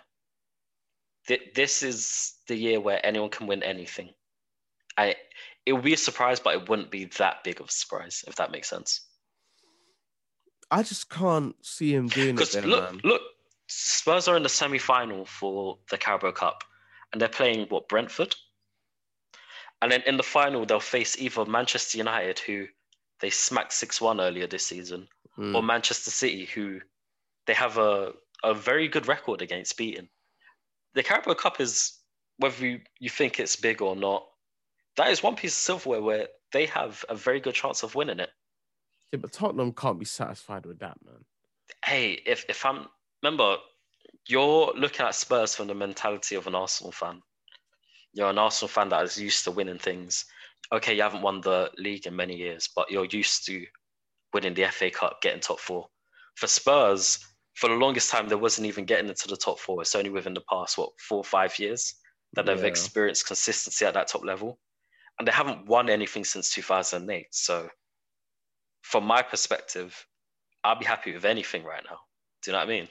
th- 1.28 1.54
this 1.56 1.82
is 1.84 2.36
the 2.48 2.56
year 2.56 2.80
where 2.80 3.04
anyone 3.06 3.30
can 3.32 3.48
win 3.48 3.64
anything. 3.64 4.10
I 4.98 5.16
it 5.66 5.74
would 5.74 5.84
be 5.84 5.94
a 5.94 5.98
surprise, 5.98 6.40
but 6.40 6.56
it 6.56 6.70
wouldn't 6.70 6.92
be 6.92 7.06
that 7.18 7.44
big 7.44 7.60
of 7.60 7.70
a 7.70 7.72
surprise 7.72 8.24
if 8.28 8.36
that 8.36 8.52
makes 8.52 8.70
sense. 8.70 9.02
I 10.72 10.84
just 10.84 11.10
can't 11.10 11.56
see 11.66 11.94
him 11.94 12.08
doing 12.08 12.30
it 12.30 12.34
Because 12.36 12.56
look, 12.64 12.92
man. 12.92 13.02
look, 13.04 13.22
Spurs 13.68 14.28
are 14.28 14.38
in 14.38 14.44
the 14.44 14.50
semi-final 14.50 15.26
for 15.26 15.78
the 15.90 15.98
Carabao 15.98 16.32
Cup, 16.32 16.64
and 17.12 17.22
they're 17.22 17.30
playing 17.30 17.68
what 17.70 17.88
Brentford, 17.90 18.36
and 19.82 19.92
then 19.92 20.02
in 20.06 20.18
the 20.18 20.24
final 20.24 20.66
they'll 20.66 20.80
face 20.80 21.18
either 21.20 21.46
Manchester 21.46 21.98
United, 21.98 22.40
who 22.40 22.68
they 23.20 23.30
smacked 23.30 23.74
six-one 23.74 24.20
earlier 24.22 24.48
this 24.48 24.66
season, 24.66 25.08
Mm. 25.38 25.54
or 25.54 25.62
Manchester 25.62 26.12
City, 26.12 26.46
who 26.46 26.80
they 27.46 27.54
have 27.54 27.78
a, 27.78 28.14
a 28.46 28.54
very 28.54 28.88
good 28.88 29.06
record 29.06 29.42
against 29.42 29.76
beating. 29.76 30.08
The 30.94 31.04
Carabao 31.04 31.34
Cup 31.34 31.60
is, 31.60 32.00
whether 32.38 32.66
you, 32.66 32.80
you 33.00 33.10
think 33.10 33.38
it's 33.38 33.58
big 33.58 33.82
or 33.82 33.98
not, 33.98 34.26
that 34.96 35.10
is 35.10 35.22
one 35.22 35.36
piece 35.36 35.52
of 35.52 35.58
silverware 35.58 36.02
where 36.02 36.28
they 36.54 36.66
have 36.68 37.04
a 37.10 37.16
very 37.16 37.42
good 37.42 37.54
chance 37.54 37.84
of 37.84 37.96
winning 37.96 38.22
it. 38.22 38.30
Yeah, 39.12 39.20
but 39.20 39.34
Tottenham 39.34 39.74
can't 39.74 40.00
be 40.00 40.06
satisfied 40.06 40.66
with 40.66 40.80
that, 40.80 40.96
man. 41.06 41.26
Hey, 41.84 42.14
if, 42.26 42.46
if 42.48 42.66
I'm, 42.66 42.88
remember, 43.26 43.58
you're 44.28 44.72
looking 44.76 45.06
at 45.06 45.16
Spurs 45.16 45.56
from 45.56 45.68
the 45.68 45.74
mentality 45.74 46.36
of 46.36 46.46
an 46.46 46.54
Arsenal 46.54 46.92
fan. 46.92 47.22
You're 48.14 48.30
an 48.30 48.38
Arsenal 48.38 48.70
fan 48.70 48.90
that 48.90 49.04
is 49.04 49.20
used 49.20 49.44
to 49.46 49.52
winning 49.52 49.80
things. 49.80 50.26
Okay, 50.72 50.96
you 50.96 51.02
haven't 51.02 51.24
won 51.24 51.42
the 51.42 51.72
league 51.78 52.06
in 52.06 52.16
many 52.16 52.36
years, 52.36 52.70
but 52.76 52.92
you're 52.92 53.06
used 53.06 53.46
to 53.48 53.66
winning 54.34 54.54
the 54.54 54.66
FA 54.72 54.92
Cup, 54.92 55.22
getting 55.22 55.40
top 55.40 55.60
four. 55.60 55.88
For 56.36 56.48
Spurs, 56.48 57.20
for 57.56 57.70
the 57.70 57.76
longest 57.76 58.12
time, 58.12 58.28
there 58.28 58.38
wasn't 58.38 58.68
even 58.68 58.86
getting 58.86 59.10
into 59.10 59.28
the 59.28 59.38
top 59.38 59.60
four. 59.60 59.82
It's 59.82 59.96
only 59.96 60.10
within 60.12 60.34
the 60.34 60.44
past, 60.50 60.78
what, 60.78 60.92
four 61.00 61.20
or 61.20 61.24
five 61.24 61.58
years 61.58 61.96
that 62.36 62.46
they've 62.46 62.60
Yeah. 62.60 62.68
experienced 62.68 63.26
consistency 63.26 63.86
at 63.86 63.96
that 63.96 64.08
top 64.08 64.24
level. 64.24 64.60
And 65.18 65.28
they 65.28 65.32
haven't 65.32 65.66
won 65.66 65.90
anything 65.90 66.26
since 66.26 66.52
2008. 66.52 67.34
So, 67.34 67.70
from 68.82 69.06
my 69.06 69.24
perspective, 69.24 70.06
I'll 70.64 70.76
be 70.78 70.86
happy 70.86 71.14
with 71.14 71.26
anything 71.26 71.64
right 71.64 71.84
now. 71.90 72.00
Do 72.42 72.52
you 72.52 72.54
know 72.54 72.60
what 72.60 72.68
I 72.68 72.72
mean? 72.72 72.90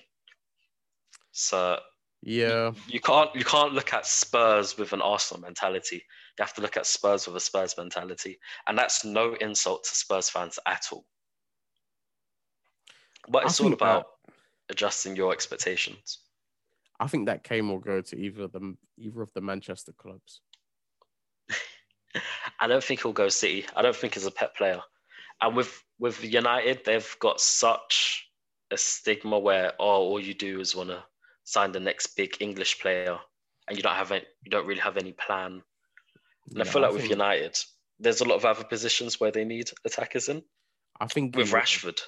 So 1.34 1.80
Yeah. 2.22 2.72
you 2.86 3.00
can't 3.00 3.34
you 3.34 3.44
can't 3.44 3.74
look 3.74 3.92
at 3.92 4.06
Spurs 4.06 4.78
with 4.78 4.92
an 4.92 5.02
Arsenal 5.02 5.40
mentality. 5.42 5.96
You 6.38 6.44
have 6.44 6.54
to 6.54 6.62
look 6.62 6.76
at 6.76 6.86
Spurs 6.86 7.26
with 7.26 7.36
a 7.36 7.40
Spurs 7.40 7.76
mentality, 7.76 8.38
and 8.66 8.78
that's 8.78 9.04
no 9.04 9.34
insult 9.34 9.84
to 9.84 9.94
Spurs 9.94 10.30
fans 10.30 10.58
at 10.66 10.86
all. 10.92 11.04
But 13.28 13.44
it's 13.44 13.60
all 13.60 13.68
think 13.68 13.78
that- 13.80 13.84
about 13.84 14.06
adjusting 14.70 15.16
your 15.16 15.32
expectations. 15.32 16.20
I 17.00 17.08
think 17.08 17.26
that 17.26 17.42
Kane 17.42 17.68
will 17.68 17.80
go 17.80 18.00
to 18.00 18.16
either 18.16 18.44
of 18.44 18.52
them, 18.52 18.78
either 18.96 19.20
of 19.20 19.32
the 19.34 19.40
Manchester 19.40 19.92
clubs. 19.92 20.40
I 22.60 22.68
don't 22.68 22.82
think 22.82 23.02
he'll 23.02 23.12
go 23.12 23.28
City. 23.28 23.66
I 23.74 23.82
don't 23.82 23.96
think 23.96 24.14
he's 24.14 24.26
a 24.26 24.30
Pep 24.30 24.56
player. 24.56 24.80
And 25.40 25.56
with 25.56 25.82
with 25.98 26.22
United, 26.22 26.84
they've 26.84 27.16
got 27.18 27.40
such 27.40 28.30
a 28.70 28.76
stigma 28.76 29.36
where 29.38 29.72
oh, 29.80 30.02
all 30.08 30.20
you 30.20 30.34
do 30.34 30.60
is 30.60 30.76
want 30.76 30.90
to 30.90 31.04
sign 31.44 31.72
the 31.72 31.80
next 31.80 32.16
big 32.16 32.36
English 32.40 32.80
player, 32.80 33.18
and 33.68 33.76
you 33.76 33.82
don't 33.82 33.94
have 33.94 34.10
any, 34.10 34.24
you 34.42 34.50
don't 34.50 34.66
really 34.66 34.80
have 34.80 34.96
any 34.96 35.12
plan. 35.12 35.62
And 36.50 36.60
I 36.60 36.64
feel 36.64 36.82
like 36.82 36.92
with 36.92 37.02
think- 37.02 37.12
United, 37.12 37.56
there's 38.00 38.20
a 38.20 38.24
lot 38.24 38.36
of 38.36 38.44
other 38.44 38.64
positions 38.64 39.20
where 39.20 39.30
they 39.30 39.44
need 39.44 39.70
attackers 39.84 40.28
in. 40.28 40.42
I 41.00 41.06
think 41.06 41.36
With. 41.36 41.52
Rashford, 41.52 42.00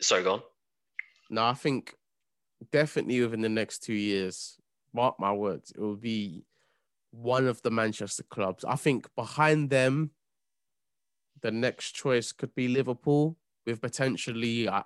sorry, 0.00 0.22
go 0.22 0.34
on. 0.34 0.42
No, 1.30 1.44
I 1.44 1.54
think 1.54 1.94
definitely 2.70 3.20
within 3.20 3.40
the 3.40 3.48
next 3.48 3.80
two 3.80 3.94
years, 3.94 4.56
mark 4.92 5.18
my 5.18 5.32
words, 5.32 5.72
it 5.72 5.80
will 5.80 5.96
be 5.96 6.44
one 7.10 7.46
of 7.46 7.62
the 7.62 7.70
Manchester 7.70 8.24
clubs. 8.24 8.64
I 8.64 8.76
think 8.76 9.08
behind 9.14 9.70
them, 9.70 10.10
the 11.42 11.50
next 11.50 11.92
choice 11.92 12.32
could 12.32 12.54
be 12.54 12.68
Liverpool 12.68 13.36
with 13.66 13.80
potentially. 13.80 14.68
Uh, 14.68 14.82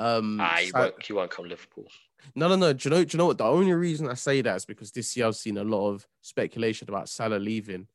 um, 0.00 0.40
Ah, 0.40 0.56
he 0.60 0.68
Sa- 0.68 0.78
won't, 0.80 1.02
he 1.06 1.12
won't 1.12 1.30
come 1.30 1.48
Liverpool. 1.48 1.86
no, 2.34 2.48
no, 2.48 2.56
no. 2.56 2.72
Do 2.72 2.88
you 2.88 2.94
know? 2.94 3.04
Do 3.04 3.14
you 3.14 3.18
know 3.18 3.26
what? 3.26 3.38
The 3.38 3.44
only 3.44 3.72
reason 3.72 4.08
I 4.08 4.14
say 4.14 4.40
that 4.42 4.56
is 4.56 4.64
because 4.64 4.90
this 4.92 5.16
year 5.16 5.26
I've 5.26 5.36
seen 5.36 5.58
a 5.58 5.64
lot 5.64 5.88
of 5.90 6.06
speculation 6.22 6.88
about 6.88 7.08
Salah 7.08 7.36
leaving, 7.36 7.86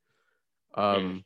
um, 0.75 1.25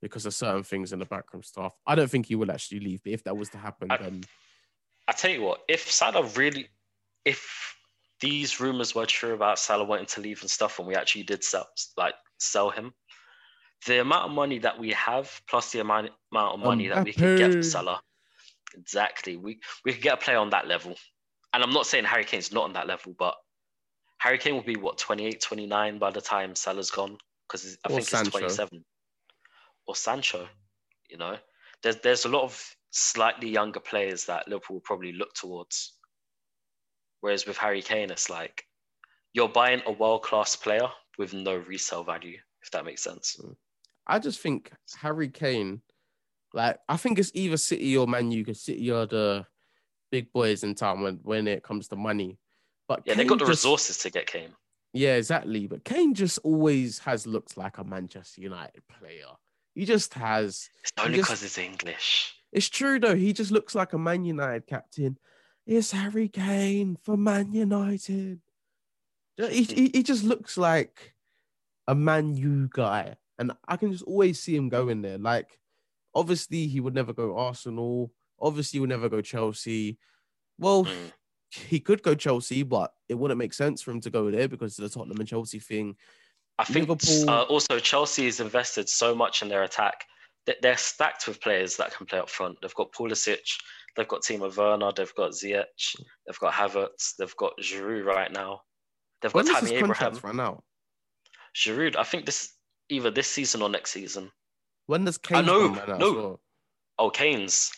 because 0.00 0.26
of 0.26 0.34
certain 0.34 0.62
things 0.62 0.92
in 0.92 0.98
the 0.98 1.04
backroom 1.06 1.42
stuff. 1.42 1.74
I 1.86 1.94
don't 1.94 2.10
think 2.10 2.26
he 2.26 2.34
will 2.34 2.50
actually 2.50 2.80
leave, 2.80 3.02
but 3.02 3.12
if 3.12 3.24
that 3.24 3.36
was 3.36 3.48
to 3.50 3.58
happen, 3.58 3.90
I- 3.90 3.96
then 3.96 4.22
I 5.08 5.12
tell 5.12 5.30
you 5.30 5.42
what, 5.42 5.62
if 5.68 5.90
Salah 5.90 6.24
really, 6.36 6.68
if 7.24 7.76
these 8.20 8.60
rumors 8.60 8.94
were 8.94 9.06
true 9.06 9.34
about 9.34 9.58
Salah 9.58 9.84
wanting 9.84 10.06
to 10.06 10.20
leave 10.20 10.40
and 10.42 10.50
stuff, 10.50 10.78
and 10.78 10.86
we 10.86 10.94
actually 10.94 11.24
did 11.24 11.42
sell, 11.42 11.68
like 11.96 12.14
sell 12.38 12.70
him, 12.70 12.92
the 13.86 14.00
amount 14.00 14.26
of 14.26 14.32
money 14.32 14.58
that 14.58 14.78
we 14.78 14.90
have 14.92 15.40
plus 15.48 15.72
the 15.72 15.80
amount 15.80 16.10
amount 16.30 16.54
of 16.54 16.60
money 16.60 16.88
that 16.88 17.04
we 17.04 17.12
can 17.12 17.36
get. 17.36 17.64
Salah, 17.64 18.00
exactly, 18.74 19.36
we 19.36 19.60
we 19.84 19.92
could 19.92 20.02
get 20.02 20.14
a 20.14 20.16
player 20.16 20.38
on 20.38 20.50
that 20.50 20.66
level. 20.66 20.94
And 21.52 21.62
I'm 21.62 21.70
not 21.72 21.86
saying 21.86 22.04
Harry 22.04 22.24
Kane's 22.24 22.52
not 22.52 22.64
on 22.64 22.72
that 22.74 22.86
level, 22.86 23.14
but 23.18 23.34
Harry 24.18 24.38
Kane 24.38 24.54
will 24.54 24.62
be 24.62 24.76
what 24.76 24.98
28, 24.98 25.40
29 25.40 25.98
by 25.98 26.10
the 26.10 26.20
time 26.20 26.54
Salah's 26.54 26.90
gone 26.90 27.16
because 27.48 27.76
I 27.84 27.90
Or 27.90 27.96
think 27.96 28.06
Sancho. 28.06 28.24
he's 28.38 28.56
27 28.56 28.84
or 29.86 29.96
Sancho. 29.96 30.48
You 31.08 31.16
know, 31.18 31.36
there's 31.82 31.96
there's 31.96 32.24
a 32.24 32.28
lot 32.28 32.44
of 32.44 32.76
slightly 32.90 33.48
younger 33.48 33.80
players 33.80 34.26
that 34.26 34.46
Liverpool 34.48 34.76
will 34.76 34.82
probably 34.82 35.12
look 35.12 35.34
towards. 35.34 35.94
Whereas 37.20 37.46
with 37.46 37.56
Harry 37.58 37.82
Kane, 37.82 38.10
it's 38.10 38.30
like 38.30 38.64
you're 39.32 39.48
buying 39.48 39.82
a 39.86 39.92
world 39.92 40.22
class 40.22 40.56
player 40.56 40.88
with 41.18 41.34
no 41.34 41.56
resale 41.56 42.04
value, 42.04 42.38
if 42.62 42.70
that 42.70 42.84
makes 42.84 43.02
sense. 43.02 43.38
I 44.06 44.18
just 44.18 44.40
think 44.40 44.72
Harry 45.00 45.28
Kane, 45.28 45.82
like 46.52 46.78
I 46.88 46.96
think 46.96 47.18
it's 47.18 47.30
either 47.34 47.56
City 47.56 47.96
or 47.96 48.06
Man 48.06 48.30
U, 48.32 48.42
because 48.44 48.60
City 48.62 48.90
are 48.90 49.06
the 49.06 49.46
big 50.10 50.32
boys 50.32 50.64
in 50.64 50.74
town 50.74 51.02
when 51.02 51.20
when 51.22 51.46
it 51.48 51.62
comes 51.62 51.88
to 51.88 51.96
money. 51.96 52.38
But 52.88 53.02
Yeah, 53.04 53.14
they 53.14 53.22
Kane 53.22 53.28
got 53.28 53.38
the 53.38 53.44
just- 53.46 53.64
resources 53.64 53.98
to 53.98 54.10
get 54.10 54.26
Kane. 54.26 54.54
Yeah, 54.92 55.14
exactly. 55.14 55.68
But 55.68 55.84
Kane 55.84 56.14
just 56.14 56.38
always 56.42 56.98
has 57.00 57.24
looked 57.24 57.56
like 57.56 57.78
a 57.78 57.84
Manchester 57.84 58.40
United 58.40 58.82
player. 58.88 59.26
He 59.76 59.84
just 59.84 60.12
has. 60.14 60.68
It's 60.82 60.90
only 60.98 61.18
because 61.18 61.44
it's 61.44 61.58
English. 61.58 62.34
It's 62.50 62.68
true 62.68 62.98
though. 62.98 63.14
He 63.14 63.32
just 63.32 63.52
looks 63.52 63.76
like 63.76 63.92
a 63.92 63.98
Man 63.98 64.24
United 64.24 64.66
captain. 64.66 65.16
It's 65.64 65.92
Harry 65.92 66.26
Kane 66.28 66.98
for 67.04 67.16
Man 67.16 67.52
United. 67.52 68.40
He, 69.36 69.62
he, 69.62 69.90
he 69.94 70.02
just 70.02 70.24
looks 70.24 70.58
like 70.58 71.14
a 71.86 71.94
Man 71.94 72.34
U 72.36 72.68
guy, 72.72 73.14
and 73.38 73.52
I 73.68 73.76
can 73.76 73.92
just 73.92 74.02
always 74.04 74.40
see 74.40 74.56
him 74.56 74.68
going 74.68 75.02
there. 75.02 75.18
Like, 75.18 75.59
obviously, 76.14 76.66
he 76.66 76.80
would 76.80 76.94
never 76.94 77.12
go 77.12 77.36
Arsenal. 77.36 78.12
Obviously, 78.40 78.76
he 78.78 78.80
would 78.80 78.88
never 78.90 79.08
go 79.08 79.20
Chelsea. 79.20 79.98
Well, 80.58 80.84
Mm. 80.84 81.12
he 81.52 81.80
could 81.80 82.02
go 82.02 82.14
Chelsea, 82.14 82.62
but 82.62 82.92
it 83.08 83.14
wouldn't 83.14 83.38
make 83.38 83.52
sense 83.54 83.82
for 83.82 83.90
him 83.90 84.00
to 84.02 84.10
go 84.10 84.30
there 84.30 84.48
because 84.48 84.78
of 84.78 84.82
the 84.84 84.88
Tottenham 84.88 85.18
and 85.18 85.28
Chelsea 85.28 85.58
thing. 85.58 85.96
I 86.58 86.64
think 86.64 86.88
Liverpool- 86.88 87.30
uh, 87.30 87.42
also 87.44 87.78
Chelsea 87.78 88.26
has 88.26 88.40
invested 88.40 88.88
so 88.88 89.14
much 89.14 89.42
in 89.42 89.48
their 89.48 89.62
attack 89.62 90.04
that 90.46 90.60
they're 90.62 90.76
stacked 90.76 91.26
with 91.26 91.40
players 91.40 91.76
that 91.78 91.92
can 91.94 92.06
play 92.06 92.18
up 92.18 92.28
front. 92.30 92.58
They've 92.60 92.74
got 92.74 92.92
Pulisic, 92.92 93.40
they've 93.96 94.06
got 94.08 94.22
Timo 94.22 94.54
Werner, 94.54 94.92
they've 94.94 95.14
got 95.14 95.32
Ziyech, 95.32 95.96
they've 96.26 96.38
got 96.38 96.52
Havertz, 96.52 97.16
they've 97.18 97.36
got 97.36 97.52
Giroud 97.60 98.04
right 98.04 98.30
now. 98.32 98.62
They've 99.22 99.32
got 99.32 99.44
When 99.44 99.46
does 99.46 99.60
Tammy 99.62 99.76
Abraham. 99.76 100.18
run 100.22 100.40
out? 100.40 100.64
Giroud, 101.56 101.96
I 101.96 102.04
think 102.04 102.26
this 102.26 102.54
either 102.88 103.10
this 103.10 103.28
season 103.28 103.62
or 103.62 103.68
next 103.68 103.90
season. 103.92 104.30
When 104.90 105.04
does 105.04 105.18
Kane 105.18 105.46
know, 105.46 105.68
run 105.68 105.78
out? 105.88 105.98
no. 106.00 106.12
well? 106.14 106.40
Oh, 106.98 107.10
Kane's, 107.10 107.70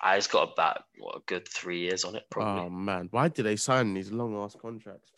ah, 0.00 0.14
he's 0.14 0.28
got 0.28 0.52
about 0.52 0.84
what 1.00 1.16
a 1.16 1.20
good 1.26 1.48
three 1.48 1.80
years 1.80 2.04
on 2.04 2.14
it, 2.14 2.22
probably. 2.30 2.62
Oh 2.62 2.70
man, 2.70 3.08
why 3.10 3.26
did 3.26 3.42
they 3.42 3.56
sign 3.56 3.92
these 3.92 4.12
long 4.12 4.36
ass 4.36 4.54
contracts? 4.54 5.10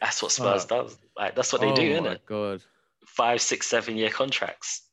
that's 0.00 0.22
what 0.22 0.32
Spurs 0.32 0.64
does. 0.64 0.96
Like 1.14 1.34
that's 1.36 1.52
what 1.52 1.60
they 1.60 1.72
oh 1.72 1.76
do, 1.76 1.82
isn't 1.82 2.04
my 2.04 2.12
it? 2.12 2.24
god. 2.24 2.62
Five, 3.06 3.42
six, 3.42 3.66
seven 3.66 3.98
year 3.98 4.08
contracts. 4.08 4.88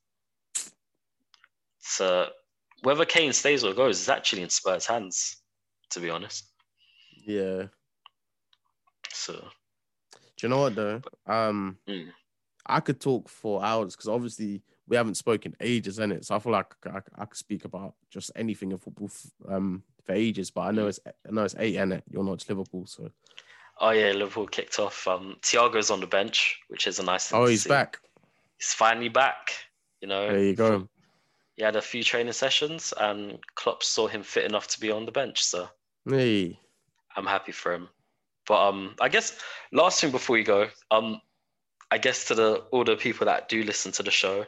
So 1.80 2.28
whether 2.84 3.06
Kane 3.06 3.32
stays 3.32 3.64
or 3.64 3.74
goes 3.74 4.02
is 4.02 4.10
actually 4.10 4.41
in 4.41 4.50
Spurs' 4.50 4.86
hands, 4.86 5.38
to 5.91 6.02
be 6.02 6.10
honest. 6.10 6.43
Yeah. 7.26 7.68
So 9.14 9.34
Do 9.34 9.39
you 10.41 10.50
know 10.50 10.60
what 10.60 10.76
though? 10.76 11.02
Um, 11.26 11.78
Mm. 11.88 12.10
I 12.66 12.82
could 12.82 13.00
talk 13.00 13.30
for 13.30 13.64
hours 13.64 13.96
because 13.96 14.10
obviously 14.10 14.62
we 14.88 14.96
haven't 14.98 15.16
spoken 15.16 15.56
ages 15.60 16.00
in 16.00 16.12
it, 16.12 16.26
so 16.26 16.36
I 16.36 16.40
feel 16.40 16.52
like 16.52 16.74
I, 16.86 17.00
I 17.18 17.26
could 17.26 17.38
speak 17.38 17.66
about 17.66 17.96
just 18.10 18.32
anything 18.36 18.72
in 18.72 18.78
football 18.78 19.08
f- 19.08 19.32
um 19.50 19.84
for 20.06 20.14
ages. 20.14 20.52
But 20.52 20.62
I 20.62 20.72
know 20.72 20.88
it's 20.88 21.00
I 21.08 21.32
know 21.32 21.44
it's 21.44 21.56
eight 21.58 21.76
in 21.76 21.92
it. 21.92 22.04
You're 22.10 22.24
not 22.24 22.46
Liverpool, 22.48 22.86
so 22.86 23.10
oh 23.80 23.90
yeah, 23.92 24.12
Liverpool 24.12 24.48
kicked 24.48 24.80
off. 24.80 25.08
Um 25.08 25.38
Thiago's 25.42 25.90
on 25.92 26.00
the 26.02 26.08
bench, 26.08 26.60
which 26.68 26.88
is 26.88 27.00
a 27.00 27.04
nice 27.04 27.28
thing 27.30 27.40
oh, 27.40 27.46
he's 27.46 27.64
see. 27.64 27.70
back. 27.70 28.00
He's 28.58 28.74
finally 28.74 29.10
back. 29.10 29.52
You 30.02 30.08
know, 30.08 30.28
There 30.28 30.44
you 30.44 30.54
go. 30.56 30.88
he 31.56 31.64
had 31.64 31.76
a 31.76 31.82
few 31.82 32.04
training 32.04 32.34
sessions 32.34 32.94
and 33.00 33.40
Klopp 33.56 33.82
saw 33.84 34.08
him 34.08 34.24
fit 34.24 34.46
enough 34.46 34.68
to 34.68 34.80
be 34.80 34.92
on 34.92 35.06
the 35.06 35.12
bench. 35.12 35.44
So 35.44 35.68
Hey, 36.08 36.60
I'm 37.16 37.26
happy 37.26 37.52
for 37.52 37.74
him. 37.74 37.90
But 38.48 38.68
um, 38.70 38.96
I 39.02 39.10
guess 39.10 39.40
last 39.72 40.00
thing 40.00 40.12
before 40.12 40.36
we 40.36 40.44
go, 40.44 40.68
um, 40.92 41.20
I 41.90 41.98
guess 41.98 42.26
to 42.28 42.36
the 42.36 42.56
all 42.72 42.84
the 42.84 42.96
people 42.96 43.26
that 43.26 43.50
do 43.50 43.64
listen 43.64 43.92
to 43.94 44.04
the 44.04 44.12
show, 44.12 44.46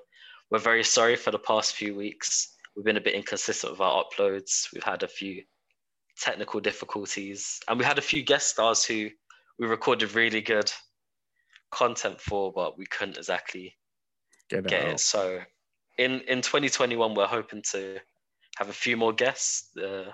we're 0.50 0.60
very 0.60 0.84
sorry 0.84 1.16
for 1.16 1.32
the 1.32 1.40
past 1.40 1.76
few 1.76 1.96
weeks. 1.96 2.56
We've 2.76 2.86
been 2.86 2.98
a 2.98 3.02
bit 3.02 3.16
inconsistent 3.16 3.72
with 3.74 3.82
our 3.82 4.04
uploads. 4.04 4.68
We've 4.74 4.84
had 4.84 5.04
a 5.04 5.08
few 5.08 5.44
technical 6.20 6.60
difficulties, 6.60 7.60
and 7.68 7.78
we 7.78 7.86
had 7.86 7.98
a 7.98 8.02
few 8.02 8.24
guest 8.24 8.50
stars 8.50 8.86
who 8.86 9.10
we 9.60 9.68
recorded 9.68 10.14
really 10.14 10.42
good 10.42 10.72
content 11.72 12.22
for, 12.22 12.52
but 12.54 12.78
we 12.78 12.86
couldn't 12.86 13.18
exactly 13.18 13.76
get 14.50 14.60
it 14.60 14.68
get 14.68 14.88
it. 14.88 15.00
So 15.00 15.40
in 15.98 16.22
in 16.22 16.42
2021, 16.42 17.16
we're 17.16 17.26
hoping 17.26 17.64
to 17.72 17.98
have 18.58 18.70
a 18.70 18.74
few 18.74 18.98
more 18.98 19.14
guests. 19.14 19.76
Uh, 19.78 20.12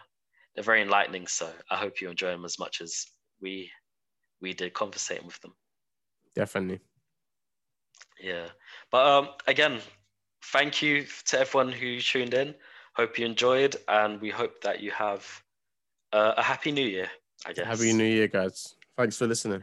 they're 0.56 0.64
very 0.64 0.82
enlightening, 0.82 1.28
so 1.28 1.50
I 1.70 1.78
hope 1.78 2.02
you 2.02 2.10
enjoy 2.10 2.32
them 2.32 2.46
as 2.46 2.60
much 2.60 2.82
as 2.82 3.06
we 3.42 3.70
we 4.42 4.54
did 4.54 4.74
conversating 4.74 5.26
with 5.26 5.40
them. 5.42 5.54
Definitely. 6.36 6.80
Yeah, 8.20 8.48
but 8.92 9.06
um, 9.06 9.30
again, 9.48 9.80
thank 10.52 10.82
you 10.82 11.06
to 11.28 11.40
everyone 11.40 11.72
who 11.72 12.00
tuned 12.00 12.34
in. 12.34 12.56
Hope 12.96 13.18
you 13.18 13.26
enjoyed, 13.26 13.76
and 13.88 14.20
we 14.22 14.30
hope 14.30 14.62
that 14.62 14.82
you 14.82 14.92
have 14.92 15.26
uh, 16.12 16.34
a 16.38 16.44
happy 16.44 16.72
new 16.72 16.86
year. 16.86 17.10
I 17.46 17.54
guess. 17.54 17.66
Happy 17.66 17.94
New 17.94 18.06
Year, 18.06 18.28
guys. 18.28 18.76
Thanks 18.98 19.18
for 19.18 19.28
listening. 19.28 19.62